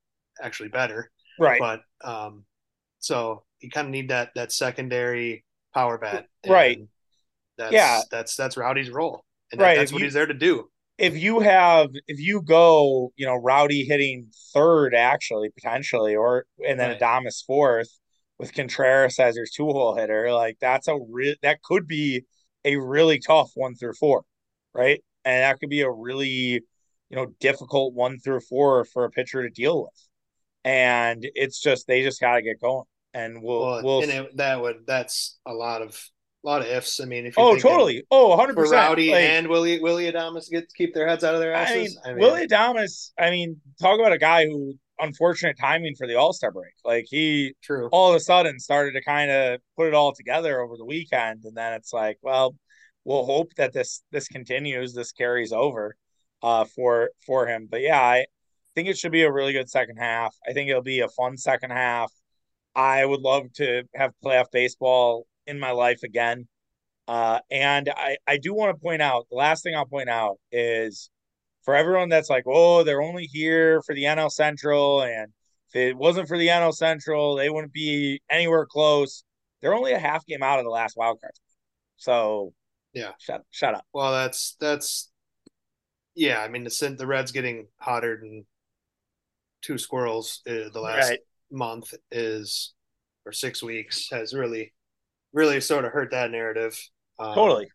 actually 0.42 0.70
better, 0.70 1.10
right. 1.38 1.60
but 1.60 1.82
um, 2.02 2.44
so 3.00 3.44
you 3.60 3.70
kind 3.70 3.86
of 3.88 3.92
need 3.92 4.10
that 4.10 4.32
that 4.36 4.52
secondary 4.52 5.44
power 5.74 5.98
bat, 5.98 6.26
Right. 6.46 6.78
That's, 7.58 7.74
Yeah. 7.74 8.02
that's 8.10 8.36
that's 8.36 8.56
Rowdy's 8.56 8.90
role, 8.90 9.24
and 9.52 9.60
Right, 9.60 9.76
that's 9.76 9.90
if 9.90 9.92
what 9.92 10.00
you- 10.00 10.06
he's 10.06 10.14
there 10.14 10.26
to 10.26 10.34
do. 10.34 10.70
if 10.98 11.16
you 11.16 11.40
have 11.40 11.90
if 12.06 12.20
you 12.20 12.42
go, 12.42 13.12
you 13.16 13.26
know, 13.26 13.36
Rowdy 13.36 13.84
hitting 13.84 14.30
third 14.54 14.94
actually 14.94 15.50
potentially, 15.50 16.16
or 16.16 16.46
and 16.66 16.78
then 16.80 16.90
Right. 16.90 16.98
Adames 16.98 17.44
fourth 17.46 17.88
with 18.42 18.52
Contreras 18.52 19.20
as 19.20 19.36
your 19.36 19.46
two 19.46 19.66
hole 19.66 19.94
hitter, 19.94 20.32
like 20.32 20.58
that's 20.60 20.88
a 20.88 20.98
real 21.08 21.36
that 21.42 21.62
could 21.62 21.86
be 21.86 22.24
a 22.64 22.76
really 22.76 23.20
tough 23.20 23.52
one 23.54 23.76
through 23.76 23.94
four, 23.94 24.24
right? 24.74 25.02
And 25.24 25.42
that 25.44 25.60
could 25.60 25.70
be 25.70 25.82
a 25.82 25.90
really 25.90 26.26
you 26.28 26.62
know 27.12 27.26
difficult 27.38 27.94
one 27.94 28.18
through 28.18 28.40
four 28.40 28.84
for 28.84 29.04
a 29.04 29.10
pitcher 29.10 29.42
to 29.44 29.48
deal 29.48 29.84
with. 29.84 30.08
And 30.64 31.24
it's 31.36 31.60
just 31.60 31.86
they 31.86 32.02
just 32.02 32.20
got 32.20 32.34
to 32.34 32.42
get 32.42 32.60
going, 32.60 32.84
and 33.14 33.40
we'll 33.42 33.60
Well, 33.60 33.82
we'll. 33.84 34.02
and 34.02 34.10
it, 34.10 34.36
that 34.36 34.60
would 34.60 34.86
that's 34.88 35.38
a 35.46 35.54
lot 35.54 35.80
of 35.80 35.96
a 36.44 36.48
lot 36.48 36.62
of 36.62 36.66
ifs. 36.66 36.98
I 36.98 37.04
mean, 37.04 37.26
if 37.26 37.34
oh, 37.36 37.56
totally. 37.56 38.02
Oh, 38.10 38.30
100 38.30 38.54
for 38.54 38.62
percent. 38.62 38.76
Rowdy 38.76 39.12
and 39.12 39.46
Willy 39.46 39.78
Willy 39.78 40.10
Adames 40.10 40.50
get 40.50 40.64
keep 40.74 40.94
their 40.94 41.06
heads 41.06 41.22
out 41.22 41.34
of 41.34 41.40
their 41.40 41.54
I 41.54 41.72
mean, 41.72 41.84
asses. 41.84 41.98
Willy 42.16 42.48
Adames. 42.48 43.12
I 43.16 43.30
mean, 43.30 43.60
talk 43.80 44.00
about 44.00 44.12
a 44.12 44.18
guy 44.18 44.46
who 44.46 44.74
unfortunate 45.02 45.58
timing 45.58 45.94
for 45.96 46.06
the 46.06 46.14
All 46.14 46.32
Star 46.32 46.50
break. 46.50 46.72
Like 46.84 47.06
he 47.08 47.54
true. 47.62 47.88
all 47.92 48.10
of 48.10 48.16
a 48.16 48.20
sudden 48.20 48.58
started 48.58 48.92
to 48.92 49.02
kind 49.02 49.30
of 49.30 49.60
put 49.76 49.88
it 49.88 49.94
all 49.94 50.14
together 50.14 50.60
over 50.60 50.76
the 50.76 50.84
weekend, 50.84 51.44
and 51.44 51.56
then 51.56 51.74
it's 51.74 51.92
like, 51.92 52.18
well, 52.22 52.54
we'll 53.04 53.26
hope 53.26 53.52
that 53.56 53.72
this 53.72 54.02
this 54.12 54.28
continues, 54.28 54.94
this 54.94 55.12
carries 55.12 55.52
over, 55.52 55.96
uh, 56.42 56.64
for 56.64 57.10
for 57.26 57.46
him. 57.46 57.68
But 57.70 57.82
yeah, 57.82 58.00
I 58.00 58.26
think 58.74 58.88
it 58.88 58.96
should 58.96 59.12
be 59.12 59.22
a 59.22 59.32
really 59.32 59.52
good 59.52 59.68
second 59.68 59.96
half. 59.96 60.34
I 60.48 60.52
think 60.52 60.70
it'll 60.70 60.82
be 60.82 61.00
a 61.00 61.08
fun 61.08 61.36
second 61.36 61.70
half. 61.70 62.10
I 62.74 63.04
would 63.04 63.20
love 63.20 63.52
to 63.54 63.82
have 63.94 64.12
playoff 64.24 64.46
baseball 64.50 65.26
in 65.46 65.58
my 65.58 65.72
life 65.72 66.02
again. 66.02 66.48
Uh, 67.08 67.40
and 67.50 67.90
I, 67.94 68.16
I 68.26 68.38
do 68.38 68.54
want 68.54 68.74
to 68.74 68.80
point 68.80 69.02
out 69.02 69.26
the 69.28 69.36
last 69.36 69.62
thing 69.62 69.74
I'll 69.74 69.84
point 69.84 70.08
out 70.08 70.38
is 70.50 71.10
for 71.64 71.74
everyone 71.74 72.08
that's 72.08 72.30
like, 72.30 72.44
oh, 72.46 72.82
they're 72.84 73.02
only 73.02 73.24
here 73.26 73.82
for 73.82 73.94
the 73.94 74.04
NL 74.04 74.30
Central, 74.30 75.02
and 75.02 75.32
if 75.72 75.76
it 75.76 75.96
wasn't 75.96 76.28
for 76.28 76.38
the 76.38 76.48
NL 76.48 76.72
Central, 76.72 77.36
they 77.36 77.50
wouldn't 77.50 77.72
be 77.72 78.20
anywhere 78.30 78.66
close. 78.66 79.24
They're 79.60 79.74
only 79.74 79.92
a 79.92 79.98
half 79.98 80.26
game 80.26 80.42
out 80.42 80.58
of 80.58 80.64
the 80.64 80.70
last 80.70 80.96
wild 80.96 81.20
card. 81.20 81.32
So 81.96 82.52
Yeah. 82.92 83.12
shut 83.18 83.44
shut 83.50 83.74
up. 83.74 83.86
Well, 83.92 84.12
that's 84.12 84.56
that's 84.60 85.10
yeah. 86.14 86.40
I 86.40 86.48
mean, 86.48 86.64
the 86.64 86.94
the 86.98 87.06
Reds 87.06 87.32
getting 87.32 87.68
hotter 87.78 88.18
than 88.20 88.44
two 89.62 89.78
squirrels 89.78 90.42
uh, 90.48 90.68
the 90.72 90.80
last 90.80 91.10
Right. 91.10 91.20
month 91.50 91.94
is 92.10 92.74
or 93.24 93.32
six 93.32 93.62
weeks 93.62 94.08
has 94.10 94.34
really 94.34 94.74
really 95.32 95.60
sort 95.60 95.84
of 95.84 95.92
hurt 95.92 96.10
that 96.10 96.30
narrative. 96.30 96.78
Um, 97.18 97.34
Totally. 97.34 97.68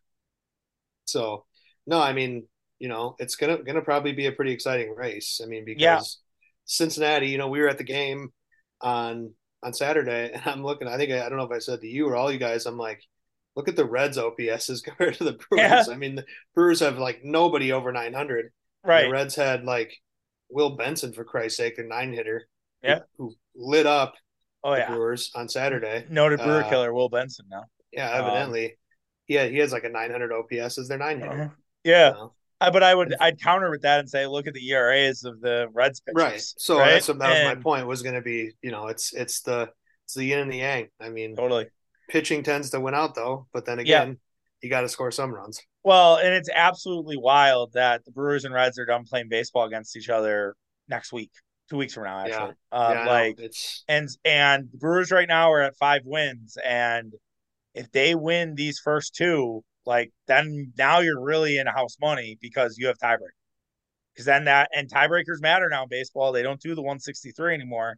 So 1.05 1.45
no, 1.85 1.99
I 1.99 2.13
mean, 2.13 2.47
you 2.79 2.87
know, 2.89 3.15
it's 3.19 3.35
gonna 3.35 3.61
gonna 3.63 3.81
probably 3.81 4.11
be 4.13 4.27
a 4.27 4.31
pretty 4.31 4.51
exciting 4.51 4.93
race. 4.95 5.39
I 5.43 5.47
mean, 5.47 5.65
because 5.65 5.81
Yeah. 5.81 5.99
Cincinnati, 6.65 7.27
you 7.29 7.37
know, 7.37 7.47
we 7.47 7.59
were 7.61 7.69
at 7.69 7.77
the 7.77 7.83
game 7.83 8.29
on 8.81 9.33
on 9.63 9.73
Saturday, 9.73 10.31
and 10.33 10.41
I'm 10.45 10.63
looking. 10.63 10.87
I 10.87 10.97
think 10.97 11.11
I, 11.11 11.25
I 11.25 11.29
don't 11.29 11.37
know 11.37 11.45
if 11.45 11.51
I 11.51 11.59
said 11.59 11.81
to 11.81 11.87
you 11.87 12.07
or 12.07 12.15
all 12.15 12.31
you 12.31 12.37
guys. 12.39 12.65
I'm 12.65 12.77
like, 12.77 13.01
look 13.55 13.67
at 13.67 13.75
the 13.75 13.85
Reds 13.85 14.17
OPSs 14.17 14.83
compared 14.83 15.15
to 15.15 15.23
the 15.23 15.33
Brewers. 15.33 15.87
Yeah. 15.87 15.93
I 15.93 15.95
mean, 15.95 16.15
the 16.15 16.25
Brewers 16.55 16.79
have 16.81 16.97
like 16.99 17.21
nobody 17.23 17.71
over 17.71 17.91
900. 17.91 18.51
Right. 18.83 19.05
The 19.05 19.11
Reds 19.11 19.35
had 19.35 19.63
like 19.63 19.95
Will 20.49 20.75
Benson 20.77 21.13
for 21.13 21.23
Christ's 21.23 21.57
sake, 21.57 21.75
their 21.77 21.87
nine 21.87 22.13
hitter. 22.13 22.47
who- 22.81 22.87
Yeah. 22.87 22.99
Who, 23.17 23.35
lit 23.55 23.85
up 23.87 24.13
Oh 24.63 24.71
the 24.73 24.79
yeah. 24.79 24.87
Brewers 24.91 25.31
on 25.35 25.49
Saturday. 25.49 26.05
Noted 26.09 26.39
brewer 26.39 26.63
Uh, 26.63 26.69
killer 26.69 26.93
Will 26.93 27.09
Benson 27.09 27.45
now. 27.49 27.63
Yeah, 27.91 28.11
Um, 28.11 28.25
evidently. 28.25 28.77
yeah, 29.27 29.45
he 29.45 29.57
has 29.57 29.71
like 29.73 29.83
a 29.83 29.89
900 29.89 30.31
OPS 30.31 30.77
as 30.77 30.87
their 30.87 30.97
nine 30.99 31.19
hitter. 31.19 31.41
Uh-huh. 31.43 31.55
Yeah. 31.83 32.07
you 32.09 32.13
know? 32.13 32.33
But 32.59 32.81
I 32.83 32.95
would 32.95 33.13
I'd 33.19 33.39
counter 33.39 33.69
with 33.69 33.83
that 33.83 33.99
and 33.99 34.09
say 34.09 34.25
look 34.25 34.47
at 34.47 34.53
the 34.53 34.67
ERAs 34.69 35.23
of 35.23 35.41
the 35.41 35.67
Reds 35.73 35.99
pitchers. 35.99 36.15
Right. 36.15 36.41
So 36.41 36.79
right? 36.79 36.91
that's 36.91 37.07
what 37.07 37.19
that 37.19 37.29
was 37.29 37.55
my 37.55 37.61
point 37.61 37.87
was 37.87 38.01
going 38.01 38.15
to 38.15 38.21
be, 38.21 38.51
you 38.61 38.71
know, 38.71 38.87
it's 38.87 39.13
it's 39.13 39.41
the 39.41 39.69
it's 40.05 40.15
the 40.15 40.25
yin 40.25 40.39
and 40.39 40.51
the 40.51 40.57
yang. 40.57 40.87
I 40.99 41.09
mean, 41.09 41.35
Totally. 41.35 41.67
pitching 42.09 42.43
tends 42.43 42.69
to 42.71 42.79
win 42.79 42.95
out 42.95 43.13
though, 43.13 43.47
but 43.53 43.65
then 43.65 43.79
Yeah. 43.85 44.03
again, 44.03 44.19
you 44.61 44.69
got 44.69 44.81
to 44.81 44.89
score 44.89 45.11
some 45.11 45.33
runs. 45.33 45.61
Well, 45.83 46.15
and 46.15 46.33
it's 46.33 46.49
absolutely 46.53 47.17
wild 47.17 47.73
that 47.73 48.03
the 48.05 48.11
Brewers 48.11 48.43
and 48.43 48.53
Reds 48.53 48.79
are 48.79 48.85
done 48.85 49.05
playing 49.05 49.29
baseball 49.29 49.65
against 49.65 49.95
each 49.95 50.09
other 50.09 50.55
next 50.89 51.13
week, 51.13 51.31
two 51.69 51.77
weeks 51.77 51.93
from 51.93 52.05
now, 52.05 52.19
actually. 52.19 52.55
Yeah, 52.71 52.79
um, 52.79 52.97
I 52.97 53.05
know. 53.05 53.11
like, 53.11 53.39
it's 53.39 53.83
and 53.87 54.09
and 54.25 54.69
the 54.71 54.77
Brewers 54.77 55.11
right 55.11 55.27
now 55.27 55.51
are 55.51 55.61
at 55.61 55.77
five 55.77 56.01
wins, 56.05 56.57
and 56.65 57.13
if 57.73 57.91
they 57.91 58.15
win 58.15 58.55
these 58.55 58.79
first 58.79 59.13
two, 59.15 59.63
like 59.87 60.11
then 60.27 60.73
now 60.77 60.99
you're 60.99 61.19
really 61.19 61.57
in 61.57 61.65
house 61.65 61.95
money 61.99 62.37
because 62.41 62.77
you 62.77 62.87
have 62.87 62.97
tiebreak. 62.99 63.31
Because 64.13 64.25
then 64.25 64.43
that 64.43 64.69
and 64.75 64.91
tiebreakers 64.91 65.41
matter 65.41 65.69
now 65.69 65.83
in 65.83 65.89
baseball. 65.89 66.33
They 66.33 66.43
don't 66.43 66.59
do 66.59 66.75
the 66.75 66.81
163 66.81 67.53
anymore. 67.53 67.95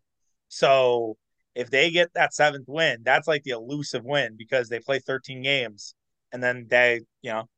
So 0.49 1.17
if 1.55 1.71
they 1.71 1.89
get 1.89 2.13
that 2.13 2.33
seventh 2.33 2.67
win, 2.67 2.99
that's 3.03 3.27
like 3.27 3.41
the 3.43 3.51
elusive 3.51 4.03
win 4.05 4.35
because 4.37 4.69
they 4.69 4.79
play 4.79 4.99
13 4.99 5.41
games 5.41 5.95
and 6.31 6.43
then 6.43 6.67
they, 6.69 7.01
you 7.23 7.31
know, 7.31 7.49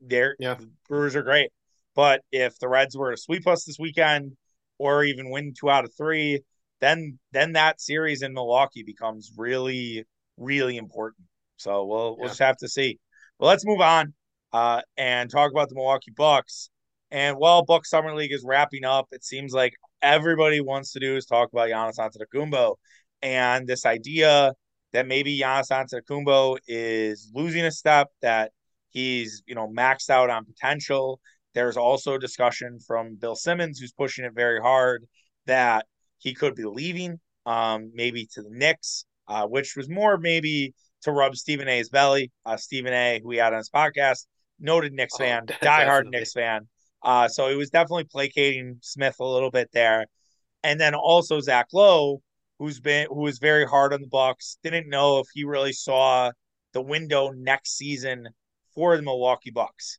they're 0.00 0.34
Yeah. 0.40 0.54
the 0.54 0.68
Brewers 0.88 1.14
are 1.14 1.22
great. 1.22 1.50
But 1.94 2.22
if 2.32 2.58
the 2.58 2.68
Reds 2.68 2.96
were 2.96 3.12
to 3.12 3.16
sweep 3.16 3.46
us 3.46 3.64
this 3.64 3.78
weekend 3.78 4.36
or 4.78 5.04
even 5.04 5.30
win 5.30 5.54
two 5.58 5.70
out 5.70 5.84
of 5.84 5.94
three, 5.96 6.40
then 6.80 7.20
then 7.30 7.52
that 7.52 7.80
series 7.80 8.22
in 8.22 8.32
Milwaukee 8.32 8.82
becomes 8.82 9.30
really, 9.36 10.04
really 10.36 10.76
important. 10.78 11.26
So 11.58 11.84
we'll 11.84 12.16
we'll 12.16 12.28
just 12.28 12.40
have 12.40 12.56
to 12.58 12.68
see. 12.68 12.98
Well, 13.38 13.48
let's 13.50 13.64
move 13.64 13.80
on 13.80 14.14
uh, 14.52 14.82
and 14.96 15.30
talk 15.30 15.52
about 15.52 15.68
the 15.68 15.76
Milwaukee 15.76 16.10
Bucks. 16.16 16.70
And 17.10 17.36
while 17.36 17.64
Buck 17.64 17.86
Summer 17.86 18.14
League 18.14 18.32
is 18.32 18.44
wrapping 18.44 18.84
up, 18.84 19.06
it 19.12 19.24
seems 19.24 19.52
like 19.52 19.74
everybody 20.02 20.60
wants 20.60 20.92
to 20.92 21.00
do 21.00 21.16
is 21.16 21.24
talk 21.24 21.50
about 21.52 21.68
Giannis 21.68 21.98
Antetokounmpo 21.98 22.74
and 23.22 23.66
this 23.66 23.86
idea 23.86 24.52
that 24.92 25.06
maybe 25.06 25.38
Giannis 25.38 25.70
Antetokounmpo 25.70 26.58
is 26.66 27.30
losing 27.32 27.64
a 27.64 27.70
step, 27.70 28.08
that 28.22 28.50
he's 28.90 29.42
you 29.46 29.54
know 29.54 29.68
maxed 29.68 30.10
out 30.10 30.30
on 30.30 30.44
potential. 30.44 31.20
There's 31.54 31.76
also 31.76 32.18
discussion 32.18 32.78
from 32.86 33.16
Bill 33.16 33.36
Simmons, 33.36 33.78
who's 33.78 33.92
pushing 33.92 34.24
it 34.24 34.32
very 34.34 34.60
hard, 34.60 35.04
that 35.46 35.86
he 36.18 36.34
could 36.34 36.54
be 36.56 36.64
leaving, 36.64 37.20
um, 37.46 37.92
maybe 37.94 38.26
to 38.34 38.42
the 38.42 38.50
Knicks, 38.50 39.04
uh, 39.28 39.46
which 39.46 39.76
was 39.76 39.88
more 39.88 40.18
maybe 40.18 40.74
to 41.02 41.12
rub 41.12 41.36
Stephen 41.36 41.68
A's 41.68 41.88
belly. 41.88 42.30
Uh, 42.44 42.56
Stephen 42.56 42.92
A, 42.92 43.20
who 43.22 43.28
we 43.28 43.36
had 43.36 43.52
on 43.52 43.58
his 43.58 43.70
podcast, 43.70 44.26
noted 44.60 44.92
Knicks 44.92 45.14
Oh, 45.14 45.18
fan, 45.18 45.46
diehard 45.62 46.10
Knicks 46.10 46.32
fan. 46.32 46.68
Uh, 47.02 47.28
so 47.28 47.48
he 47.48 47.56
was 47.56 47.70
definitely 47.70 48.04
placating 48.04 48.78
Smith 48.80 49.16
a 49.20 49.24
little 49.24 49.50
bit 49.50 49.70
there. 49.72 50.06
And 50.64 50.80
then 50.80 50.94
also 50.94 51.40
Zach 51.40 51.68
Lowe, 51.72 52.20
who's 52.58 52.80
been 52.80 53.06
who 53.08 53.20
was 53.22 53.38
very 53.38 53.64
hard 53.64 53.92
on 53.92 54.00
the 54.00 54.08
Bucks, 54.08 54.58
didn't 54.64 54.88
know 54.88 55.20
if 55.20 55.26
he 55.32 55.44
really 55.44 55.72
saw 55.72 56.32
the 56.72 56.82
window 56.82 57.30
next 57.30 57.76
season 57.76 58.28
for 58.74 58.96
the 58.96 59.02
Milwaukee 59.02 59.50
Bucks. 59.52 59.98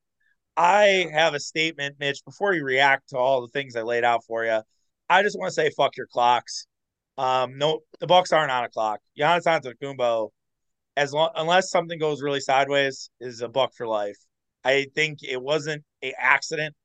I 0.58 1.08
have 1.14 1.34
a 1.34 1.40
statement, 1.40 1.96
Mitch, 2.00 2.24
before 2.26 2.54
you 2.54 2.66
react 2.66 3.10
to 3.10 3.18
all 3.18 3.42
the 3.42 3.48
things 3.48 3.78
I 3.78 3.82
laid 3.82 4.04
out 4.04 4.26
for 4.26 4.44
you. 4.44 4.60
I 5.10 5.24
just 5.24 5.40
want 5.40 5.50
to 5.50 5.54
say 5.54 5.70
fuck 5.70 5.96
your 5.96 6.08
clocks. 6.08 6.68
Um, 7.18 7.58
no, 7.58 7.80
the 8.00 8.08
Bucks 8.08 8.34
aren't 8.34 8.52
on 8.52 8.66
a 8.66 8.70
clock. 8.70 9.00
Giannis 9.18 9.46
Antetokounmpo, 9.46 10.30
as 11.00 11.14
long 11.14 11.30
unless 11.36 11.72
something 11.72 11.98
goes 11.98 12.22
really 12.22 12.42
sideways, 12.42 13.10
is 13.22 13.42
a 13.42 13.48
buck 13.48 13.74
for 13.74 13.88
life. 13.88 14.18
I 14.66 14.88
think 14.96 15.20
it 15.24 15.42
wasn't 15.42 15.84
a 16.04 16.14
accident 16.20 16.76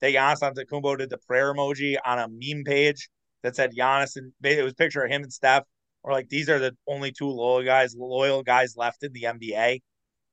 that 0.00 0.12
Giannis 0.12 0.40
Antetokounmpo 0.40 0.98
did 0.98 1.08
the 1.08 1.18
prayer 1.18 1.54
emoji 1.54 1.96
on 2.04 2.18
a 2.18 2.26
meme 2.28 2.64
page 2.64 3.08
that 3.44 3.54
said 3.54 3.70
Giannis 3.72 4.16
and 4.16 4.32
it 4.42 4.64
was 4.64 4.72
a 4.72 4.76
picture 4.76 5.04
of 5.04 5.10
him 5.10 5.22
and 5.22 5.32
Steph, 5.32 5.62
or 6.02 6.10
like 6.10 6.28
these 6.28 6.48
are 6.48 6.58
the 6.58 6.76
only 6.88 7.12
two 7.12 7.28
loyal 7.28 7.64
guys, 7.64 7.94
loyal 7.96 8.42
guys 8.42 8.76
left 8.76 9.04
in 9.04 9.12
the 9.12 9.22
NBA. 9.22 9.80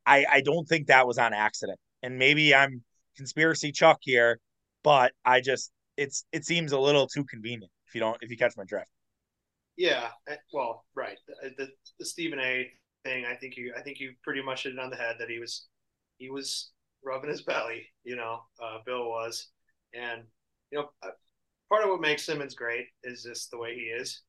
I 0.08 0.26
I 0.32 0.42
don't 0.42 0.68
think 0.68 0.88
that 0.88 1.06
was 1.06 1.20
on 1.20 1.32
accident, 1.34 1.80
and 2.02 2.18
maybe 2.18 2.56
I'm 2.56 2.84
conspiracy 3.16 3.72
Chuck 3.72 4.00
here, 4.02 4.40
but 4.84 5.12
I 5.24 5.42
just 5.42 5.72
it's 5.96 6.26
it 6.32 6.44
seems 6.44 6.72
a 6.72 6.80
little 6.80 7.06
too 7.06 7.24
convenient 7.26 7.72
if 7.88 7.94
you 7.94 8.02
don't 8.02 8.18
if 8.22 8.32
you 8.32 8.38
catch 8.38 8.58
my 8.58 8.64
drift. 8.66 8.90
Yeah, 9.76 10.08
eh, 10.28 10.38
well, 10.52 10.86
right. 10.96 11.20
The, 11.28 11.52
the, 11.56 11.68
the 12.00 12.06
Stephen 12.06 12.40
A. 12.40 12.68
thing, 13.08 13.26
I 13.26 13.36
think 13.36 13.56
you 13.56 13.74
I 13.78 13.82
think 13.82 14.00
you 14.00 14.14
pretty 14.24 14.42
much 14.42 14.64
hit 14.64 14.74
it 14.74 14.80
on 14.80 14.90
the 14.90 14.96
head 14.96 15.16
that 15.20 15.30
he 15.30 15.40
was 15.40 15.68
he 16.18 16.30
was 16.30 16.72
rubbing 17.04 17.30
his 17.30 17.44
belly, 17.44 17.88
you 18.04 18.16
know, 18.16 18.42
uh, 18.62 18.80
Bill 18.86 19.10
was, 19.10 19.48
and 19.94 20.24
you 20.72 20.80
know, 20.80 20.90
uh, 21.04 21.12
part 21.70 21.84
of 21.84 21.90
what 21.90 22.02
makes 22.02 22.26
Simmons 22.26 22.56
great 22.56 22.88
is 23.04 23.24
just 23.24 23.52
the 23.52 23.58
way 23.58 23.76
he 23.76 23.82
is, 23.82 24.22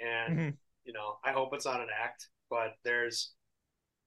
and 0.00 0.38
mm-hmm. 0.38 0.50
you 0.84 0.92
know, 0.92 1.18
I 1.24 1.32
hope 1.32 1.54
it's 1.54 1.64
not 1.64 1.80
an 1.80 1.88
act, 2.02 2.28
but 2.50 2.74
there's 2.84 3.32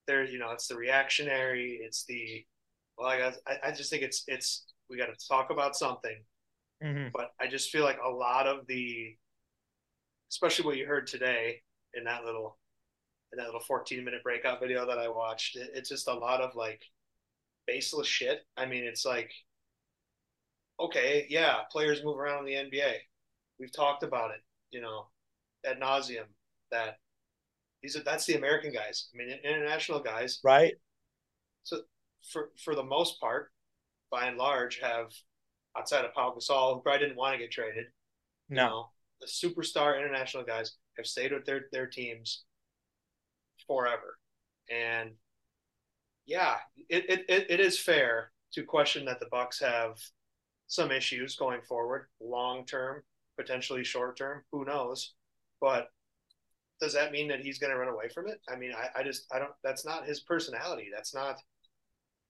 there's 0.06 0.32
you 0.32 0.38
know, 0.38 0.52
it's 0.52 0.68
the 0.68 0.76
reactionary, 0.76 1.80
it's 1.82 2.04
the 2.04 2.44
well, 2.96 3.08
I 3.08 3.18
guess 3.18 3.38
I, 3.46 3.68
I 3.68 3.72
just 3.72 3.90
think 3.90 4.02
it's 4.02 4.24
it's 4.28 4.66
we 4.88 4.96
got 4.96 5.06
to 5.06 5.28
talk 5.28 5.50
about 5.50 5.76
something, 5.76 6.22
mm-hmm. 6.82 7.08
but 7.12 7.32
I 7.40 7.48
just 7.48 7.70
feel 7.70 7.82
like 7.82 7.98
a 8.04 8.10
lot 8.10 8.46
of 8.46 8.66
the, 8.66 9.16
especially 10.30 10.66
what 10.66 10.76
you 10.76 10.86
heard 10.86 11.06
today 11.06 11.62
in 11.94 12.04
that 12.04 12.24
little 12.24 12.58
in 13.32 13.38
that 13.38 13.46
little 13.46 13.60
14 13.60 14.04
minute 14.04 14.22
breakout 14.22 14.60
video 14.60 14.86
that 14.86 14.98
I 14.98 15.08
watched, 15.08 15.56
it, 15.56 15.70
it's 15.74 15.88
just 15.88 16.08
a 16.08 16.14
lot 16.14 16.40
of 16.40 16.54
like 16.54 16.82
baseless 17.66 18.06
shit. 18.06 18.40
I 18.56 18.66
mean, 18.66 18.84
it's 18.84 19.04
like, 19.04 19.30
okay, 20.78 21.26
yeah, 21.28 21.58
players 21.70 22.04
move 22.04 22.18
around 22.18 22.46
in 22.46 22.68
the 22.70 22.76
NBA. 22.76 22.94
We've 23.58 23.72
talked 23.72 24.02
about 24.02 24.32
it, 24.32 24.40
you 24.70 24.80
know, 24.80 25.06
ad 25.64 25.80
nauseum. 25.80 26.26
That 26.70 26.96
these 27.82 27.96
are 27.96 28.02
that's 28.02 28.26
the 28.26 28.34
American 28.34 28.72
guys. 28.72 29.08
I 29.14 29.18
mean, 29.18 29.38
international 29.44 30.00
guys, 30.00 30.40
right? 30.44 30.74
So 31.62 31.80
for 32.32 32.50
for 32.62 32.74
the 32.74 32.84
most 32.84 33.20
part, 33.20 33.50
by 34.10 34.26
and 34.26 34.36
large, 34.36 34.80
have 34.80 35.06
outside 35.76 36.04
of 36.04 36.14
Paul 36.14 36.36
Gasol, 36.36 36.74
who 36.74 36.80
probably 36.80 37.00
didn't 37.06 37.16
want 37.16 37.34
to 37.34 37.38
get 37.38 37.50
traded. 37.50 37.86
No, 38.48 38.62
you 38.62 38.68
know, 38.68 38.86
the 39.20 39.26
superstar 39.26 39.98
international 39.98 40.44
guys 40.44 40.76
have 40.96 41.06
stayed 41.06 41.32
with 41.32 41.46
their 41.46 41.66
their 41.72 41.86
teams 41.86 42.44
forever, 43.66 44.18
and 44.70 45.12
yeah, 46.26 46.56
it, 46.88 47.24
it, 47.28 47.46
it 47.50 47.60
is 47.60 47.78
fair 47.78 48.32
to 48.52 48.62
question 48.62 49.04
that 49.06 49.20
the 49.20 49.28
Bucks 49.30 49.60
have 49.60 49.98
some 50.66 50.90
issues 50.90 51.36
going 51.36 51.60
forward, 51.62 52.06
long 52.20 52.64
term, 52.64 53.02
potentially 53.38 53.84
short 53.84 54.16
term. 54.16 54.42
Who 54.52 54.64
knows? 54.64 55.14
But 55.60 55.88
does 56.80 56.94
that 56.94 57.12
mean 57.12 57.28
that 57.28 57.40
he's 57.40 57.58
going 57.58 57.72
to 57.72 57.78
run 57.78 57.92
away 57.92 58.08
from 58.08 58.28
it? 58.28 58.40
I 58.48 58.56
mean, 58.56 58.72
I, 58.76 59.00
I 59.00 59.02
just 59.02 59.26
I 59.32 59.38
don't. 59.38 59.52
That's 59.62 59.84
not 59.84 60.06
his 60.06 60.20
personality. 60.20 60.88
That's 60.92 61.14
not 61.14 61.38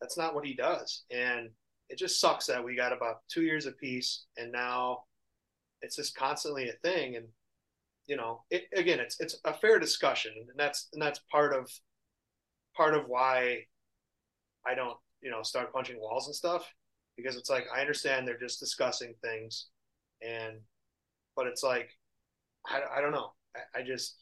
that's 0.01 0.19
not 0.19 0.35
what 0.35 0.45
he 0.45 0.55
does. 0.55 1.05
And 1.11 1.51
it 1.89 1.99
just 1.99 2.21
sucks 2.21 2.47
that 2.47 2.65
we 2.65 2.77
got 2.77 2.93
about 2.93 3.21
two 3.29 3.43
years 3.43 3.67
of 3.67 3.79
peace, 3.79 4.25
and 4.37 4.51
now 4.53 5.05
it's 5.81 5.97
just 5.97 6.17
constantly 6.17 6.69
a 6.69 6.89
thing. 6.89 7.17
And 7.17 7.27
you 8.07 8.17
know, 8.17 8.43
it, 8.51 8.65
again, 8.75 9.01
it's 9.01 9.21
it's 9.21 9.39
a 9.45 9.55
fair 9.55 9.79
discussion, 9.79 10.33
and 10.37 10.59
that's 10.59 10.89
and 10.93 11.01
that's 11.01 11.21
part 11.31 11.55
of 11.55 11.71
part 12.77 12.95
of 12.95 13.05
why 13.07 13.67
I 14.67 14.75
don't, 14.75 14.97
you 15.23 15.31
know, 15.31 15.43
start 15.43 15.73
punching 15.73 16.01
walls 16.01 16.27
and 16.27 16.35
stuff 16.35 16.67
because 17.17 17.37
it's 17.37 17.51
like 17.51 17.67
I 17.75 17.81
understand 17.81 18.27
they're 18.27 18.39
just 18.39 18.61
discussing 18.61 19.15
things, 19.23 19.69
and 20.21 20.59
but 21.37 21.47
it's 21.47 21.63
like 21.63 21.91
I, 22.67 22.81
I 22.97 23.01
don't 23.01 23.13
know. 23.13 23.33
I, 23.55 23.81
I 23.81 23.83
just 23.83 24.17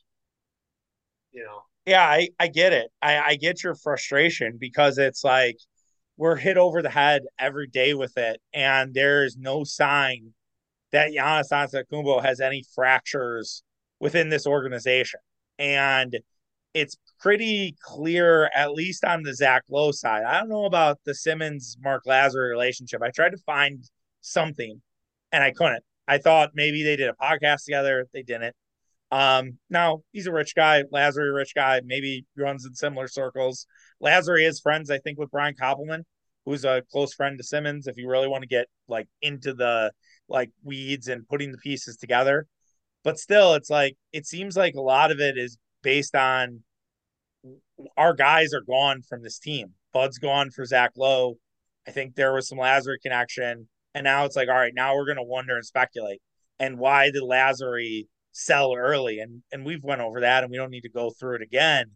you 1.32 1.42
know. 1.44 1.62
Yeah, 1.86 2.04
I 2.04 2.28
I 2.38 2.48
get 2.48 2.72
it. 2.72 2.90
I 3.00 3.18
I 3.18 3.36
get 3.36 3.64
your 3.64 3.74
frustration 3.74 4.58
because 4.60 4.98
it's 4.98 5.24
like 5.24 5.56
we're 6.16 6.36
hit 6.36 6.58
over 6.58 6.82
the 6.82 6.90
head 6.90 7.22
every 7.38 7.66
day 7.66 7.94
with 7.94 8.18
it, 8.18 8.40
and 8.52 8.92
there 8.92 9.24
is 9.24 9.36
no 9.38 9.64
sign 9.64 10.34
that 10.92 11.12
Giannis 11.12 11.50
Antetokounmpo 11.50 12.22
has 12.22 12.40
any 12.40 12.64
fractures 12.74 13.62
within 14.00 14.28
this 14.28 14.46
organization, 14.46 15.20
and 15.58 16.18
it's 16.74 16.96
pretty 17.20 17.76
clear, 17.80 18.50
at 18.54 18.72
least 18.72 19.04
on 19.04 19.22
the 19.22 19.34
Zach 19.34 19.62
Lowe 19.68 19.92
side. 19.92 20.24
I 20.24 20.40
don't 20.40 20.48
know 20.48 20.64
about 20.64 20.98
the 21.04 21.14
Simmons 21.14 21.76
Mark 21.82 22.04
Lasry 22.06 22.48
relationship. 22.48 23.02
I 23.02 23.10
tried 23.10 23.30
to 23.30 23.38
find 23.38 23.82
something 24.20 24.80
and 25.32 25.42
I 25.42 25.50
couldn't. 25.50 25.82
I 26.06 26.18
thought 26.18 26.50
maybe 26.54 26.82
they 26.82 26.96
did 26.96 27.08
a 27.08 27.14
podcast 27.14 27.64
together. 27.64 28.06
They 28.12 28.22
didn't. 28.22 28.54
Um, 29.12 29.58
now 29.68 30.02
he's 30.12 30.26
a 30.26 30.32
rich 30.32 30.54
guy, 30.54 30.84
Lasry, 30.92 31.34
rich 31.34 31.54
guy, 31.54 31.80
maybe 31.84 32.24
runs 32.36 32.64
in 32.64 32.74
similar 32.74 33.08
circles. 33.08 33.66
Lasry 34.02 34.46
is 34.46 34.60
friends, 34.60 34.90
I 34.90 34.98
think, 34.98 35.18
with 35.18 35.30
Brian 35.30 35.54
Koppelman, 35.60 36.02
who's 36.44 36.64
a 36.64 36.82
close 36.92 37.12
friend 37.14 37.36
to 37.38 37.44
Simmons. 37.44 37.86
If 37.86 37.96
you 37.96 38.08
really 38.08 38.28
want 38.28 38.42
to 38.42 38.48
get 38.48 38.66
like 38.88 39.08
into 39.20 39.52
the 39.52 39.90
like 40.28 40.50
weeds 40.62 41.08
and 41.08 41.26
putting 41.28 41.50
the 41.50 41.58
pieces 41.58 41.96
together, 41.96 42.46
but 43.02 43.18
still, 43.18 43.54
it's 43.54 43.70
like 43.70 43.96
it 44.12 44.26
seems 44.26 44.56
like 44.56 44.74
a 44.74 44.80
lot 44.80 45.10
of 45.10 45.20
it 45.20 45.38
is 45.38 45.56
based 45.82 46.14
on 46.14 46.62
our 47.96 48.14
guys 48.14 48.52
are 48.52 48.60
gone 48.60 49.02
from 49.02 49.22
this 49.22 49.38
team. 49.38 49.72
Bud's 49.92 50.18
gone 50.18 50.50
for 50.50 50.64
Zach 50.64 50.92
Lowe. 50.96 51.36
I 51.88 51.90
think 51.90 52.14
there 52.14 52.34
was 52.34 52.48
some 52.48 52.58
Lasry 52.58 52.96
connection. 53.02 53.68
And 53.94 54.04
now 54.04 54.24
it's 54.24 54.36
like, 54.36 54.48
all 54.48 54.54
right, 54.54 54.74
now 54.74 54.94
we're 54.94 55.06
gonna 55.06 55.22
wonder 55.22 55.56
and 55.56 55.64
speculate. 55.64 56.20
And 56.58 56.78
why 56.78 57.10
did 57.10 57.22
Lasry 57.22 58.06
sell 58.32 58.74
early? 58.74 59.20
And 59.20 59.42
and 59.52 59.64
we've 59.64 59.82
went 59.82 60.02
over 60.02 60.20
that 60.20 60.42
and 60.42 60.50
we 60.50 60.58
don't 60.58 60.70
need 60.70 60.82
to 60.82 60.90
go 60.90 61.10
through 61.10 61.36
it 61.36 61.42
again. 61.42 61.92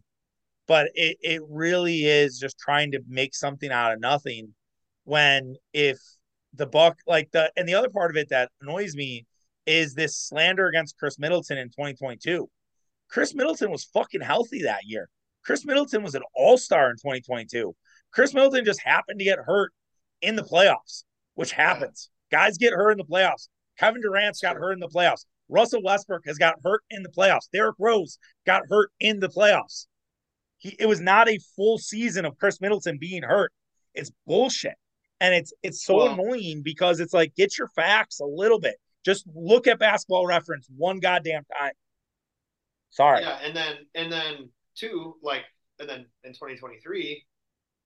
But 0.67 0.89
it, 0.95 1.17
it 1.21 1.41
really 1.47 2.05
is 2.05 2.39
just 2.39 2.57
trying 2.57 2.91
to 2.93 3.01
make 3.07 3.35
something 3.35 3.71
out 3.71 3.93
of 3.93 3.99
nothing 3.99 4.55
when 5.03 5.55
if 5.73 5.99
the 6.55 6.65
buck 6.65 6.97
like 7.05 7.29
the 7.31 7.51
and 7.55 7.67
the 7.69 7.75
other 7.75 7.89
part 7.89 8.09
of 8.09 8.17
it 8.17 8.29
that 8.29 8.49
annoys 8.61 8.95
me 8.95 9.25
is 9.65 9.93
this 9.93 10.17
slander 10.17 10.67
against 10.67 10.97
Khris 10.97 11.19
Middleton 11.19 11.57
in 11.57 11.67
2022. 11.67 12.49
Khris 13.09 13.35
Middleton 13.35 13.71
was 13.71 13.85
fucking 13.85 14.21
healthy 14.21 14.63
that 14.63 14.85
year. 14.85 15.09
Khris 15.45 15.65
Middleton 15.65 16.03
was 16.03 16.15
an 16.15 16.23
all 16.35 16.57
star 16.57 16.89
in 16.89 16.95
2022. 16.97 17.75
Khris 18.11 18.33
Middleton 18.33 18.65
just 18.65 18.81
happened 18.81 19.19
to 19.19 19.25
get 19.25 19.39
hurt 19.39 19.71
in 20.21 20.35
the 20.35 20.43
playoffs, 20.43 21.03
which 21.35 21.51
happens. 21.51 22.09
Guys 22.31 22.57
get 22.57 22.73
hurt 22.73 22.91
in 22.91 22.97
the 22.97 23.05
playoffs. 23.05 23.47
Kevin 23.77 24.01
Durant's 24.01 24.41
got 24.41 24.55
hurt 24.55 24.73
in 24.73 24.79
the 24.79 24.87
playoffs. 24.87 25.25
Russell 25.49 25.83
Westbrook 25.83 26.23
has 26.25 26.37
got 26.37 26.55
hurt 26.63 26.81
in 26.89 27.03
the 27.03 27.09
playoffs. 27.09 27.49
Derrick 27.53 27.75
Rose 27.77 28.17
got 28.45 28.63
hurt 28.69 28.89
in 28.99 29.19
the 29.19 29.29
playoffs. 29.29 29.85
He, 30.57 30.75
it 30.79 30.87
was 30.87 31.01
not 31.01 31.29
a 31.29 31.39
full 31.55 31.77
season 31.77 32.25
of 32.25 32.37
Khris 32.37 32.61
Middleton 32.61 32.97
being 32.99 33.21
hurt. 33.21 33.51
It's 33.93 34.11
bullshit. 34.25 34.75
And 35.21 35.33
it's 35.33 35.53
it's 35.63 35.83
so 35.83 35.97
well, 35.97 36.13
annoying 36.13 36.61
because 36.63 36.99
it's 36.99 37.13
like 37.13 37.35
get 37.35 37.57
your 37.57 37.69
facts 37.69 38.19
a 38.19 38.25
little 38.25 38.59
bit. 38.59 38.75
Just 39.05 39.25
look 39.35 39.67
at 39.67 39.79
basketball 39.79 40.25
reference 40.25 40.67
one 40.75 40.99
goddamn 40.99 41.45
time. 41.57 41.73
Sorry. 42.89 43.21
Yeah, 43.21 43.37
and 43.43 43.55
then 43.55 43.75
and 43.93 44.11
then 44.11 44.49
two, 44.75 45.15
like, 45.21 45.43
and 45.79 45.87
then 45.87 46.05
in 46.23 46.33
2023, 46.33 47.23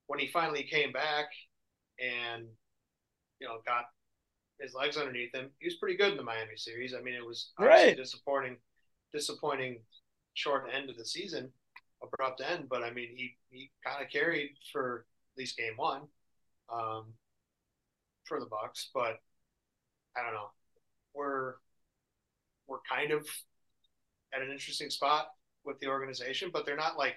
when 0.08 0.20
he 0.20 0.28
finally 0.28 0.64
came 0.64 0.92
back 0.92 1.26
and, 2.00 2.46
you 3.40 3.48
know, 3.48 3.58
got 3.66 3.86
his 4.60 4.74
legs 4.74 4.98
underneath 4.98 5.34
him, 5.34 5.50
he 5.60 5.68
was 5.68 5.76
pretty 5.76 5.98
good 5.98 6.12
in 6.12 6.18
the 6.18 6.24
Miami 6.24 6.58
series. 6.58 6.94
I 6.94 7.02
mean, 7.02 7.16
it 7.16 7.26
was 7.26 7.52
right. 7.60 7.96
disappointing, 7.96 8.58
disappointing 9.14 9.80
short 10.34 10.66
end 10.74 10.90
of 10.90 10.98
the 10.98 11.06
season, 11.06 11.52
abrupt 12.02 12.42
end, 12.42 12.68
but 12.70 12.84
I 12.84 12.92
mean, 12.92 13.10
he, 13.16 13.36
he 13.50 13.72
kind 13.86 14.04
of 14.04 14.12
carried 14.12 14.52
for 14.72 15.06
at 15.36 15.40
least 15.40 15.58
game 15.58 15.74
one 15.76 16.02
um, 16.72 17.14
for 18.26 18.40
the 18.40 18.46
Bucks, 18.46 18.90
but 18.94 19.20
I 20.16 20.24
don't 20.24 20.34
know. 20.34 20.50
We're, 21.14 21.56
we're 22.68 22.80
kind 22.90 23.12
of 23.12 23.28
at 24.34 24.42
an 24.42 24.52
interesting 24.52 24.90
spot 24.90 25.28
with 25.66 25.80
the 25.80 25.88
organization, 25.88 26.50
but 26.54 26.66
they're 26.66 26.76
not 26.76 26.98
like 26.98 27.16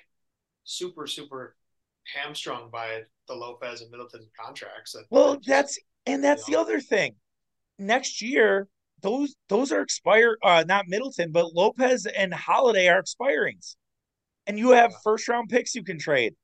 super 0.64 1.06
super 1.06 1.56
hamstrung 2.14 2.70
by 2.70 3.02
the 3.28 3.34
Lopez 3.34 3.82
and 3.82 3.90
Middleton 3.90 4.26
contracts. 4.38 4.92
That, 4.92 5.04
well, 5.10 5.34
just, 5.36 5.48
that's 5.48 5.78
and 6.06 6.22
that's 6.22 6.48
you 6.48 6.52
know. 6.52 6.64
the 6.64 6.70
other 6.70 6.80
thing. 6.80 7.14
Next 7.78 8.22
year, 8.22 8.68
those 9.00 9.34
those 9.48 9.72
are 9.72 9.80
expired. 9.80 10.38
Uh, 10.42 10.64
not 10.66 10.86
Middleton, 10.88 11.32
but 11.32 11.54
Lopez 11.54 12.06
and 12.06 12.32
Holiday 12.32 12.88
are 12.88 13.02
expirings, 13.02 13.76
and 14.46 14.58
you 14.58 14.70
have 14.70 14.90
yeah. 14.90 14.98
first 15.04 15.28
round 15.28 15.48
picks 15.48 15.74
you 15.74 15.84
can 15.84 15.98
trade. 15.98 16.34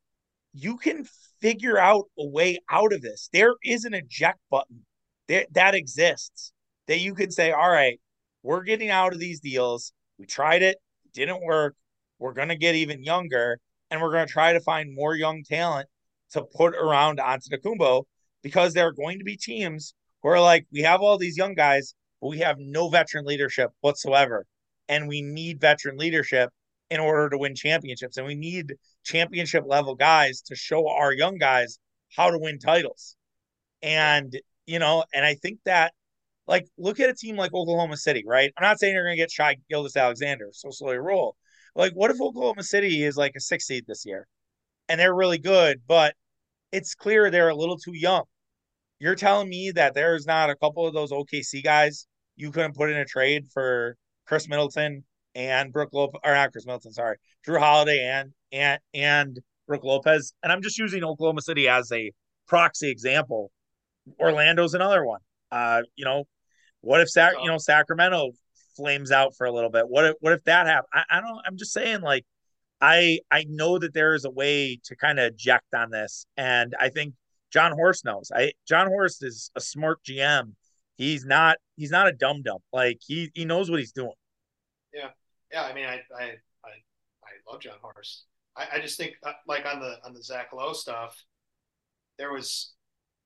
You 0.54 0.76
can 0.76 1.06
figure 1.40 1.78
out 1.78 2.04
a 2.18 2.26
way 2.26 2.58
out 2.70 2.92
of 2.92 3.02
this. 3.02 3.28
There 3.32 3.54
is 3.64 3.84
an 3.84 3.94
eject 3.94 4.38
button 4.50 4.84
that 5.28 5.52
that 5.54 5.74
exists 5.74 6.52
that 6.88 6.98
you 6.98 7.14
can 7.14 7.30
say, 7.30 7.52
all 7.52 7.70
right, 7.70 8.00
we're 8.42 8.64
getting 8.64 8.90
out 8.90 9.12
of 9.12 9.20
these 9.20 9.40
deals 9.40 9.92
We 10.18 10.26
tried 10.26 10.62
it, 10.62 10.78
didn't 11.14 11.42
work. 11.42 11.76
We're 12.18 12.32
going 12.32 12.48
to 12.48 12.56
get 12.56 12.74
even 12.74 13.04
younger, 13.04 13.60
and 13.90 14.00
we're 14.00 14.10
going 14.10 14.26
to 14.26 14.32
try 14.32 14.52
to 14.52 14.60
find 14.60 14.94
more 14.94 15.14
young 15.14 15.44
talent 15.44 15.88
to 16.32 16.42
put 16.42 16.74
around 16.74 17.18
Antetokounmpo 17.18 18.04
because 18.42 18.74
there 18.74 18.88
are 18.88 18.92
going 18.92 19.18
to 19.18 19.24
be 19.24 19.36
teams 19.36 19.94
who 20.22 20.30
are 20.30 20.40
like, 20.40 20.66
we 20.72 20.80
have 20.80 21.00
all 21.00 21.16
these 21.16 21.36
young 21.36 21.54
guys, 21.54 21.94
but 22.20 22.28
we 22.28 22.38
have 22.38 22.56
no 22.58 22.88
veteran 22.88 23.24
leadership 23.24 23.70
whatsoever. 23.80 24.46
And 24.88 25.06
we 25.06 25.22
need 25.22 25.60
veteran 25.60 25.96
leadership 25.96 26.50
in 26.90 26.98
order 26.98 27.30
to 27.30 27.38
win 27.38 27.54
championships. 27.54 28.16
And 28.16 28.26
we 28.26 28.34
need 28.34 28.74
championship 29.04 29.64
level 29.66 29.94
guys 29.94 30.42
to 30.46 30.56
show 30.56 30.88
our 30.88 31.12
young 31.12 31.38
guys 31.38 31.78
how 32.16 32.30
to 32.30 32.38
win 32.38 32.58
titles. 32.58 33.14
And, 33.80 34.36
you 34.66 34.80
know, 34.80 35.04
and 35.14 35.24
I 35.24 35.34
think 35.34 35.60
that, 35.66 35.92
like, 36.48 36.66
look 36.78 36.98
at 36.98 37.10
a 37.10 37.14
team 37.14 37.36
like 37.36 37.52
Oklahoma 37.52 37.98
City, 37.98 38.24
right? 38.26 38.50
I'm 38.56 38.62
not 38.62 38.80
saying 38.80 38.94
they're 38.94 39.04
going 39.04 39.16
to 39.16 39.22
get 39.22 39.30
Shai 39.30 39.56
Gilgeous-Alexander, 39.68 40.48
so 40.52 40.70
slowly 40.70 40.96
roll. 40.96 41.36
Like, 41.76 41.92
what 41.92 42.10
if 42.10 42.20
Oklahoma 42.20 42.62
City 42.62 43.04
is 43.04 43.16
like 43.16 43.34
a 43.36 43.40
six 43.40 43.66
seed 43.66 43.84
this 43.86 44.04
year 44.06 44.26
and 44.88 44.98
they're 44.98 45.14
really 45.14 45.38
good, 45.38 45.82
but 45.86 46.14
it's 46.72 46.94
clear 46.94 47.30
they're 47.30 47.50
a 47.50 47.54
little 47.54 47.76
too 47.76 47.94
young? 47.94 48.24
You're 48.98 49.14
telling 49.14 49.50
me 49.50 49.72
that 49.72 49.94
there's 49.94 50.26
not 50.26 50.48
a 50.48 50.56
couple 50.56 50.86
of 50.86 50.94
those 50.94 51.12
OKC 51.12 51.62
guys 51.62 52.06
you 52.34 52.50
couldn't 52.50 52.74
put 52.74 52.90
in 52.90 52.96
a 52.96 53.04
trade 53.04 53.48
for 53.52 53.96
Khris 54.26 54.48
Middleton 54.48 55.04
and 55.34 55.72
Brook 55.72 55.90
Lopez, 55.92 56.20
or 56.24 56.34
not 56.34 56.50
Khris 56.50 56.66
Middleton, 56.66 56.92
sorry, 56.92 57.18
Jrue 57.46 57.58
Holiday 57.58 58.00
and 58.04 58.32
and 58.50 58.80
and 58.94 59.38
Brook 59.66 59.84
Lopez. 59.84 60.32
And 60.42 60.50
I'm 60.50 60.62
just 60.62 60.78
using 60.78 61.04
Oklahoma 61.04 61.42
City 61.42 61.68
as 61.68 61.92
a 61.92 62.10
proxy 62.46 62.90
example. 62.90 63.50
Orlando's 64.18 64.72
another 64.74 65.04
one. 65.04 65.20
Uh, 65.52 65.82
you 65.94 66.04
know, 66.04 66.24
what 66.88 67.02
if 67.02 67.10
Sac- 67.10 67.34
you 67.42 67.48
know 67.48 67.58
Sacramento 67.58 68.32
flames 68.74 69.12
out 69.12 69.36
for 69.36 69.46
a 69.46 69.52
little 69.52 69.68
bit? 69.68 69.86
What 69.86 70.06
if 70.06 70.14
what 70.20 70.32
if 70.32 70.42
that 70.44 70.66
happens? 70.66 70.88
I, 70.94 71.18
I 71.18 71.20
don't. 71.20 71.38
I'm 71.46 71.58
just 71.58 71.74
saying, 71.74 72.00
like, 72.00 72.24
I 72.80 73.20
I 73.30 73.44
know 73.46 73.78
that 73.78 73.92
there 73.92 74.14
is 74.14 74.24
a 74.24 74.30
way 74.30 74.80
to 74.84 74.96
kind 74.96 75.18
of 75.18 75.34
eject 75.34 75.74
on 75.74 75.90
this, 75.90 76.24
and 76.38 76.74
I 76.80 76.88
think 76.88 77.12
Jon 77.52 77.72
Horst 77.72 78.06
knows. 78.06 78.30
I 78.34 78.52
Jon 78.66 78.86
Horst 78.86 79.22
is 79.22 79.50
a 79.54 79.60
smart 79.60 80.02
GM. 80.02 80.54
He's 80.96 81.26
not 81.26 81.58
he's 81.76 81.90
not 81.90 82.08
a 82.08 82.12
dum 82.12 82.40
dum. 82.42 82.58
Like 82.72 83.00
he 83.06 83.30
he 83.34 83.44
knows 83.44 83.70
what 83.70 83.80
he's 83.80 83.92
doing. 83.92 84.14
Yeah, 84.94 85.10
yeah. 85.52 85.64
I 85.64 85.74
mean, 85.74 85.84
I 85.84 86.00
I 86.18 86.24
I, 86.64 86.70
I 87.22 87.52
love 87.52 87.60
Jon 87.60 87.76
Horst. 87.82 88.24
I, 88.56 88.66
I 88.76 88.80
just 88.80 88.96
think 88.96 89.12
uh, 89.24 89.32
like 89.46 89.66
on 89.66 89.80
the 89.80 89.98
on 90.06 90.14
the 90.14 90.22
Zach 90.22 90.54
Lowe 90.54 90.72
stuff, 90.72 91.22
there 92.18 92.32
was, 92.32 92.72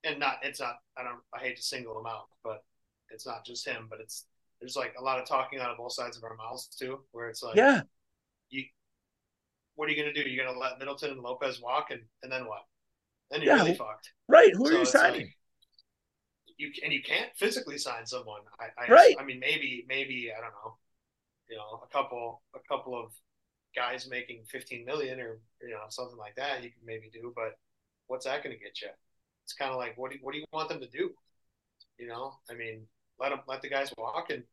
and 0.03 0.19
not 0.19 0.39
it's 0.43 0.59
not. 0.59 0.75
I 0.97 1.03
don't. 1.03 1.21
I 1.33 1.39
hate 1.39 1.55
to 1.55 1.63
single 1.63 1.97
him 1.97 2.07
out, 2.07 2.25
but 2.43 2.61
it's 3.13 3.25
not 3.25 3.45
just 3.45 3.67
him. 3.67 3.87
But 3.89 3.99
it's 3.99 4.25
there's 4.59 4.75
like 4.75 4.93
a 4.99 5.03
lot 5.03 5.19
of 5.19 5.27
talking 5.27 5.59
out 5.59 5.71
of 5.71 5.77
both 5.77 5.93
sides 5.93 6.17
of 6.17 6.23
our 6.23 6.35
mouths 6.35 6.67
too, 6.67 6.99
where 7.11 7.29
it's 7.29 7.43
like, 7.43 7.55
yeah, 7.55 7.81
you, 8.49 8.63
what 9.75 9.87
are 9.87 9.91
you 9.91 10.01
gonna 10.01 10.13
do? 10.13 10.29
You're 10.29 10.45
gonna 10.45 10.57
let 10.57 10.79
Middleton 10.79 11.11
and 11.11 11.21
Lopez 11.21 11.61
walk, 11.61 11.91
and 11.91 12.01
and 12.23 12.31
then 12.31 12.45
what? 12.45 12.63
Then 13.31 13.41
you're 13.41 13.55
yeah, 13.55 13.63
really 13.63 13.75
fucked. 13.75 14.11
Right? 14.27 14.53
Who 14.55 14.67
so 14.67 14.75
are 14.75 14.79
you 14.79 14.85
signing? 14.85 15.21
Like, 15.21 15.29
you 16.57 16.71
and 16.83 16.93
you 16.93 17.01
can't 17.01 17.29
physically 17.35 17.77
sign 17.77 18.05
someone. 18.05 18.41
I, 18.59 18.83
I 18.83 18.91
right. 18.91 19.15
I 19.19 19.23
mean, 19.23 19.39
maybe 19.39 19.85
maybe 19.87 20.31
I 20.35 20.41
don't 20.41 20.51
know. 20.51 20.77
You 21.49 21.57
know, 21.57 21.83
a 21.83 21.87
couple 21.87 22.41
a 22.55 22.59
couple 22.67 22.99
of 22.99 23.11
guys 23.75 24.07
making 24.09 24.43
15 24.49 24.85
million 24.85 25.19
or 25.19 25.39
you 25.61 25.69
know 25.69 25.85
something 25.89 26.17
like 26.17 26.35
that 26.35 26.63
you 26.63 26.69
can 26.69 26.85
maybe 26.85 27.09
do 27.11 27.33
but 27.35 27.57
what's 28.07 28.25
that 28.25 28.43
going 28.43 28.55
to 28.55 28.61
get 28.61 28.81
you 28.81 28.89
it's 29.43 29.53
kind 29.53 29.71
of 29.71 29.77
like 29.77 29.97
what 29.97 30.11
do, 30.11 30.17
what 30.21 30.33
do 30.33 30.39
you 30.39 30.45
want 30.53 30.69
them 30.69 30.79
to 30.79 30.87
do 30.87 31.09
you 31.97 32.07
know 32.07 32.33
i 32.49 32.53
mean 32.53 32.85
let 33.19 33.29
them 33.29 33.39
let 33.47 33.61
the 33.61 33.69
guys 33.69 33.91
walk 33.97 34.29
and 34.29 34.43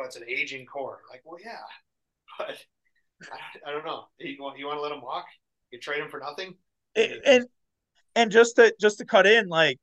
it's 0.00 0.16
an 0.16 0.24
aging 0.28 0.66
core 0.66 1.00
like 1.10 1.22
well 1.24 1.38
yeah 1.44 1.58
but 2.38 2.56
I, 3.32 3.70
I 3.70 3.72
don't 3.72 3.84
know 3.84 4.04
you 4.18 4.36
want 4.40 4.58
you 4.58 4.66
want 4.66 4.78
to 4.78 4.82
let 4.82 4.90
them 4.90 5.02
walk 5.02 5.26
you 5.70 5.78
trade 5.78 6.00
them 6.00 6.10
for 6.10 6.20
nothing 6.20 6.54
and, 6.96 7.12
and 7.24 7.46
and 8.16 8.30
just 8.30 8.56
to 8.56 8.74
just 8.80 8.98
to 8.98 9.04
cut 9.04 9.26
in 9.26 9.48
like 9.48 9.78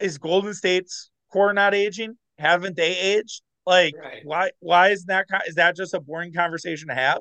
is 0.00 0.18
golden 0.18 0.54
state's 0.54 1.10
core 1.32 1.52
not 1.52 1.74
aging 1.74 2.16
haven't 2.38 2.76
they 2.76 2.96
aged 2.96 3.42
like 3.66 3.94
right. 3.96 4.20
why 4.24 4.50
why 4.60 4.90
is 4.90 5.04
that 5.04 5.26
is 5.46 5.54
that 5.56 5.76
just 5.76 5.94
a 5.94 6.00
boring 6.00 6.32
conversation 6.32 6.88
to 6.88 6.94
have 6.94 7.20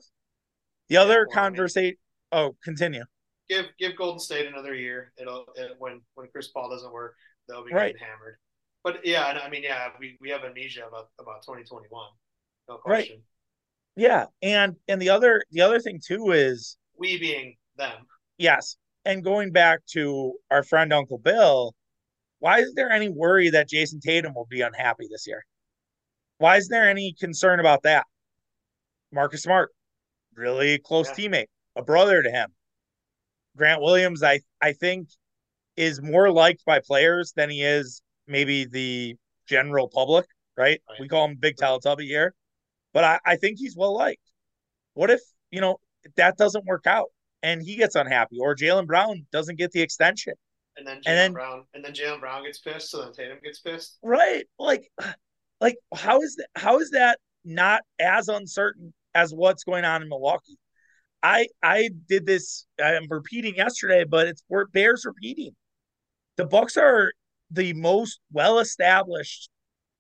the 0.90 0.98
other 0.98 1.28
yeah, 1.30 1.36
conversation. 1.36 1.98
Oh, 2.32 2.56
continue. 2.64 3.04
Give 3.50 3.66
give 3.80 3.96
Golden 3.96 4.20
State 4.20 4.48
another 4.48 4.76
year. 4.76 5.12
It'll 5.18 5.46
it, 5.56 5.76
when 5.80 6.02
when 6.16 6.28
Chris 6.32 6.48
Paul 6.50 6.70
doesn't 6.70 6.92
work, 6.92 7.16
they'll 7.48 7.66
be 7.66 7.74
right. 7.74 7.94
getting 7.94 8.08
hammered. 8.08 8.38
But 8.86 9.04
yeah, 9.04 9.40
I 9.44 9.50
mean, 9.50 9.64
yeah, 9.64 9.88
we, 10.00 10.16
we 10.22 10.30
have 10.30 10.44
amnesia 10.44 10.86
about 10.88 11.10
about 11.20 11.42
2021. 11.42 11.90
No 12.70 12.78
question. 12.78 13.16
Right. 13.16 13.24
Yeah, 13.96 14.26
and 14.44 14.76
and 14.88 15.02
the 15.02 15.10
other 15.10 15.42
the 15.50 15.62
other 15.62 15.80
thing 15.80 16.00
too 16.06 16.32
is 16.32 16.78
we 16.96 17.18
being 17.18 17.56
them. 17.78 18.06
Yes, 18.38 18.78
and 19.04 19.24
going 19.24 19.52
back 19.52 19.80
to 19.94 20.34
our 20.52 20.62
friend 20.62 20.94
Uncle 20.94 21.18
Bill, 21.18 21.74
why 22.38 22.60
is 22.60 22.76
there 22.76 22.92
any 22.92 23.10
worry 23.10 23.50
that 23.50 23.70
Jayson 23.70 24.02
Tatum 24.02 24.36
will 24.36 24.48
be 24.48 24.62
unhappy 24.62 25.08
this 25.10 25.26
year? 25.26 25.44
Why 26.38 26.58
is 26.58 26.68
there 26.68 26.88
any 26.88 27.16
concern 27.20 27.60
about 27.60 27.82
that? 27.84 28.06
Marcus 29.12 29.42
Smart, 29.42 29.72
really 30.36 30.78
close 30.78 31.10
yeah. 31.18 31.28
teammate, 31.28 31.48
a 31.76 31.82
brother 31.82 32.22
to 32.22 32.30
him. 32.30 32.50
Grant 33.58 33.82
Williams, 33.82 34.22
I 34.22 34.42
I 34.62 34.74
think, 34.74 35.08
is 35.76 36.04
more 36.04 36.32
liked 36.32 36.64
by 36.66 36.82
players 36.86 37.34
than 37.36 37.50
he 37.50 37.64
is 37.64 38.04
maybe 38.28 38.66
the 38.66 39.16
general 39.48 39.88
public. 39.88 40.26
Right? 40.58 40.82
right. 40.90 41.00
We 41.00 41.08
call 41.08 41.26
him 41.26 41.36
Big 41.36 41.58
Teletubby 41.58 42.04
here, 42.04 42.34
but 42.94 43.04
I, 43.04 43.20
I 43.26 43.36
think 43.36 43.58
he's 43.60 43.76
well 43.76 43.94
liked. 43.94 44.22
What 44.94 45.10
if 45.10 45.20
you 45.52 45.60
know 45.60 45.78
that 46.16 46.38
doesn't 46.38 46.66
work 46.66 46.88
out 46.88 47.08
and 47.44 47.62
he 47.62 47.76
gets 47.76 47.96
unhappy, 47.96 48.38
or 48.40 48.56
Jaylen 48.56 48.88
Brown 48.88 49.26
doesn't 49.32 49.58
get 49.58 49.72
the 49.72 49.82
extension? 49.82 50.34
And 50.78 50.88
then 50.88 50.98
Jaylen 50.98 51.04
and 51.08 51.18
then, 51.18 51.34
Brown, 51.34 51.64
and 51.74 51.84
then 51.84 51.94
Jaylen 51.94 52.20
Brown 52.22 52.46
gets 52.46 52.60
pissed, 52.60 52.90
so 52.90 53.02
then 53.02 53.12
Tatum 53.12 53.40
gets 53.44 53.60
pissed. 53.60 53.98
Right? 54.02 54.46
Like, 54.58 54.90
like 55.60 55.76
how 55.94 56.22
is 56.22 56.38
that? 56.38 56.48
How 56.56 56.80
is 56.80 56.92
that 56.92 57.20
not 57.46 57.82
as 58.00 58.28
uncertain 58.28 58.94
as 59.14 59.34
what's 59.34 59.64
going 59.64 59.86
on 59.86 60.02
in 60.02 60.10
Milwaukee. 60.10 60.58
I 61.24 61.48
I 61.64 61.90
did 62.08 62.26
this. 62.26 62.66
I'm 62.84 63.08
repeating 63.10 63.56
yesterday, 63.56 64.04
but 64.04 64.28
it's 64.28 64.44
where 64.48 64.68
bears 64.68 65.06
repeating. 65.06 65.56
The 66.38 66.46
Bucks 66.46 66.76
are 66.76 67.14
the 67.52 67.74
most 67.74 68.20
well 68.32 68.60
established 68.60 69.50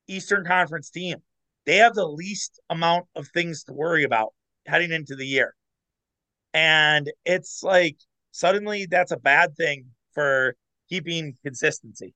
Eastern 0.07 0.45
Conference 0.45 0.89
team. 0.89 1.17
They 1.65 1.77
have 1.77 1.95
the 1.95 2.07
least 2.07 2.59
amount 2.69 3.05
of 3.15 3.27
things 3.29 3.63
to 3.63 3.73
worry 3.73 4.03
about 4.03 4.33
heading 4.67 4.91
into 4.91 5.15
the 5.15 5.25
year. 5.25 5.55
And 6.53 7.11
it's 7.25 7.63
like 7.63 7.97
suddenly 8.31 8.85
that's 8.85 9.11
a 9.11 9.17
bad 9.17 9.55
thing 9.55 9.85
for 10.13 10.55
keeping 10.89 11.37
consistency. 11.43 12.13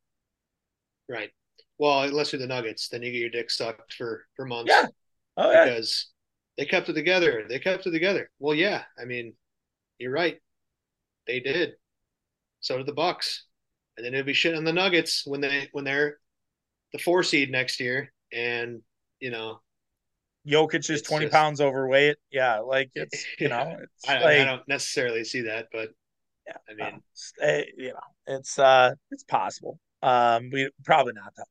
Right. 1.08 1.32
Well, 1.78 2.04
unless 2.04 2.32
you're 2.32 2.42
the 2.42 2.48
Nuggets, 2.48 2.90
then 2.90 3.02
you 3.02 3.12
get 3.12 3.20
your 3.20 3.30
dick 3.30 3.50
sucked 3.50 3.94
for 3.94 4.26
for 4.36 4.46
months. 4.46 4.72
Yeah. 4.72 4.86
Oh, 5.38 5.52
yeah. 5.52 5.66
Because 5.66 6.12
they 6.58 6.66
kept 6.66 6.90
it 6.90 6.94
together. 6.94 7.46
They 7.48 7.60
kept 7.60 7.88
it 7.88 7.92
together. 7.92 8.30
Well, 8.38 8.54
yeah. 8.54 8.84
I 9.02 9.06
mean, 9.06 9.34
you're 9.98 10.12
right. 10.12 10.38
They 11.26 11.40
did. 11.40 11.74
So 12.60 12.78
did 12.78 12.86
the 12.86 12.94
Bucks. 12.94 13.46
And 14.00 14.06
then 14.06 14.14
it'll 14.14 14.26
be 14.26 14.34
shit 14.34 14.56
on 14.56 14.64
the 14.64 14.72
Nuggets 14.72 15.24
when 15.26 15.42
they 15.42 15.68
when 15.74 15.84
they're 15.84 16.20
the 16.94 17.00
four 17.00 17.22
seed 17.22 17.52
next 17.52 17.82
year. 17.82 18.14
And 18.32 18.82
you 19.20 19.30
know, 19.30 19.60
Jokic 20.48 20.90
is 20.90 21.02
twenty 21.02 21.26
just, 21.26 21.34
pounds 21.34 21.60
overweight. 21.60 22.16
Yeah, 22.32 22.60
like 22.60 22.92
it's 22.96 23.26
you 23.40 23.50
know, 23.50 23.76
it's 23.78 24.08
I, 24.08 24.14
like, 24.14 24.40
I, 24.40 24.46
don't 24.46 24.66
necessarily 24.70 25.26
see 25.26 25.42
that, 25.42 25.68
but 25.74 25.90
yeah, 26.48 26.58
I 26.70 26.74
mean, 26.92 27.02
uh, 27.44 27.66
you 27.78 27.90
know, 27.90 28.36
it's 28.38 28.58
uh, 28.58 28.92
it's 29.12 29.26
possible. 29.26 29.78
Um, 30.02 30.50
we 30.54 30.70
probably 30.86 31.12
not 31.12 31.34
though. 31.36 31.44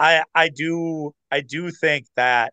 I 0.00 0.24
I 0.34 0.48
do 0.48 1.14
I 1.30 1.40
do 1.40 1.70
think 1.70 2.06
that 2.16 2.52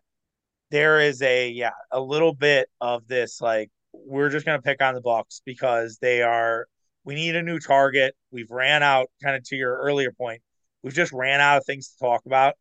there 0.70 1.00
is 1.00 1.22
a 1.22 1.50
yeah 1.50 1.70
a 1.90 2.00
little 2.00 2.34
bit 2.34 2.68
of 2.80 3.08
this 3.08 3.40
like 3.40 3.68
we're 3.92 4.30
just 4.30 4.46
gonna 4.46 4.62
pick 4.62 4.80
on 4.80 4.94
the 4.94 5.00
Bucks 5.00 5.42
because 5.44 5.98
they 6.00 6.22
are 6.22 6.68
we 7.04 7.14
need 7.14 7.36
a 7.36 7.42
new 7.42 7.58
target. 7.58 8.14
We've 8.30 8.50
ran 8.50 8.82
out 8.82 9.08
kind 9.22 9.36
of 9.36 9.44
to 9.44 9.56
your 9.56 9.76
earlier 9.76 10.12
point. 10.12 10.42
We've 10.82 10.94
just 10.94 11.12
ran 11.12 11.40
out 11.40 11.58
of 11.58 11.64
things 11.64 11.88
to 11.90 11.98
talk 11.98 12.22
about. 12.26 12.54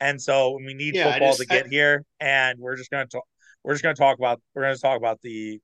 And 0.00 0.20
so 0.20 0.58
we 0.64 0.74
need 0.74 0.96
yeah, 0.96 1.12
football 1.12 1.30
just, 1.30 1.40
to 1.40 1.46
get 1.46 1.66
I, 1.66 1.68
here 1.68 2.04
and 2.18 2.58
we're 2.58 2.76
just 2.76 2.90
gonna 2.90 3.06
talk 3.06 3.22
we're 3.62 3.74
just 3.74 3.84
gonna 3.84 3.94
talk 3.94 4.18
about 4.18 4.40
we're 4.54 4.62
gonna 4.62 4.76
talk 4.76 4.96
about 4.96 5.20
the 5.22 5.60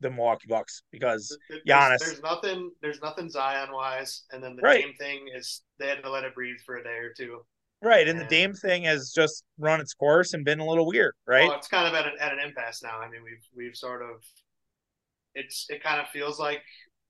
the 0.00 0.10
Milwaukee 0.10 0.46
Bucks 0.48 0.82
because 0.90 1.36
there's, 1.48 1.62
Giannis. 1.66 1.98
There's 1.98 2.22
nothing. 2.22 2.70
There's 2.80 3.02
nothing 3.02 3.28
Zion 3.28 3.72
wise, 3.72 4.24
and 4.30 4.42
then 4.42 4.56
the 4.56 4.62
right. 4.62 4.84
Dame 4.84 4.94
thing 4.94 5.26
is 5.34 5.62
they 5.78 5.88
had 5.88 6.02
to 6.02 6.10
let 6.10 6.24
it 6.24 6.34
breathe 6.34 6.58
for 6.64 6.76
a 6.76 6.84
day 6.84 6.96
or 6.98 7.12
two. 7.16 7.40
Right, 7.82 8.08
and, 8.08 8.18
and, 8.18 8.20
the 8.20 8.30
Dame 8.30 8.54
thing 8.54 8.84
has 8.84 9.12
just 9.14 9.44
run 9.58 9.80
its 9.80 9.94
course 9.94 10.34
and 10.34 10.44
been 10.44 10.60
a 10.60 10.66
little 10.66 10.86
weird, 10.86 11.14
right? 11.26 11.48
Well, 11.48 11.56
it's 11.56 11.68
kind 11.68 11.86
of 11.86 11.94
at 11.94 12.06
an, 12.06 12.12
at 12.20 12.32
an 12.32 12.38
impasse 12.40 12.82
now. 12.82 12.98
I 12.98 13.08
mean, 13.08 13.22
we've 13.22 13.46
we've 13.56 13.76
sort 13.76 14.02
of 14.02 14.22
it's 15.34 15.66
it 15.68 15.82
kind 15.82 16.00
of 16.00 16.08
feels 16.08 16.38
like 16.38 16.62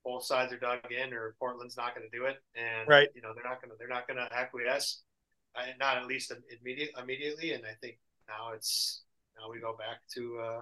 both 0.09 0.25
sides 0.25 0.55
are 0.55 0.59
dug 0.59 0.79
in, 0.91 1.13
or 1.13 1.35
Portland's 1.39 1.77
not 1.77 1.95
going 1.95 2.09
to 2.11 2.17
do 2.17 2.25
it, 2.25 2.37
and 2.57 2.89
right, 2.89 3.09
you 3.15 3.21
know 3.21 3.33
they're 3.35 3.45
not 3.45 3.61
going 3.61 3.71
to 3.71 3.77
they're 3.79 3.89
not 3.89 4.09
going 4.09 4.17
to 4.17 4.35
acquiesce, 4.35 5.03
uh, 5.55 5.65
not 5.79 5.99
at 5.99 6.07
least 6.07 6.33
immediate 6.61 6.91
immediately. 7.01 7.53
And 7.53 7.65
I 7.67 7.75
think 7.83 7.99
now 8.27 8.53
it's 8.55 9.03
now 9.39 9.53
we 9.53 9.61
go 9.61 9.77
back 9.77 9.99
to 10.15 10.41
uh, 10.43 10.61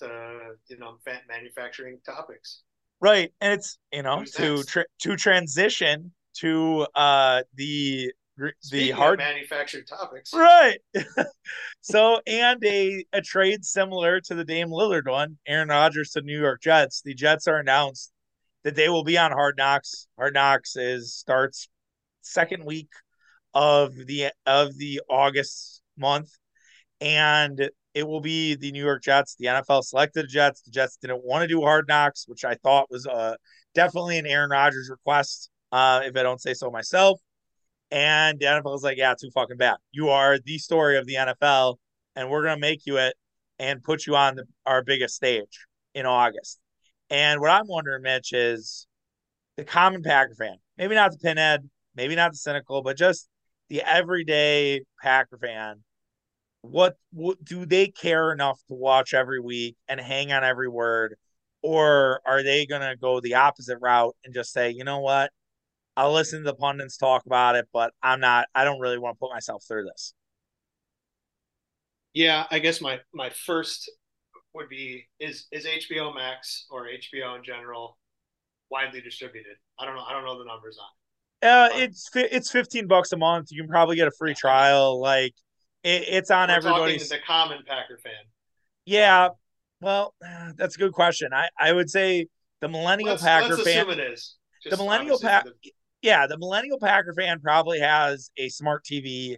to 0.00 0.56
you 0.66 0.78
know 0.78 0.98
manufacturing 1.28 2.00
topics. 2.04 2.62
Right, 3.00 3.32
and 3.40 3.52
it's 3.52 3.78
you 3.92 4.02
know 4.02 4.18
Who's 4.18 4.32
to 4.32 4.64
tra- 4.64 4.86
to 5.02 5.16
transition 5.16 6.12
to 6.38 6.88
uh 6.96 7.42
the 7.54 8.10
the 8.72 8.90
hard 8.90 9.20
manufactured 9.20 9.86
topics. 9.86 10.32
Right. 10.34 10.78
so 11.82 12.20
and 12.26 12.64
a 12.64 13.04
a 13.12 13.20
trade 13.20 13.64
similar 13.64 14.20
to 14.22 14.34
the 14.34 14.44
Dame 14.44 14.70
Lillard 14.70 15.08
one, 15.08 15.38
Aaron 15.46 15.68
Rodgers 15.68 16.10
to 16.10 16.20
New 16.20 16.40
York 16.40 16.60
Jets. 16.60 17.00
The 17.02 17.14
Jets 17.14 17.46
are 17.46 17.60
announced 17.60 18.10
that 18.64 18.74
they 18.74 18.88
will 18.88 19.04
be 19.04 19.16
on 19.16 19.30
Hard 19.30 19.56
Knocks. 19.56 20.08
Hard 20.18 20.34
Knocks 20.34 20.76
is 20.76 21.14
starts 21.14 21.68
second 22.22 22.64
week 22.64 22.88
of 23.52 23.94
the 23.94 24.30
of 24.46 24.76
the 24.76 25.00
August 25.08 25.82
month, 25.96 26.30
and 27.00 27.70
it 27.94 28.06
will 28.06 28.20
be 28.20 28.56
the 28.56 28.72
New 28.72 28.84
York 28.84 29.02
Jets. 29.02 29.36
The 29.38 29.46
NFL 29.46 29.84
selected 29.84 30.24
the 30.24 30.28
Jets. 30.28 30.62
The 30.62 30.72
Jets 30.72 30.96
didn't 30.96 31.24
want 31.24 31.42
to 31.42 31.48
do 31.48 31.60
Hard 31.60 31.86
Knocks, 31.86 32.24
which 32.26 32.44
I 32.44 32.54
thought 32.54 32.90
was 32.90 33.06
uh, 33.06 33.36
definitely 33.74 34.18
an 34.18 34.26
Aaron 34.26 34.50
Rodgers 34.50 34.88
request, 34.90 35.50
uh, 35.70 36.00
if 36.04 36.16
I 36.16 36.22
don't 36.22 36.40
say 36.40 36.54
so 36.54 36.70
myself. 36.70 37.20
And 37.90 38.40
the 38.40 38.46
NFL 38.46 38.72
was 38.72 38.82
like, 38.82 38.96
"Yeah, 38.96 39.14
too 39.14 39.30
fucking 39.32 39.58
bad. 39.58 39.76
You 39.92 40.08
are 40.08 40.38
the 40.38 40.58
story 40.58 40.96
of 40.96 41.06
the 41.06 41.14
NFL, 41.14 41.76
and 42.16 42.30
we're 42.30 42.42
gonna 42.42 42.58
make 42.58 42.86
you 42.86 42.96
it 42.96 43.14
and 43.58 43.82
put 43.84 44.06
you 44.06 44.16
on 44.16 44.36
the, 44.36 44.44
our 44.66 44.82
biggest 44.82 45.14
stage 45.14 45.66
in 45.94 46.06
August." 46.06 46.58
And 47.10 47.40
what 47.40 47.50
I'm 47.50 47.66
wondering, 47.66 48.02
Mitch, 48.02 48.32
is 48.32 48.86
the 49.56 49.64
common 49.64 50.02
Packer 50.02 50.34
fan, 50.34 50.56
maybe 50.76 50.94
not 50.94 51.12
the 51.12 51.18
pinhead, 51.18 51.68
maybe 51.94 52.16
not 52.16 52.32
the 52.32 52.38
cynical, 52.38 52.82
but 52.82 52.96
just 52.96 53.28
the 53.68 53.82
everyday 53.82 54.82
Packer 55.02 55.38
fan, 55.38 55.82
what, 56.62 56.96
what 57.12 57.44
do 57.44 57.66
they 57.66 57.88
care 57.88 58.32
enough 58.32 58.58
to 58.68 58.74
watch 58.74 59.14
every 59.14 59.40
week 59.40 59.76
and 59.88 60.00
hang 60.00 60.32
on 60.32 60.44
every 60.44 60.68
word? 60.68 61.16
Or 61.62 62.20
are 62.26 62.42
they 62.42 62.66
going 62.66 62.82
to 62.82 62.96
go 62.96 63.20
the 63.20 63.34
opposite 63.34 63.78
route 63.80 64.16
and 64.24 64.34
just 64.34 64.52
say, 64.52 64.70
you 64.70 64.84
know 64.84 65.00
what? 65.00 65.30
I'll 65.96 66.12
listen 66.12 66.40
to 66.40 66.44
the 66.44 66.54
pundits 66.54 66.96
talk 66.96 67.24
about 67.26 67.54
it, 67.54 67.68
but 67.72 67.92
I'm 68.02 68.20
not, 68.20 68.48
I 68.54 68.64
don't 68.64 68.80
really 68.80 68.98
want 68.98 69.16
to 69.16 69.18
put 69.20 69.32
myself 69.32 69.64
through 69.66 69.84
this. 69.84 70.14
Yeah, 72.12 72.46
I 72.50 72.58
guess 72.58 72.80
my, 72.80 73.00
my 73.12 73.30
first 73.30 73.90
would 74.54 74.68
be 74.68 75.06
is 75.20 75.46
is 75.52 75.66
HBO 75.66 76.14
Max 76.14 76.66
or 76.70 76.86
HBO 76.86 77.36
in 77.36 77.44
general 77.44 77.98
widely 78.70 79.00
distributed? 79.00 79.56
I 79.78 79.84
don't 79.84 79.94
know. 79.94 80.02
I 80.02 80.12
don't 80.12 80.24
know 80.24 80.38
the 80.38 80.44
numbers 80.44 80.78
on. 80.78 81.48
Uh, 81.48 81.68
it's 81.74 82.08
it's 82.14 82.50
fifteen 82.50 82.86
bucks 82.86 83.12
a 83.12 83.16
month. 83.16 83.48
You 83.50 83.62
can 83.62 83.68
probably 83.68 83.96
get 83.96 84.08
a 84.08 84.12
free 84.12 84.34
trial. 84.34 85.00
Like 85.00 85.34
it, 85.82 86.04
it's 86.08 86.30
on 86.30 86.48
We're 86.48 86.54
everybody's. 86.56 87.08
the 87.08 87.18
common 87.26 87.62
Packer 87.66 87.98
fan. 88.02 88.12
Yeah, 88.86 89.30
well, 89.80 90.14
that's 90.56 90.76
a 90.76 90.78
good 90.78 90.92
question. 90.92 91.32
I 91.32 91.48
I 91.58 91.72
would 91.72 91.90
say 91.90 92.28
the 92.60 92.68
millennial 92.68 93.10
let's, 93.10 93.22
Packer 93.22 93.56
let's 93.56 93.62
fan. 93.62 93.90
it 93.90 93.98
is. 93.98 94.36
Just 94.62 94.76
the 94.76 94.82
millennial 94.82 95.18
Packer. 95.18 95.50
The... 95.62 95.72
Yeah, 96.00 96.26
the 96.26 96.38
millennial 96.38 96.78
Packer 96.78 97.12
fan 97.14 97.40
probably 97.40 97.80
has 97.80 98.30
a 98.36 98.48
smart 98.48 98.84
TV. 98.84 99.36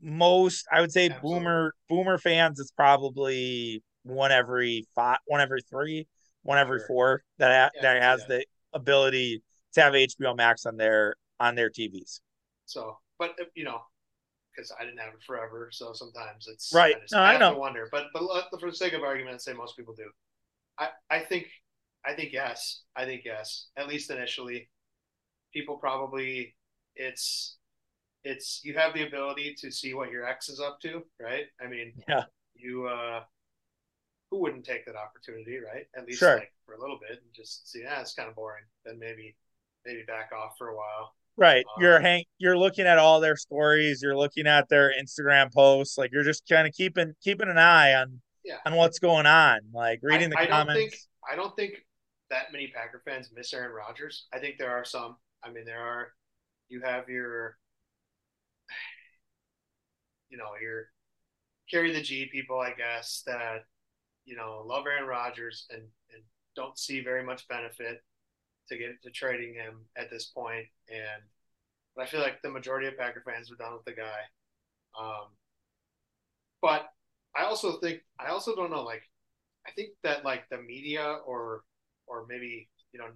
Most, 0.00 0.66
I 0.70 0.82
would 0.82 0.92
say, 0.92 1.08
Absolutely. 1.08 1.38
boomer 1.38 1.74
boomer 1.88 2.18
fans. 2.18 2.60
It's 2.60 2.70
probably 2.70 3.82
one 4.06 4.32
every 4.32 4.86
five, 4.94 5.18
one 5.26 5.40
every 5.40 5.62
three, 5.62 6.06
one 6.42 6.58
every 6.58 6.78
sure. 6.80 6.86
four 6.86 7.22
that 7.38 7.72
yeah, 7.74 7.82
that 7.82 8.02
has 8.02 8.20
yeah. 8.22 8.36
the 8.36 8.44
ability 8.72 9.42
to 9.74 9.82
have 9.82 9.92
HBO 9.92 10.36
Max 10.36 10.66
on 10.66 10.76
their 10.76 11.16
on 11.40 11.54
their 11.54 11.70
TVs. 11.70 12.20
So, 12.66 12.98
but 13.18 13.30
uh, 13.40 13.44
you 13.54 13.64
know, 13.64 13.80
because 14.54 14.72
I 14.78 14.84
didn't 14.84 14.98
have 14.98 15.14
it 15.14 15.22
forever, 15.26 15.68
so 15.72 15.92
sometimes 15.92 16.48
it's 16.48 16.72
right. 16.74 16.96
I, 16.96 17.00
just, 17.00 17.12
no, 17.12 17.18
I, 17.20 17.34
I 17.34 17.38
know. 17.38 17.58
wonder, 17.58 17.88
but 17.90 18.06
but 18.12 18.60
for 18.60 18.70
the 18.70 18.76
sake 18.76 18.92
of 18.92 19.02
argument, 19.02 19.42
say 19.42 19.52
most 19.52 19.76
people 19.76 19.94
do. 19.94 20.10
I 20.78 20.88
I 21.10 21.20
think 21.20 21.48
I 22.04 22.14
think 22.14 22.32
yes. 22.32 22.82
I 22.94 23.04
think 23.04 23.22
yes. 23.24 23.68
At 23.76 23.88
least 23.88 24.10
initially, 24.10 24.68
people 25.52 25.76
probably 25.76 26.54
it's 26.94 27.56
it's 28.24 28.60
you 28.64 28.74
have 28.74 28.94
the 28.94 29.06
ability 29.06 29.54
to 29.60 29.70
see 29.70 29.94
what 29.94 30.10
your 30.10 30.26
ex 30.26 30.48
is 30.48 30.60
up 30.60 30.80
to, 30.82 31.02
right? 31.20 31.44
I 31.62 31.68
mean, 31.68 31.92
yeah. 32.08 32.24
You 32.54 32.86
uh 32.86 33.22
who 34.30 34.40
wouldn't 34.40 34.64
take 34.64 34.84
that 34.86 34.96
opportunity, 34.96 35.58
right? 35.58 35.86
At 35.96 36.06
least 36.06 36.18
sure. 36.18 36.36
like 36.36 36.52
for 36.64 36.74
a 36.74 36.80
little 36.80 36.98
bit 37.00 37.22
and 37.22 37.32
just 37.34 37.70
see, 37.70 37.82
yeah, 37.82 38.00
it's 38.00 38.14
kind 38.14 38.28
of 38.28 38.34
boring. 38.34 38.64
Then 38.84 38.98
maybe 38.98 39.36
maybe 39.84 40.02
back 40.06 40.30
off 40.36 40.54
for 40.58 40.68
a 40.68 40.76
while. 40.76 41.14
Right. 41.36 41.64
Um, 41.76 41.82
you're 41.82 42.00
hang 42.00 42.24
you're 42.38 42.58
looking 42.58 42.86
at 42.86 42.98
all 42.98 43.20
their 43.20 43.36
stories, 43.36 44.00
you're 44.02 44.16
looking 44.16 44.46
at 44.46 44.68
their 44.68 44.92
Instagram 44.92 45.52
posts, 45.52 45.98
like 45.98 46.10
you're 46.12 46.24
just 46.24 46.48
kind 46.48 46.66
of 46.66 46.74
keeping 46.74 47.14
keeping 47.22 47.48
an 47.48 47.58
eye 47.58 47.94
on 47.94 48.20
yeah. 48.44 48.56
on 48.64 48.74
what's 48.74 48.98
going 48.98 49.26
on, 49.26 49.60
like 49.72 50.00
reading 50.02 50.32
I, 50.36 50.42
the 50.42 50.42
I 50.42 50.46
comments. 50.46 50.80
Don't 50.80 50.90
think, 50.90 50.94
I 51.30 51.36
don't 51.36 51.56
think 51.56 51.86
that 52.30 52.52
many 52.52 52.68
Packer 52.68 53.02
fans 53.04 53.30
miss 53.34 53.52
Aaron 53.52 53.72
Rodgers. 53.72 54.26
I 54.32 54.38
think 54.38 54.56
there 54.58 54.70
are 54.70 54.84
some. 54.84 55.16
I 55.44 55.50
mean, 55.50 55.64
there 55.64 55.80
are. 55.80 56.08
You 56.68 56.80
have 56.80 57.08
your, 57.08 57.56
you 60.30 60.36
know, 60.36 60.50
your 60.60 60.86
carry 61.70 61.92
the 61.92 62.00
G 62.00 62.28
people, 62.32 62.58
I 62.58 62.72
guess 62.72 63.22
that 63.26 63.64
you 64.26 64.36
know, 64.36 64.62
love 64.66 64.84
Aaron 64.86 65.08
Rodgers 65.08 65.66
and, 65.70 65.80
and 65.80 66.22
don't 66.54 66.78
see 66.78 67.02
very 67.02 67.24
much 67.24 67.48
benefit 67.48 68.02
to 68.68 68.76
get 68.76 69.00
to 69.02 69.10
trading 69.10 69.54
him 69.54 69.86
at 69.96 70.10
this 70.10 70.26
point. 70.26 70.66
And 70.90 71.22
but 71.94 72.02
I 72.02 72.06
feel 72.06 72.20
like 72.20 72.42
the 72.42 72.50
majority 72.50 72.86
of 72.86 72.98
Packer 72.98 73.22
fans 73.24 73.50
are 73.50 73.56
done 73.56 73.72
with 73.72 73.84
the 73.84 73.92
guy. 73.92 74.20
Um, 74.98 75.28
but 76.60 76.88
I 77.34 77.44
also 77.44 77.78
think 77.78 78.00
I 78.18 78.28
also 78.28 78.54
don't 78.54 78.70
know. 78.70 78.82
Like, 78.82 79.02
I 79.66 79.70
think 79.72 79.90
that 80.02 80.24
like 80.24 80.48
the 80.50 80.58
media 80.58 81.18
or 81.26 81.62
or 82.06 82.26
maybe 82.28 82.68
you 82.92 82.98
know 82.98 83.06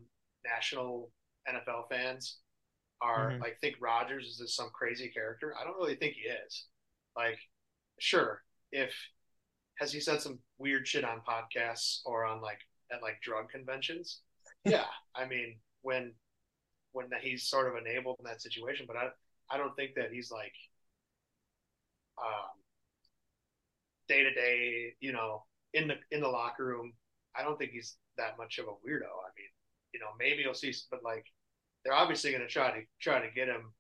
national 0.45 1.11
NFL 1.49 1.89
fans 1.91 2.39
are 3.03 3.31
mm-hmm. 3.31 3.43
like 3.43 3.59
think 3.61 3.77
Rodgers 3.81 4.27
is 4.27 4.39
this 4.39 4.55
some 4.55 4.71
crazy 4.73 5.09
character. 5.09 5.55
I 5.61 5.65
don't 5.65 5.77
really 5.77 5.97
think 5.97 6.15
he 6.15 6.29
is. 6.29 6.67
Like, 7.17 7.39
sure, 7.99 8.43
if 8.73 8.93
has 9.81 9.93
he 9.93 10.01
said 10.01 10.21
some 10.21 10.39
weird 10.59 10.87
shit 10.87 11.05
on 11.05 11.23
podcasts 11.27 12.01
or 12.05 12.25
on 12.25 12.41
like 12.43 12.59
at 12.93 13.03
like 13.03 13.21
drug 13.23 13.49
conventions? 13.49 14.21
yeah, 14.65 14.85
I 15.15 15.27
mean 15.27 15.57
when 15.83 16.13
when 16.93 17.07
he's 17.21 17.49
sort 17.49 17.69
of 17.69 17.77
enabled 17.77 18.17
in 18.19 18.27
that 18.27 18.43
situation, 18.43 18.87
but 18.87 18.97
I 18.97 19.09
I 19.51 19.57
don't 19.57 19.75
think 19.75 19.95
that 19.97 20.13
he's 20.13 20.31
like 20.31 20.53
um 22.19 22.61
day 24.09 24.23
to 24.23 24.33
day, 24.33 24.95
you 25.01 25.13
know, 25.13 25.45
in 25.73 25.89
the 25.89 25.95
in 26.11 26.21
the 26.21 26.29
locker 26.29 26.65
room. 26.65 26.93
I 27.35 27.43
don't 27.43 27.59
think 27.59 27.71
he's 27.71 27.97
that 28.19 28.37
much 28.37 28.59
of 28.59 28.67
a 28.67 28.71
weirdo. 28.71 29.07
I 29.07 29.31
mean, 29.37 29.51
you 29.95 30.01
know, 30.01 30.09
maybe 30.19 30.43
you'll 30.43 30.53
see, 30.53 30.75
but 30.91 31.03
like 31.03 31.25
they're 31.85 31.95
obviously 31.95 32.33
going 32.33 32.43
to 32.43 32.49
try 32.49 32.71
to 32.71 32.81
try 33.01 33.21
to 33.21 33.33
get 33.35 33.49
him 33.49 33.73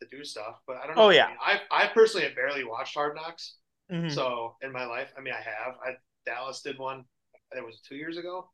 to 0.00 0.16
do 0.16 0.24
stuff. 0.24 0.60
But 0.66 0.76
I 0.76 0.86
don't 0.86 0.96
know. 0.96 1.04
Oh 1.04 1.10
yeah, 1.10 1.26
I, 1.26 1.28
mean, 1.28 1.38
I 1.70 1.84
I 1.84 1.86
personally 1.88 2.26
have 2.26 2.36
barely 2.36 2.64
watched 2.64 2.94
Hard 2.94 3.16
Knocks. 3.16 3.56
Mm-hmm. 3.92 4.08
So 4.08 4.56
in 4.62 4.72
my 4.72 4.86
life, 4.86 5.12
I 5.16 5.20
mean, 5.20 5.34
I 5.34 5.42
have. 5.42 5.74
I 5.84 5.96
Dallas 6.26 6.62
did 6.62 6.78
one. 6.78 7.04
It 7.52 7.64
was 7.64 7.80
two 7.86 7.96
years 7.96 8.16
ago. 8.16 8.50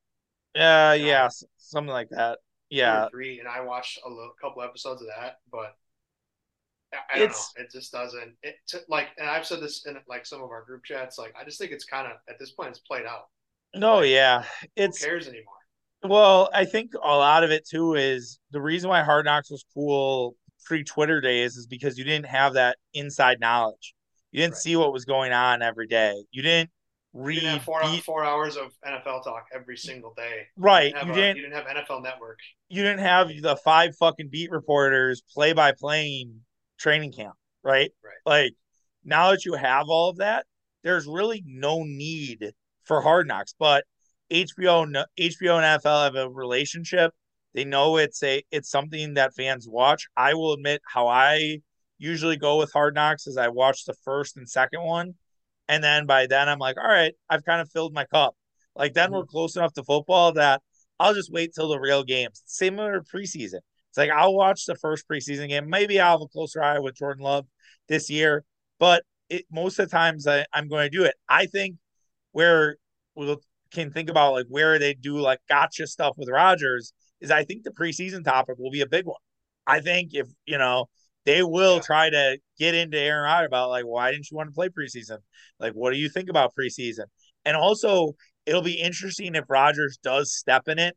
Uh, 0.57 0.97
yeah, 0.99 1.28
something 1.57 1.93
like 1.93 2.09
that. 2.11 2.39
Yeah, 2.68 3.09
three, 3.11 3.39
and 3.39 3.49
I 3.49 3.61
watched 3.61 4.01
a 4.05 4.09
little, 4.09 4.33
couple 4.41 4.62
episodes 4.62 5.03
of 5.03 5.09
that, 5.09 5.39
but 5.51 5.76
I, 6.93 6.99
I 7.14 7.18
don't 7.18 7.31
know. 7.31 7.62
It 7.62 7.70
just 7.70 7.93
doesn't. 7.93 8.35
It 8.43 8.57
t- 8.68 8.78
like, 8.89 9.09
and 9.18 9.28
I've 9.28 9.47
said 9.47 9.61
this 9.61 9.87
in 9.87 9.97
like 10.09 10.26
some 10.26 10.43
of 10.43 10.51
our 10.51 10.64
group 10.64 10.85
chats. 10.85 11.18
Like, 11.18 11.35
I 11.41 11.45
just 11.45 11.59
think 11.59 11.72
it's 11.72 11.85
kind 11.85 12.07
of 12.07 12.14
at 12.28 12.39
this 12.39 12.51
point, 12.51 12.70
it's 12.70 12.81
played 12.81 13.07
out. 13.07 13.28
No, 13.74 13.99
like, 13.99 14.11
yeah, 14.11 14.45
it's 14.76 15.03
who 15.03 15.11
cares 15.11 15.28
anymore. 15.28 15.55
Well, 16.03 16.49
I 16.55 16.64
think 16.64 16.93
a 16.95 16.99
lot 16.99 17.45
of 17.45 17.51
it 17.51 17.68
too 17.68 17.95
is 17.95 18.41
the 18.51 18.61
reason 18.61 18.89
why 18.89 19.03
Hard 19.03 19.26
Knocks 19.26 19.51
was 19.51 19.64
cool 19.74 20.35
pre 20.64 20.83
Twitter 20.85 21.20
days 21.20 21.57
is 21.57 21.66
because 21.66 21.99
you 21.99 22.05
didn't 22.05 22.26
have 22.26 22.55
that 22.55 22.78
inside 22.95 23.41
knowledge. 23.41 23.95
You 24.33 24.41
didn't 24.41 24.55
right. 24.55 24.62
see 24.62 24.76
what 24.76 24.93
was 24.93 25.05
going 25.05 25.33
on 25.33 25.62
every 25.62 25.87
day. 25.87 26.24
You 26.31 26.43
didn't 26.43 26.70
read 27.12 27.37
you 27.37 27.41
didn't 27.41 27.62
four, 27.62 27.81
beat... 27.83 28.05
four 28.05 28.24
hours 28.24 28.57
of 28.57 28.72
NFL 28.87 29.24
talk 29.24 29.47
every 29.53 29.76
single 29.76 30.14
day. 30.16 30.47
Right. 30.57 30.95
You 30.95 30.95
didn't, 30.95 31.09
you, 31.09 31.14
didn't, 31.14 31.37
you 31.37 31.43
didn't 31.43 31.55
have 31.57 31.87
NFL 31.87 32.03
Network. 32.03 32.39
You 32.68 32.83
didn't 32.83 33.01
have 33.01 33.28
the 33.28 33.57
five 33.57 33.97
fucking 33.97 34.28
beat 34.28 34.51
reporters 34.51 35.22
play 35.33 35.53
by 35.53 35.72
playing 35.72 36.41
training 36.78 37.12
camp. 37.12 37.35
Right. 37.62 37.91
Right. 38.05 38.14
Like 38.24 38.55
now 39.05 39.31
that 39.31 39.45
you 39.45 39.55
have 39.55 39.89
all 39.89 40.11
of 40.11 40.18
that, 40.18 40.47
there's 40.83 41.07
really 41.07 41.43
no 41.45 41.83
need 41.83 42.53
for 42.85 43.03
hard 43.03 43.26
knocks. 43.26 43.55
But 43.59 43.85
HBO, 44.31 44.87
HBO 45.18 45.57
and 45.57 45.83
NFL 45.83 46.05
have 46.05 46.14
a 46.14 46.31
relationship. 46.31 47.12
They 47.53 47.64
know 47.64 47.97
it's 47.97 48.22
a 48.22 48.43
it's 48.53 48.70
something 48.70 49.14
that 49.14 49.35
fans 49.35 49.66
watch. 49.68 50.07
I 50.16 50.35
will 50.35 50.53
admit 50.53 50.83
how 50.87 51.09
I 51.09 51.59
usually 52.01 52.36
go 52.36 52.57
with 52.59 52.72
Hard 52.72 52.94
Knocks 52.94 53.26
is 53.26 53.36
I 53.36 53.48
watch 53.48 53.84
the 53.84 53.94
first 54.05 54.36
and 54.36 54.48
second 54.48 54.82
one. 54.82 55.14
And 55.68 55.84
then 55.84 56.07
by 56.07 56.26
then 56.26 56.48
I'm 56.48 56.59
like, 56.59 56.76
all 56.78 56.88
right, 56.88 57.12
I've 57.28 57.44
kind 57.44 57.61
of 57.61 57.70
filled 57.70 57.94
my 57.94 58.05
cup. 58.07 58.34
Like 58.74 58.94
then 58.94 59.09
mm-hmm. 59.09 59.16
we're 59.16 59.26
close 59.26 59.55
enough 59.55 59.74
to 59.74 59.84
football 59.84 60.32
that 60.32 60.62
I'll 60.98 61.14
just 61.14 61.32
wait 61.32 61.55
till 61.55 61.68
the 61.68 61.78
real 61.78 62.03
games. 62.03 62.42
Similar 62.46 63.03
preseason. 63.03 63.61
It's 63.90 63.98
like 63.98 64.11
I'll 64.11 64.34
watch 64.34 64.66
the 64.66 64.74
first 64.76 65.05
preseason 65.09 65.48
game. 65.48 65.68
Maybe 65.68 66.01
I'll 66.01 66.18
have 66.18 66.22
a 66.22 66.28
closer 66.28 66.62
eye 66.62 66.78
with 66.78 66.96
Jordan 66.96 67.22
Love 67.22 67.46
this 67.88 68.09
year. 68.09 68.44
But 68.78 69.05
it 69.28 69.44
most 69.51 69.78
of 69.78 69.88
the 69.88 69.96
times 69.96 70.26
I, 70.26 70.46
I'm 70.53 70.68
going 70.68 70.90
to 70.90 70.96
do 70.96 71.05
it. 71.05 71.14
I 71.28 71.46
think 71.46 71.76
where 72.32 72.76
we 73.14 73.36
can 73.72 73.92
think 73.92 74.09
about 74.09 74.32
like 74.32 74.46
where 74.48 74.78
they 74.78 74.94
do 74.94 75.18
like 75.18 75.40
gotcha 75.48 75.86
stuff 75.86 76.14
with 76.16 76.28
Rodgers 76.30 76.92
is 77.20 77.30
I 77.30 77.44
think 77.44 77.64
the 77.64 77.70
preseason 77.70 78.24
topic 78.24 78.57
will 78.59 78.70
be 78.70 78.80
a 78.80 78.86
big 78.86 79.05
one. 79.05 79.20
I 79.66 79.80
think 79.80 80.14
if 80.14 80.26
you 80.46 80.59
know 80.59 80.86
they 81.24 81.42
will 81.42 81.76
yeah. 81.76 81.82
try 81.82 82.10
to 82.10 82.38
get 82.58 82.74
into 82.74 82.98
Aaron 82.98 83.24
Rodgers 83.24 83.46
about 83.46 83.70
like 83.70 83.84
why 83.84 84.10
didn't 84.10 84.30
you 84.30 84.36
want 84.36 84.48
to 84.48 84.54
play 84.54 84.68
preseason? 84.68 85.18
Like 85.58 85.72
what 85.72 85.92
do 85.92 85.98
you 85.98 86.08
think 86.08 86.28
about 86.28 86.52
preseason? 86.58 87.04
And 87.44 87.56
also 87.56 88.14
it'll 88.46 88.62
be 88.62 88.80
interesting 88.80 89.34
if 89.34 89.44
Rodgers 89.48 89.98
does 90.02 90.32
step 90.32 90.68
in 90.68 90.78
it, 90.78 90.96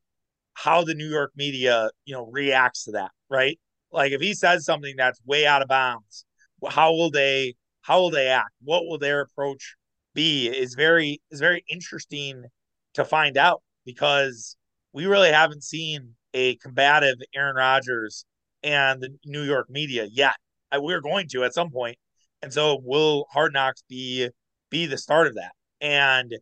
how 0.53 0.83
the 0.83 0.95
New 0.95 1.09
York 1.09 1.31
media 1.35 1.89
you 2.05 2.13
know 2.13 2.25
reacts 2.31 2.85
to 2.85 2.91
that, 2.91 3.11
right? 3.29 3.59
Like 3.91 4.11
if 4.11 4.21
he 4.21 4.33
says 4.33 4.65
something 4.65 4.95
that's 4.97 5.19
way 5.25 5.45
out 5.45 5.61
of 5.61 5.67
bounds, 5.67 6.25
how 6.67 6.93
will 6.93 7.11
they 7.11 7.55
how 7.81 7.99
will 7.99 8.11
they 8.11 8.27
act? 8.27 8.51
What 8.61 8.85
will 8.85 8.97
their 8.97 9.21
approach 9.21 9.75
be? 10.13 10.47
Is 10.47 10.73
very 10.73 11.21
is 11.31 11.39
very 11.39 11.63
interesting 11.69 12.45
to 12.93 13.05
find 13.05 13.37
out 13.37 13.61
because 13.85 14.55
we 14.93 15.05
really 15.05 15.31
haven't 15.31 15.63
seen 15.63 16.15
a 16.33 16.55
combative 16.55 17.17
Aaron 17.35 17.55
Rodgers 17.55 18.25
and 18.63 19.01
the 19.01 19.09
New 19.25 19.43
York 19.43 19.69
media 19.69 20.07
yet. 20.11 20.35
We're 20.75 21.01
going 21.01 21.27
to 21.29 21.43
at 21.43 21.53
some 21.53 21.69
point, 21.69 21.97
and 22.41 22.51
so 22.51 22.79
will 22.83 23.27
Hard 23.31 23.53
Knocks 23.53 23.83
be 23.87 24.29
be 24.71 24.87
the 24.87 24.97
start 24.97 25.27
of 25.27 25.35
that? 25.35 25.51
And 25.81 26.33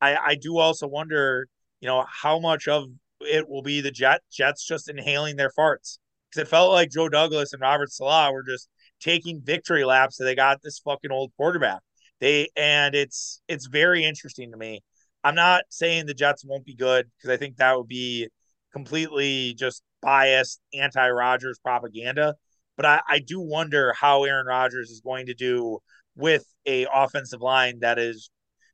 I, 0.00 0.16
I 0.16 0.34
do 0.34 0.58
also 0.58 0.86
wonder, 0.86 1.48
you 1.80 1.88
know, 1.88 2.04
how 2.06 2.38
much 2.38 2.68
of 2.68 2.88
it 3.20 3.48
will 3.48 3.62
be 3.62 3.80
the 3.80 3.90
Jet 3.90 4.20
Jets 4.30 4.66
just 4.66 4.90
inhaling 4.90 5.36
their 5.36 5.50
farts 5.58 5.98
because 6.30 6.46
it 6.46 6.48
felt 6.48 6.72
like 6.72 6.90
Joe 6.90 7.08
Douglas 7.08 7.52
and 7.52 7.62
Robert 7.62 7.90
Saleh 7.90 8.32
were 8.32 8.42
just 8.42 8.68
taking 9.00 9.40
victory 9.42 9.84
laps 9.84 10.16
that 10.16 10.24
they 10.24 10.34
got 10.34 10.62
this 10.62 10.78
fucking 10.80 11.10
old 11.10 11.32
quarterback. 11.36 11.80
They 12.20 12.48
and 12.56 12.94
it's 12.94 13.40
it's 13.48 13.66
very 13.66 14.04
interesting 14.04 14.50
to 14.52 14.58
me. 14.58 14.82
I'm 15.24 15.34
not 15.34 15.64
saying 15.70 16.06
the 16.06 16.14
Jets 16.14 16.44
won't 16.44 16.64
be 16.64 16.74
good 16.74 17.06
because 17.16 17.30
I 17.30 17.36
think 17.36 17.56
that 17.56 17.76
would 17.76 17.88
be 17.88 18.28
completely 18.72 19.54
just 19.54 19.82
biased 20.02 20.60
anti 20.74 21.08
Rodgers 21.10 21.58
propaganda. 21.58 22.34
But 22.76 22.86
I, 22.86 23.00
I 23.08 23.18
do 23.18 23.40
wonder 23.40 23.92
how 23.92 24.24
Aaron 24.24 24.46
Rodgers 24.46 24.90
is 24.90 25.00
going 25.00 25.26
to 25.26 25.34
do 25.34 25.78
with 26.16 26.44
a 26.66 26.86
offensive 26.92 27.40
line 27.40 27.80
that 27.80 27.98
is 27.98 28.30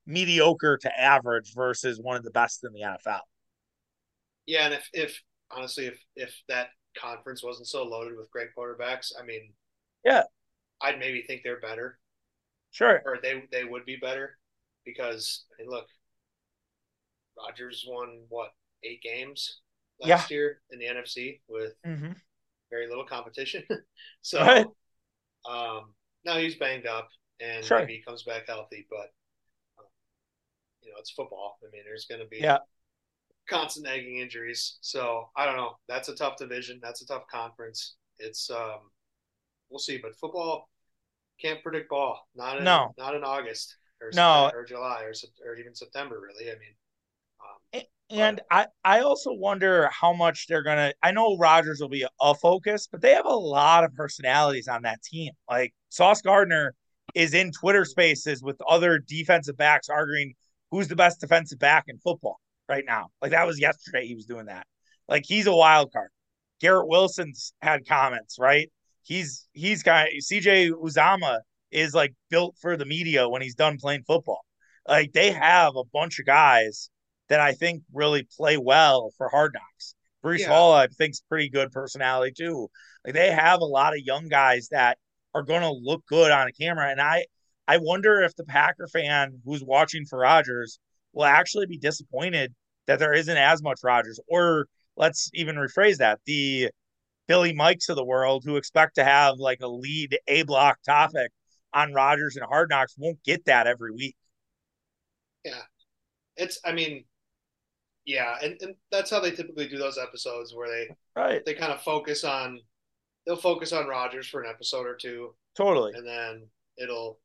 mediocre 0.07 0.77
to 0.79 1.01
average 1.01 1.53
versus 1.55 1.99
one 2.01 2.17
of 2.17 2.23
the 2.23 2.31
best 2.31 2.65
in 2.65 2.73
the 2.73 2.81
NFL. 2.81 3.21
Yeah, 4.47 4.67
and 4.67 4.75
if 4.75 4.89
if 4.93 5.21
honestly 5.51 5.87
if 5.87 5.99
if 6.17 6.35
that 6.49 6.69
conference 6.99 7.43
wasn't 7.43 7.69
so 7.69 7.83
loaded 7.83 8.17
with 8.17 8.31
great 8.31 8.49
quarterbacks, 8.57 9.13
I 9.19 9.25
mean, 9.25 9.53
yeah, 10.05 10.25
I'd 10.83 10.99
maybe 10.99 11.23
think 11.23 11.43
they're 11.43 11.61
better. 11.61 11.99
Sure. 12.73 13.03
Or 13.07 13.19
they 13.23 13.45
they 13.51 13.65
would 13.65 13.87
be 13.87 13.97
better 13.97 14.37
because 14.85 15.45
I 15.53 15.63
mean, 15.63 15.71
look, 15.71 15.87
Rodgers 17.39 17.85
won 17.89 18.25
what 18.29 18.51
eight 18.83 19.01
games 19.03 19.61
last 20.01 20.31
yeah. 20.31 20.37
year 20.37 20.61
in 20.71 20.79
the 20.79 20.87
NFC 20.87 21.41
with 21.49 21.75
mm-hmm. 21.87 22.13
very 22.71 22.89
little 22.89 23.05
competition. 23.05 23.63
so, 24.23 24.41
right. 24.41 24.67
um, 25.49 25.95
now 26.25 26.39
he's 26.39 26.57
banged 26.57 26.87
up 26.87 27.09
and 27.41 27.65
sure. 27.65 27.81
maybe 27.81 27.95
he 27.95 28.03
comes 28.03 28.23
back 28.23 28.47
healthy, 28.47 28.87
but 28.91 29.13
um, 29.79 29.87
you 30.83 30.91
know 30.91 30.97
it's 30.99 31.11
football. 31.11 31.59
I 31.63 31.71
mean, 31.73 31.83
there's 31.85 32.07
going 32.07 32.21
to 32.21 32.27
be 32.27 32.39
yeah. 32.39 32.59
constant 33.49 33.87
nagging 33.87 34.19
injuries. 34.19 34.79
So 34.81 35.31
I 35.37 35.47
don't 35.47 35.57
know. 35.57 35.77
That's 35.89 36.09
a 36.09 36.15
tough 36.15 36.37
division. 36.37 36.81
That's 36.83 37.03
a 37.03 37.07
tough 37.07 37.25
conference. 37.31 37.97
It's 38.19 38.51
um, 38.51 38.91
we'll 39.71 39.79
see. 39.79 39.99
But 39.99 40.17
football 40.17 40.69
can't 41.41 41.63
predict 41.63 41.91
ball. 41.91 42.27
Not 42.35 42.59
in, 42.59 42.65
no. 42.65 42.93
not 42.97 43.15
in 43.15 43.25
August 43.25 43.77
or 44.01 44.11
no. 44.15 44.51
or 44.55 44.65
July 44.65 45.03
or 45.03 45.13
or 45.47 45.57
even 45.57 45.75
September. 45.75 46.21
Really, 46.21 46.51
I 46.51 46.55
mean. 46.55 46.75
And 48.15 48.41
I, 48.51 48.67
I 48.85 49.01
also 49.01 49.33
wonder 49.33 49.89
how 49.89 50.13
much 50.13 50.47
they're 50.47 50.63
gonna. 50.63 50.93
I 51.03 51.13
know 51.13 51.37
Rodgers 51.37 51.81
will 51.81 51.89
be 51.89 52.03
a, 52.03 52.09
a 52.21 52.35
focus, 52.35 52.89
but 52.91 53.01
they 53.01 53.13
have 53.13 53.27
a 53.27 53.35
lot 53.35 53.85
of 53.85 53.95
personalities 53.95 54.69
on 54.69 54.83
that 54.83 55.03
team. 55.03 55.33
Like 55.49 55.75
Sauce 55.89 56.23
Gardner 56.23 56.75
is 57.15 57.35
in 57.35 57.53
Twitter 57.53 57.85
Spaces 57.85 58.43
with 58.43 58.61
other 58.69 58.99
defensive 58.99 59.57
backs 59.57 59.89
arguing 59.89 60.35
who's 60.71 60.89
the 60.89 60.97
best 60.97 61.21
defensive 61.21 61.59
back 61.59 61.85
in 61.89 61.99
football 61.99 62.41
right 62.69 62.85
now. 62.87 63.09
Like 63.21 63.33
that 63.33 63.47
was 63.47 63.61
yesterday. 63.61 64.07
He 64.07 64.15
was 64.15 64.27
doing 64.27 64.47
that. 64.47 64.67
Like 65.09 65.25
he's 65.27 65.47
a 65.47 65.55
wild 65.55 65.93
card. 65.93 66.11
Garrett 66.61 66.89
Wilson's 66.89 67.53
had 67.61 67.87
comments, 67.87 68.37
right? 68.39 68.71
he's 69.05 69.47
he's 69.53 69.83
got 69.83 70.09
CJ 70.09 70.71
Uzomah 70.73 71.41
is 71.71 71.95
like 71.95 72.15
built 72.31 72.57
for 72.61 72.77
the 72.77 72.85
media 72.85 73.29
when 73.29 73.43
he's 73.43 73.55
done 73.55 73.79
playing 73.79 74.03
football. 74.07 74.45
Like 74.89 75.13
they 75.13 75.31
have 75.31 75.77
a 75.77 75.85
bunch 75.93 76.19
of 76.19 76.27
guys 76.27 76.91
that 77.29 77.41
I 77.41 77.53
think 77.53 77.83
really 77.93 78.27
play 78.37 78.57
well 78.57 79.11
for 79.17 79.29
Hard 79.29 79.55
Knocks. 79.55 79.95
Breece 80.25 80.41
yeah. 80.41 80.49
Hall, 80.49 80.73
I 80.73 80.87
think's 80.87 81.21
pretty 81.21 81.51
good 81.51 81.71
personality 81.71 82.33
too. 82.37 82.71
Like 83.05 83.15
they 83.15 83.31
have 83.31 83.61
a 83.61 83.67
lot 83.67 83.93
of 83.93 84.01
young 84.01 84.29
guys 84.29 84.69
that 84.71 84.99
are 85.35 85.43
going 85.43 85.63
to 85.63 85.71
look 85.71 86.05
good 86.07 86.31
on 86.31 86.49
a 86.49 86.53
camera, 86.53 86.91
and 86.91 87.01
I 87.01 87.27
I 87.67 87.79
wonder 87.79 88.23
if 88.23 88.35
the 88.37 88.45
Packer 88.45 88.89
fan 88.89 89.41
who's 89.45 89.63
watching 89.63 90.07
for 90.07 90.21
Rodgers 90.21 90.79
will 91.13 91.25
actually 91.25 91.67
be 91.67 91.79
disappointed 91.79 92.55
that 92.87 92.99
there 92.99 93.13
isn't 93.15 93.37
as 93.37 93.63
much 93.63 93.81
Rodgers, 93.83 94.21
or 94.29 94.67
let's 94.97 95.31
even 95.35 95.57
rephrase 95.57 95.99
that 95.99 96.21
the 96.27 96.71
Billy 97.27 97.53
Mikes 97.55 97.89
of 97.89 97.97
the 97.97 98.05
world 98.05 98.45
who 98.45 98.57
expect 98.57 98.97
to 98.97 99.05
have 99.05 99.37
like 99.39 99.61
a 99.63 99.69
lead 99.69 100.19
A 100.29 100.43
block 100.43 100.79
topic 100.85 101.31
on 101.73 101.93
Rodgers 101.93 102.37
and 102.37 102.45
Hard 102.47 102.71
Knocks 102.71 102.95
won't 102.99 103.23
get 103.25 103.47
that 103.47 103.67
every 103.67 103.93
week. 103.93 104.17
Yeah. 105.45 105.63
It's 106.37 106.61
I 106.65 106.73
mean, 106.73 107.05
yeah, 108.05 108.37
and, 108.43 108.57
and 108.61 108.75
that's 108.91 109.11
how 109.11 109.21
they 109.21 109.31
typically 109.31 109.69
do 109.69 109.79
those 109.79 109.99
episodes 109.99 110.55
where 110.55 110.69
they 110.69 110.89
right 111.17 111.45
they 111.45 111.55
kind 111.55 111.73
of 111.73 111.81
focus 111.83 112.25
on 112.25 112.61
they'll 113.27 113.37
focus 113.37 113.73
on 113.73 113.87
Rodgers 113.87 114.27
for 114.27 114.43
an 114.43 114.51
episode 114.51 114.87
or 114.87 114.95
two. 114.95 115.35
Totally. 115.57 115.93
And 115.95 116.07
then 116.07 116.47
it'll 116.77 117.19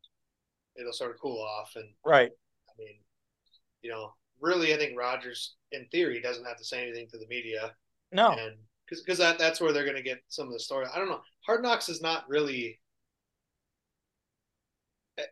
it'll 0.75 0.93
sort 0.93 1.11
of 1.11 1.19
cool 1.19 1.41
off 1.41 1.73
and 1.75 1.89
right. 2.05 2.32
I 2.69 2.71
mean, 2.77 2.99
you 3.82 3.89
know, 3.89 4.13
really 4.39 4.73
I 4.73 4.77
think 4.77 4.97
Rodgers, 4.97 5.55
in 5.71 5.88
theory 5.91 6.21
doesn't 6.21 6.45
have 6.45 6.57
to 6.57 6.65
say 6.65 6.82
anything 6.82 7.07
to 7.09 7.17
the 7.17 7.27
media. 7.27 7.73
No. 8.11 8.32
And 8.32 8.55
because 8.86 9.03
because 9.03 9.17
that 9.19 9.38
that's 9.38 9.59
where 9.59 9.71
they're 9.71 9.84
going 9.84 9.97
to 9.97 10.03
get 10.03 10.21
some 10.30 10.47
of 10.47 10.53
the 10.53 10.59
story. 10.59 10.88
I 10.93 10.97
don't 10.97 11.09
know. 11.09 11.21
Hard 11.45 11.61
Knocks 11.61 11.89
is 11.89 12.01
not 12.01 12.27
really. 12.27 12.80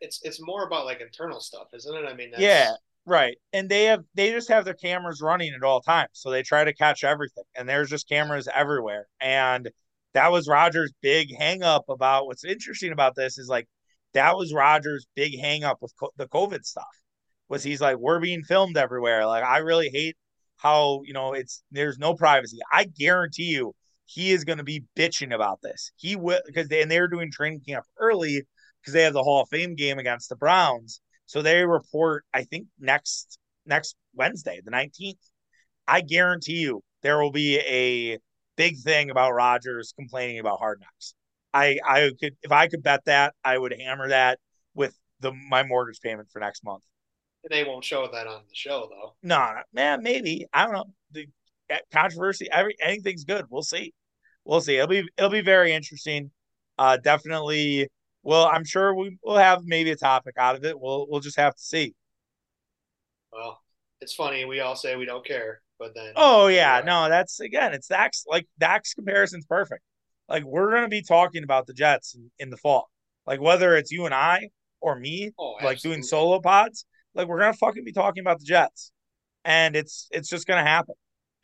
It's 0.01 0.19
it's 0.23 0.41
more 0.41 0.67
about 0.67 0.85
like 0.85 0.99
internal 0.99 1.39
stuff, 1.39 1.67
isn't 1.73 1.95
it? 1.95 2.05
I 2.05 2.13
mean, 2.13 2.31
yeah, 2.37 2.71
right. 3.07 3.37
And 3.53 3.69
they 3.69 3.85
have 3.85 4.03
they 4.13 4.31
just 4.31 4.49
have 4.49 4.65
their 4.65 4.75
cameras 4.75 5.21
running 5.21 5.53
at 5.55 5.63
all 5.63 5.81
times, 5.81 6.11
so 6.13 6.29
they 6.29 6.43
try 6.43 6.63
to 6.63 6.73
catch 6.73 7.03
everything. 7.03 7.45
And 7.55 7.67
there's 7.67 7.89
just 7.89 8.07
cameras 8.09 8.47
everywhere. 8.53 9.07
And 9.19 9.69
that 10.13 10.31
was 10.31 10.47
Rodgers' 10.47 10.93
big 11.01 11.29
hangup 11.39 11.83
about 11.89 12.27
what's 12.27 12.45
interesting 12.45 12.91
about 12.91 13.15
this 13.15 13.37
is 13.37 13.47
like 13.47 13.67
that 14.13 14.37
was 14.37 14.53
Rodgers' 14.53 15.07
big 15.15 15.39
hangup 15.39 15.77
with 15.81 15.93
co- 15.99 16.11
the 16.17 16.27
COVID 16.27 16.63
stuff. 16.65 16.85
Was 17.49 17.63
he's 17.63 17.81
like 17.81 17.97
we're 17.97 18.19
being 18.19 18.43
filmed 18.43 18.77
everywhere. 18.77 19.25
Like 19.25 19.43
I 19.43 19.59
really 19.59 19.89
hate 19.89 20.17
how 20.57 21.01
you 21.05 21.13
know 21.13 21.33
it's 21.33 21.63
there's 21.71 21.97
no 21.97 22.13
privacy. 22.15 22.59
I 22.71 22.85
guarantee 22.85 23.43
you 23.45 23.73
he 24.05 24.31
is 24.31 24.43
going 24.43 24.57
to 24.57 24.63
be 24.63 24.83
bitching 24.97 25.33
about 25.33 25.59
this. 25.61 25.91
He 25.97 26.15
will 26.15 26.41
because 26.45 26.67
they 26.67 26.81
and 26.81 26.91
they're 26.91 27.07
doing 27.07 27.31
training 27.31 27.61
camp 27.67 27.85
early 27.99 28.43
because 28.81 28.93
they 28.93 29.03
have 29.03 29.13
the 29.13 29.23
Hall 29.23 29.43
of 29.43 29.49
Fame 29.49 29.75
game 29.75 29.99
against 29.99 30.29
the 30.29 30.35
Browns. 30.35 31.01
So 31.28 31.41
they 31.41 31.63
report, 31.63 32.25
I 32.34 32.43
think 32.43 32.67
next 32.80 33.38
next 33.65 33.95
Wednesday, 34.15 34.61
the 34.63 34.71
19th. 34.71 35.19
I 35.88 36.01
guarantee 36.01 36.59
you 36.59 36.82
there 37.01 37.21
will 37.21 37.32
be 37.32 37.59
a 37.59 38.17
big 38.55 38.78
thing 38.80 39.09
about 39.09 39.34
Rodgers 39.34 39.93
complaining 39.95 40.39
about 40.39 40.59
hard 40.59 40.82
knocks. 40.82 41.13
I 41.53 41.80
I 41.88 42.11
could 42.19 42.36
if 42.41 42.51
I 42.51 42.67
could 42.67 42.84
bet 42.84 43.05
that, 43.05 43.36
I 43.43 43.57
would 43.57 43.73
hammer 43.80 44.09
that 44.09 44.39
with 44.73 44.97
the 45.19 45.32
my 45.32 45.63
mortgage 45.63 45.99
payment 46.01 46.30
for 46.32 46.39
next 46.39 46.63
month. 46.63 46.84
They 47.49 47.63
won't 47.63 47.86
show 47.86 48.07
that 48.11 48.28
on 48.28 48.41
the 48.49 48.55
show 48.55 48.89
though. 48.89 49.15
No, 49.23 49.53
man, 49.73 50.03
maybe 50.03 50.45
I 50.53 50.65
don't 50.65 50.73
know. 50.73 50.86
The 51.11 51.28
eh, 51.69 51.80
controversy, 51.93 52.47
every 52.51 52.75
anything's 52.82 53.23
good. 53.23 53.45
We'll 53.49 53.63
see. 53.63 53.93
We'll 54.43 54.61
see. 54.61 54.75
It'll 54.75 54.88
be 54.88 55.07
it'll 55.17 55.30
be 55.30 55.41
very 55.41 55.73
interesting. 55.73 56.32
Uh, 56.78 56.97
definitely. 56.97 57.88
Well, 58.28 58.49
I'm 58.51 58.65
sure 58.65 58.93
we 58.93 59.17
will 59.23 59.38
have 59.38 59.61
maybe 59.63 59.89
a 59.91 59.95
topic 59.95 60.36
out 60.38 60.57
of 60.57 60.65
it. 60.65 60.78
We'll 60.78 61.07
we'll 61.09 61.21
just 61.21 61.38
have 61.38 61.55
to 61.55 61.61
see. 61.61 61.95
Well, 63.32 63.61
it's 64.01 64.13
funny. 64.13 64.43
We 64.43 64.59
all 64.59 64.75
say 64.75 64.97
we 64.97 65.05
don't 65.05 65.25
care, 65.25 65.61
but 65.80 65.95
then. 65.95 66.11
Oh 66.17 66.47
yeah, 66.47 66.82
no, 66.86 67.07
that's 67.07 67.39
again. 67.39 67.73
It's 67.73 67.88
Dax. 67.88 68.25
Like 68.28 68.45
Dax 68.59 68.93
comparison's 68.93 69.45
perfect. 69.45 69.82
Like 70.28 70.43
we're 70.43 70.71
gonna 70.71 70.89
be 70.89 71.01
talking 71.01 71.45
about 71.45 71.67
the 71.67 71.73
Jets 71.73 72.15
in, 72.15 72.30
in 72.38 72.49
the 72.49 72.57
fall. 72.57 72.89
Like 73.25 73.39
whether 73.39 73.78
it's 73.78 73.93
you 73.93 74.03
and 74.03 74.13
I 74.13 74.49
or 74.82 74.99
me, 74.99 75.32
oh, 75.39 75.55
like 75.63 75.80
doing 75.80 76.03
solo 76.03 76.41
pods 76.41 76.86
like 77.15 77.30
we're 77.30 77.39
gonna 77.39 77.53
fucking 77.53 77.86
be 77.86 77.93
talking 77.93 78.19
about 78.19 78.39
the 78.39 78.45
Jets, 78.45 78.91
and 79.45 79.73
it's 79.73 80.09
it's 80.11 80.28
just 80.28 80.47
gonna 80.47 80.67
happen, 80.67 80.95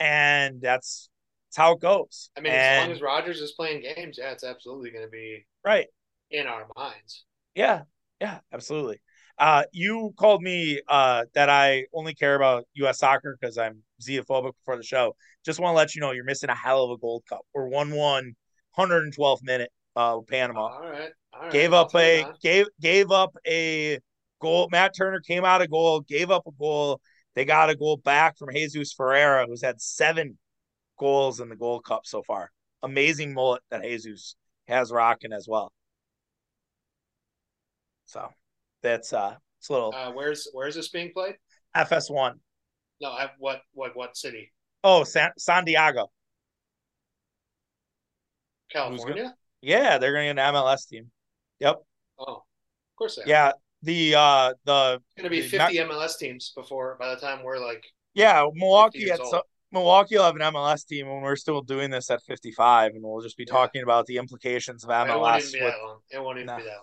and 0.02 0.62
that's 0.62 1.10
that's 1.48 1.56
how 1.56 1.76
it 1.76 1.80
goes. 1.80 2.30
I 2.38 2.42
mean, 2.42 2.52
and, 2.52 2.62
as 2.62 2.88
long 2.88 2.96
as 2.98 3.02
Rodgers 3.02 3.40
is 3.40 3.54
playing 3.54 3.84
games, 3.84 4.18
yeah, 4.20 4.32
it's 4.32 4.44
absolutely 4.44 4.92
gonna 4.92 5.08
be 5.08 5.46
right 5.64 5.88
in 6.34 6.48
our 6.48 6.68
minds. 6.76 7.24
Yeah, 7.56 7.84
Yeah, 8.20 8.40
absolutely. 8.52 9.00
Uh, 9.38 9.64
you 9.72 10.14
called 10.18 10.42
me 10.42 10.82
uh, 10.88 11.26
that 11.34 11.50
I 11.50 11.86
only 11.94 12.14
care 12.14 12.36
about 12.36 12.66
U.S. 12.74 13.00
soccer 13.00 13.38
because 13.40 13.58
I'm 13.58 13.84
xenophobic 14.02 14.54
before 14.58 14.78
the 14.78 14.84
show. 14.84 15.16
Just 15.46 15.60
want 15.60 15.74
to 15.74 15.78
let 15.78 15.96
you 15.96 16.02
know 16.02 16.12
you're 16.12 16.24
missing 16.24 16.50
a 16.50 16.56
hell 16.56 16.84
of 16.84 16.92
a 16.92 16.98
Gold 16.98 17.24
Cup. 17.28 17.42
We're 17.54 17.68
one 17.68 17.92
one, 17.96 18.36
112th 18.78 19.44
minute. 19.44 19.72
Uh, 19.96 20.20
Panama. 20.28 20.68
All 20.68 20.90
right. 20.90 21.12
All 21.34 21.42
right. 21.42 21.52
gave 21.52 21.74
up 21.74 21.96
a 21.96 22.26
gave 22.42 22.66
gave 22.82 23.12
up 23.12 23.36
a 23.48 24.00
goal. 24.42 24.70
Matt 24.72 24.96
Turner 24.96 25.20
came 25.20 25.46
out 25.46 25.62
of 25.62 25.70
goal, 25.70 26.02
gave 26.02 26.32
up 26.32 26.48
a 26.48 26.52
goal. 26.52 27.00
They 27.36 27.46
got 27.46 27.70
a 27.70 27.76
goal 27.76 27.98
back 27.98 28.38
from 28.38 28.54
Jesus 28.54 28.94
Ferreira, 28.94 29.46
who's 29.48 29.64
had 29.64 29.82
seven 29.82 30.38
goals 31.00 31.40
in 31.40 31.50
the 31.50 31.56
Gold 31.56 31.86
Cup 31.86 32.02
so 32.06 32.24
far. 32.24 32.52
Amazing 32.82 33.34
mullet 33.34 33.62
that 33.72 33.84
Jesus 33.84 34.36
has 34.68 34.92
rocking 34.92 35.34
as 35.34 35.48
well. 35.48 35.72
So 38.14 38.30
that's 38.84 39.12
uh 39.12 39.36
it's 39.60 39.70
a 39.70 39.74
little 39.74 39.94
Uh, 39.96 40.12
where's 40.12 40.48
where's 40.54 40.76
this 40.76 40.90
being 40.90 41.12
played? 41.14 41.36
FS1. 41.76 42.34
No, 43.02 43.10
I, 43.10 43.32
what 43.40 43.62
what 43.74 43.96
what 43.96 44.16
city? 44.16 44.52
Oh, 44.84 45.04
San, 45.04 45.32
San 45.38 45.66
Diego. 45.66 46.12
California. 48.72 49.34
Yeah, 49.62 49.98
they're 49.98 50.14
going 50.14 50.28
to 50.30 50.34
get 50.36 50.46
an 50.48 50.54
MLS 50.54 50.88
team. 50.88 51.10
Yep. 51.60 51.82
Oh, 52.20 52.34
of 52.36 52.42
course 52.98 53.16
they 53.16 53.24
are. 53.24 53.28
Yeah, 53.28 53.52
the 53.82 54.16
uh 54.16 54.54
the 54.66 54.96
It's 55.16 55.16
gonna 55.18 55.30
be 55.30 55.42
the- 55.42 55.48
fifty 55.48 55.78
MLS 55.78 56.18
teams 56.18 56.52
before 56.56 56.96
by 57.00 57.10
the 57.16 57.20
time 57.20 57.44
we're 57.44 57.58
like 57.60 57.84
yeah 58.14 58.46
Milwaukee 58.54 59.10
at 59.10 59.20
old. 59.20 59.30
so, 59.32 59.42
Milwaukee 59.72 60.16
will 60.18 60.24
have 60.26 60.36
an 60.36 60.42
MLS 60.54 60.86
team 60.86 61.08
when 61.08 61.22
we're 61.22 61.36
still 61.36 61.62
doing 61.62 61.90
this 61.90 62.12
at 62.12 62.22
55, 62.22 62.92
and 62.94 63.02
we'll 63.04 63.24
just 63.24 63.38
be 63.38 63.46
Yeah. 63.48 63.54
talking 63.54 63.82
about 63.82 64.06
the 64.06 64.18
implications 64.18 64.84
of 64.84 64.92
it 64.92 64.94
won't 64.94 65.10
MLS. 65.10 65.40
even 65.50 65.52
be 65.60 65.66
with- 65.66 65.74
that 65.74 65.82
long. 65.84 66.00
It 66.12 66.20
won't 66.24 66.38
even 66.38 66.46
No. 66.48 66.58
be 66.58 66.64
that 66.64 66.78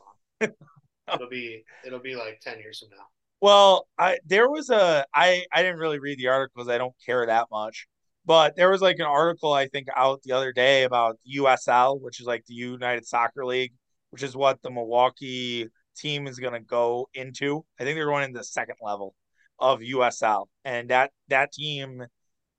long. 0.48 0.54
it'll 1.14 1.28
be 1.28 1.64
it'll 1.84 2.00
be 2.00 2.16
like 2.16 2.40
ten 2.40 2.58
years 2.58 2.80
from 2.80 2.96
now. 2.96 3.04
Well, 3.40 3.88
I 3.98 4.18
there 4.26 4.50
was 4.50 4.70
a 4.70 5.04
I 5.14 5.44
I 5.52 5.62
didn't 5.62 5.78
really 5.78 5.98
read 5.98 6.18
the 6.18 6.28
articles. 6.28 6.68
I 6.68 6.78
don't 6.78 6.94
care 7.04 7.26
that 7.26 7.48
much. 7.50 7.86
But 8.26 8.54
there 8.54 8.70
was 8.70 8.82
like 8.82 8.98
an 8.98 9.06
article 9.06 9.52
I 9.52 9.66
think 9.66 9.88
out 9.96 10.22
the 10.22 10.32
other 10.32 10.52
day 10.52 10.84
about 10.84 11.18
USL, 11.36 12.00
which 12.00 12.20
is 12.20 12.26
like 12.26 12.44
the 12.46 12.54
United 12.54 13.06
Soccer 13.06 13.44
League, 13.46 13.72
which 14.10 14.22
is 14.22 14.36
what 14.36 14.60
the 14.62 14.70
Milwaukee 14.70 15.68
team 15.96 16.26
is 16.26 16.38
going 16.38 16.52
to 16.52 16.60
go 16.60 17.08
into. 17.14 17.64
I 17.78 17.84
think 17.84 17.96
they're 17.96 18.06
going 18.06 18.24
into 18.24 18.38
the 18.38 18.44
second 18.44 18.76
level 18.82 19.14
of 19.58 19.80
USL, 19.80 20.46
and 20.64 20.90
that 20.90 21.10
that 21.28 21.52
team 21.52 22.04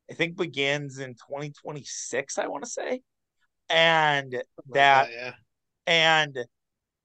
I 0.10 0.14
think 0.14 0.36
begins 0.36 1.00
in 1.00 1.14
2026. 1.14 2.38
I 2.38 2.48
want 2.48 2.64
to 2.64 2.70
say, 2.70 3.02
and 3.70 4.34
Like 4.34 4.46
that 4.74 5.10
yeah. 5.12 5.34
and 5.88 6.38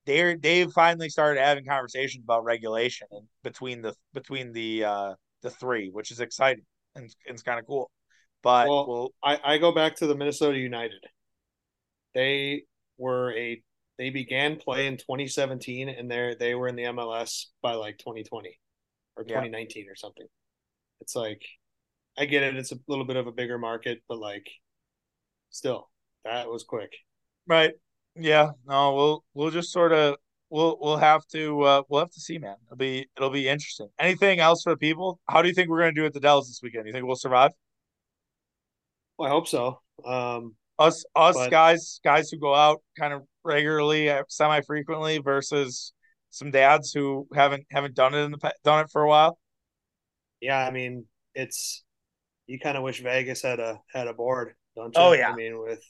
they're 0.07 0.37
they've 0.37 0.71
finally 0.73 1.09
started 1.09 1.41
having 1.41 1.65
conversations 1.65 2.25
about 2.25 2.45
regulation 2.45 3.09
between 3.43 3.83
the 3.83 3.95
between 4.15 4.53
the 4.53 4.85
uh 4.85 5.15
the 5.43 5.51
three, 5.51 5.91
which 5.91 6.11
is 6.11 6.21
exciting 6.21 6.65
and 6.95 7.15
it's 7.27 7.43
kind 7.43 7.59
of 7.61 7.67
cool. 7.67 7.91
But 8.43 8.67
Well, 8.69 8.87
we'll 8.87 9.15
I, 9.23 9.55
I 9.55 9.59
go 9.59 9.73
back 9.73 9.97
to 9.97 10.07
the 10.07 10.15
Minnesota 10.17 10.59
United. 10.59 11.03
They 12.15 12.65
were 12.99 13.33
a 13.37 13.63
they 13.99 14.11
began 14.11 14.57
play 14.57 14.87
in 14.87 14.97
2017 14.97 15.89
and 15.89 16.11
they 16.11 16.35
they 16.39 16.55
were 16.55 16.69
in 16.69 16.77
the 16.77 16.85
MLS 16.85 17.47
by 17.63 17.75
like 17.75 17.99
2020 17.99 18.59
or 19.17 19.25
Yeah. 19.25 19.41
2019 19.41 19.89
or 19.89 19.95
something. 19.97 20.27
It's 21.01 21.17
like 21.17 21.43
I 22.19 22.27
get 22.27 22.43
it, 22.45 22.57
it's 22.57 22.73
a 22.73 22.79
little 22.89 23.05
bit 23.07 23.17
of 23.17 23.27
a 23.27 23.33
bigger 23.33 23.59
market, 23.59 24.03
but 24.09 24.19
like 24.19 24.51
still, 25.51 25.91
that 26.25 26.49
was 26.49 26.65
quick. 26.65 26.93
right, 27.47 27.75
yeah, 28.19 28.51
no, 28.67 28.95
we'll 28.95 29.25
we'll 29.35 29.51
just 29.51 29.73
sort 29.73 29.93
of 29.93 30.17
we'll 30.51 30.79
we'll 30.81 30.97
have 30.97 31.27
to 31.29 31.63
uh 31.63 31.83
we'll 31.89 32.01
have 32.01 32.11
to 32.11 32.21
see, 32.21 32.39
man. 32.39 32.57
It'll 32.67 32.77
be 32.77 33.07
it'll 33.17 33.31
be 33.31 33.49
interesting. 33.49 33.89
Anything 33.99 34.41
else 34.41 34.63
for 34.63 34.71
the 34.71 34.77
people? 34.77 35.21
How 35.29 35.43
do 35.43 35.49
you 35.49 35.55
think 35.55 35.69
we're 35.69 35.81
gonna 35.81 35.93
do 35.93 36.07
at 36.07 36.13
the 36.13 36.21
Dells 36.21 36.49
this 36.49 36.61
weekend? 36.63 36.87
You 36.87 36.93
think 36.93 37.05
we'll 37.07 37.17
survive? 37.17 37.51
Well, 39.19 39.29
I 39.29 39.31
hope 39.31 39.49
so. 39.49 39.81
Um, 40.05 40.55
Us 40.79 41.05
us 41.15 41.35
But- 41.37 41.51
guys 41.51 42.01
guys 42.05 42.31
who 42.31 42.39
go 42.39 42.55
out 42.55 42.83
kind 42.99 43.13
of 43.15 43.23
regularly, 43.45 44.11
semi 44.29 44.61
frequently, 44.61 45.19
versus 45.19 45.93
some 46.31 46.51
dads 46.51 46.93
who 46.93 47.27
haven't 47.35 47.65
haven't 47.71 47.95
done 47.95 48.13
it 48.15 48.19
in 48.19 48.31
the 48.33 48.53
done 48.63 48.85
it 48.85 48.91
for 48.91 49.03
a 49.03 49.09
while. 49.09 49.39
yeah, 50.41 50.67
I 50.67 50.71
mean, 50.71 51.07
it's 51.35 51.83
you 52.47 52.61
kind 52.61 52.77
of 52.77 52.83
wish 52.83 53.01
Vegas 53.03 53.41
had 53.43 53.59
a 53.59 53.81
had 53.93 54.07
a 54.07 54.13
board, 54.13 54.55
don't 54.77 54.95
you? 54.95 55.01
Oh, 55.01 55.13
yeah. 55.13 55.31
I 55.31 55.35
mean, 55.35 55.59
with 55.59 55.83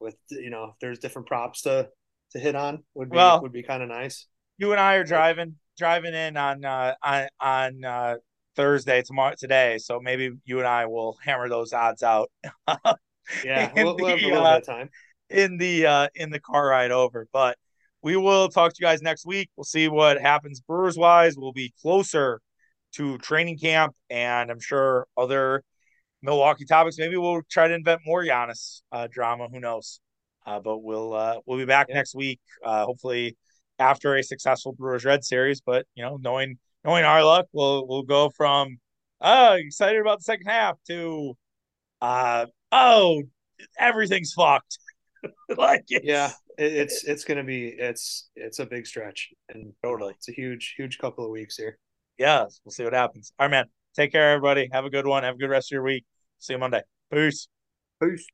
with 0.00 0.16
you 0.30 0.50
know, 0.50 0.64
if 0.64 0.74
there's 0.80 0.98
different 0.98 1.28
props 1.28 1.62
to 1.62 1.88
to 2.32 2.38
hit 2.38 2.54
on, 2.54 2.84
would 2.94 3.10
be 3.10 3.16
Well- 3.16 3.42
would 3.42 3.52
be 3.52 3.62
kind 3.62 3.82
of 3.82 3.88
nice. 3.88 4.26
you 4.58 4.72
and 4.72 4.80
I 4.80 4.94
are 4.96 5.04
driving 5.04 5.56
driving 5.78 6.14
in 6.14 6.36
on 6.36 6.64
uh 6.64 6.94
on 7.02 7.28
on 7.40 7.84
uh 7.84 8.14
Thursday 8.56 9.02
tomorrow 9.02 9.34
today, 9.38 9.78
so 9.78 10.00
maybe 10.00 10.30
you 10.44 10.58
and 10.58 10.66
I 10.68 10.86
will 10.86 11.16
hammer 11.24 11.48
those 11.48 11.72
odds 11.72 12.02
out 12.02 12.30
Yeah, 13.44 13.70
we'll, 13.76 13.96
we'll 13.96 14.08
have 14.08 14.18
a 14.18 14.22
the, 14.22 14.28
little 14.28 14.44
uh, 14.46 14.58
bit 14.58 14.68
of 14.68 14.74
time. 14.74 14.90
in 15.30 15.56
the 15.56 15.86
uh 15.86 16.08
in 16.14 16.30
the 16.30 16.40
car 16.40 16.66
ride 16.68 16.90
over. 16.90 17.26
But 17.32 17.56
we 18.02 18.16
will 18.16 18.48
talk 18.48 18.72
to 18.72 18.76
you 18.80 18.86
guys 18.86 19.02
next 19.02 19.24
week. 19.26 19.50
We'll 19.56 19.64
see 19.64 19.88
what 19.88 20.20
happens 20.20 20.60
Brewers 20.60 20.96
wise. 20.98 21.36
We'll 21.36 21.52
be 21.52 21.72
closer 21.80 22.40
to 22.94 23.18
training 23.18 23.58
camp 23.58 23.94
and 24.08 24.50
I'm 24.50 24.58
sure 24.60 25.06
other 25.16 25.62
Milwaukee 26.22 26.64
topics. 26.64 26.98
Maybe 26.98 27.16
we'll 27.16 27.42
try 27.50 27.68
to 27.68 27.74
invent 27.74 28.02
more 28.06 28.22
Giannis 28.24 28.82
uh, 28.92 29.06
drama. 29.10 29.48
Who 29.52 29.60
knows? 29.60 30.00
Uh, 30.46 30.60
but 30.60 30.78
we'll 30.78 31.14
uh, 31.14 31.36
we'll 31.46 31.58
be 31.58 31.64
back 31.64 31.86
Yeah. 31.88 31.96
next 31.96 32.14
week. 32.14 32.40
Uh, 32.64 32.84
hopefully 32.84 33.36
after 33.78 34.14
a 34.16 34.22
successful 34.22 34.72
Brewers 34.72 35.04
Red 35.04 35.24
series. 35.24 35.60
But 35.60 35.86
you 35.94 36.02
know, 36.04 36.18
knowing 36.20 36.58
knowing 36.84 37.04
our 37.04 37.24
luck, 37.24 37.46
we'll 37.52 37.86
we'll 37.86 38.02
go 38.02 38.30
from 38.30 38.78
oh 39.20 39.52
excited 39.54 40.00
about 40.00 40.18
the 40.18 40.24
second 40.24 40.46
half 40.46 40.76
to 40.88 41.36
uh 42.00 42.46
oh 42.72 43.22
everything's 43.78 44.32
fucked. 44.32 44.78
like 45.56 45.84
it's, 45.88 46.04
Yeah, 46.06 46.30
it, 46.58 46.72
it's 46.72 47.04
it's 47.04 47.24
gonna 47.24 47.44
be 47.44 47.68
it's 47.68 48.30
it's 48.36 48.58
a 48.58 48.66
big 48.66 48.86
stretch 48.86 49.28
and 49.50 49.72
Totally. 49.82 50.14
it's 50.16 50.28
a 50.28 50.32
huge 50.32 50.74
huge 50.76 50.98
couple 50.98 51.24
of 51.24 51.30
weeks 51.30 51.56
here. 51.56 51.78
yeah. 52.18 52.46
We'll 52.64 52.72
see 52.72 52.84
what 52.84 52.94
happens. 52.94 53.32
All 53.38 53.44
right, 53.46 53.50
man. 53.50 53.66
Take 53.96 54.12
care, 54.12 54.30
everybody. 54.32 54.68
Have 54.72 54.84
a 54.86 54.90
good 54.90 55.06
one. 55.06 55.24
Have 55.24 55.34
a 55.34 55.38
good 55.38 55.50
rest 55.50 55.70
of 55.70 55.74
your 55.74 55.82
week. 55.82 56.04
See 56.40 56.54
you 56.54 56.58
Monday. 56.58 56.82
Peace. 57.12 57.48
Peace. 58.02 58.26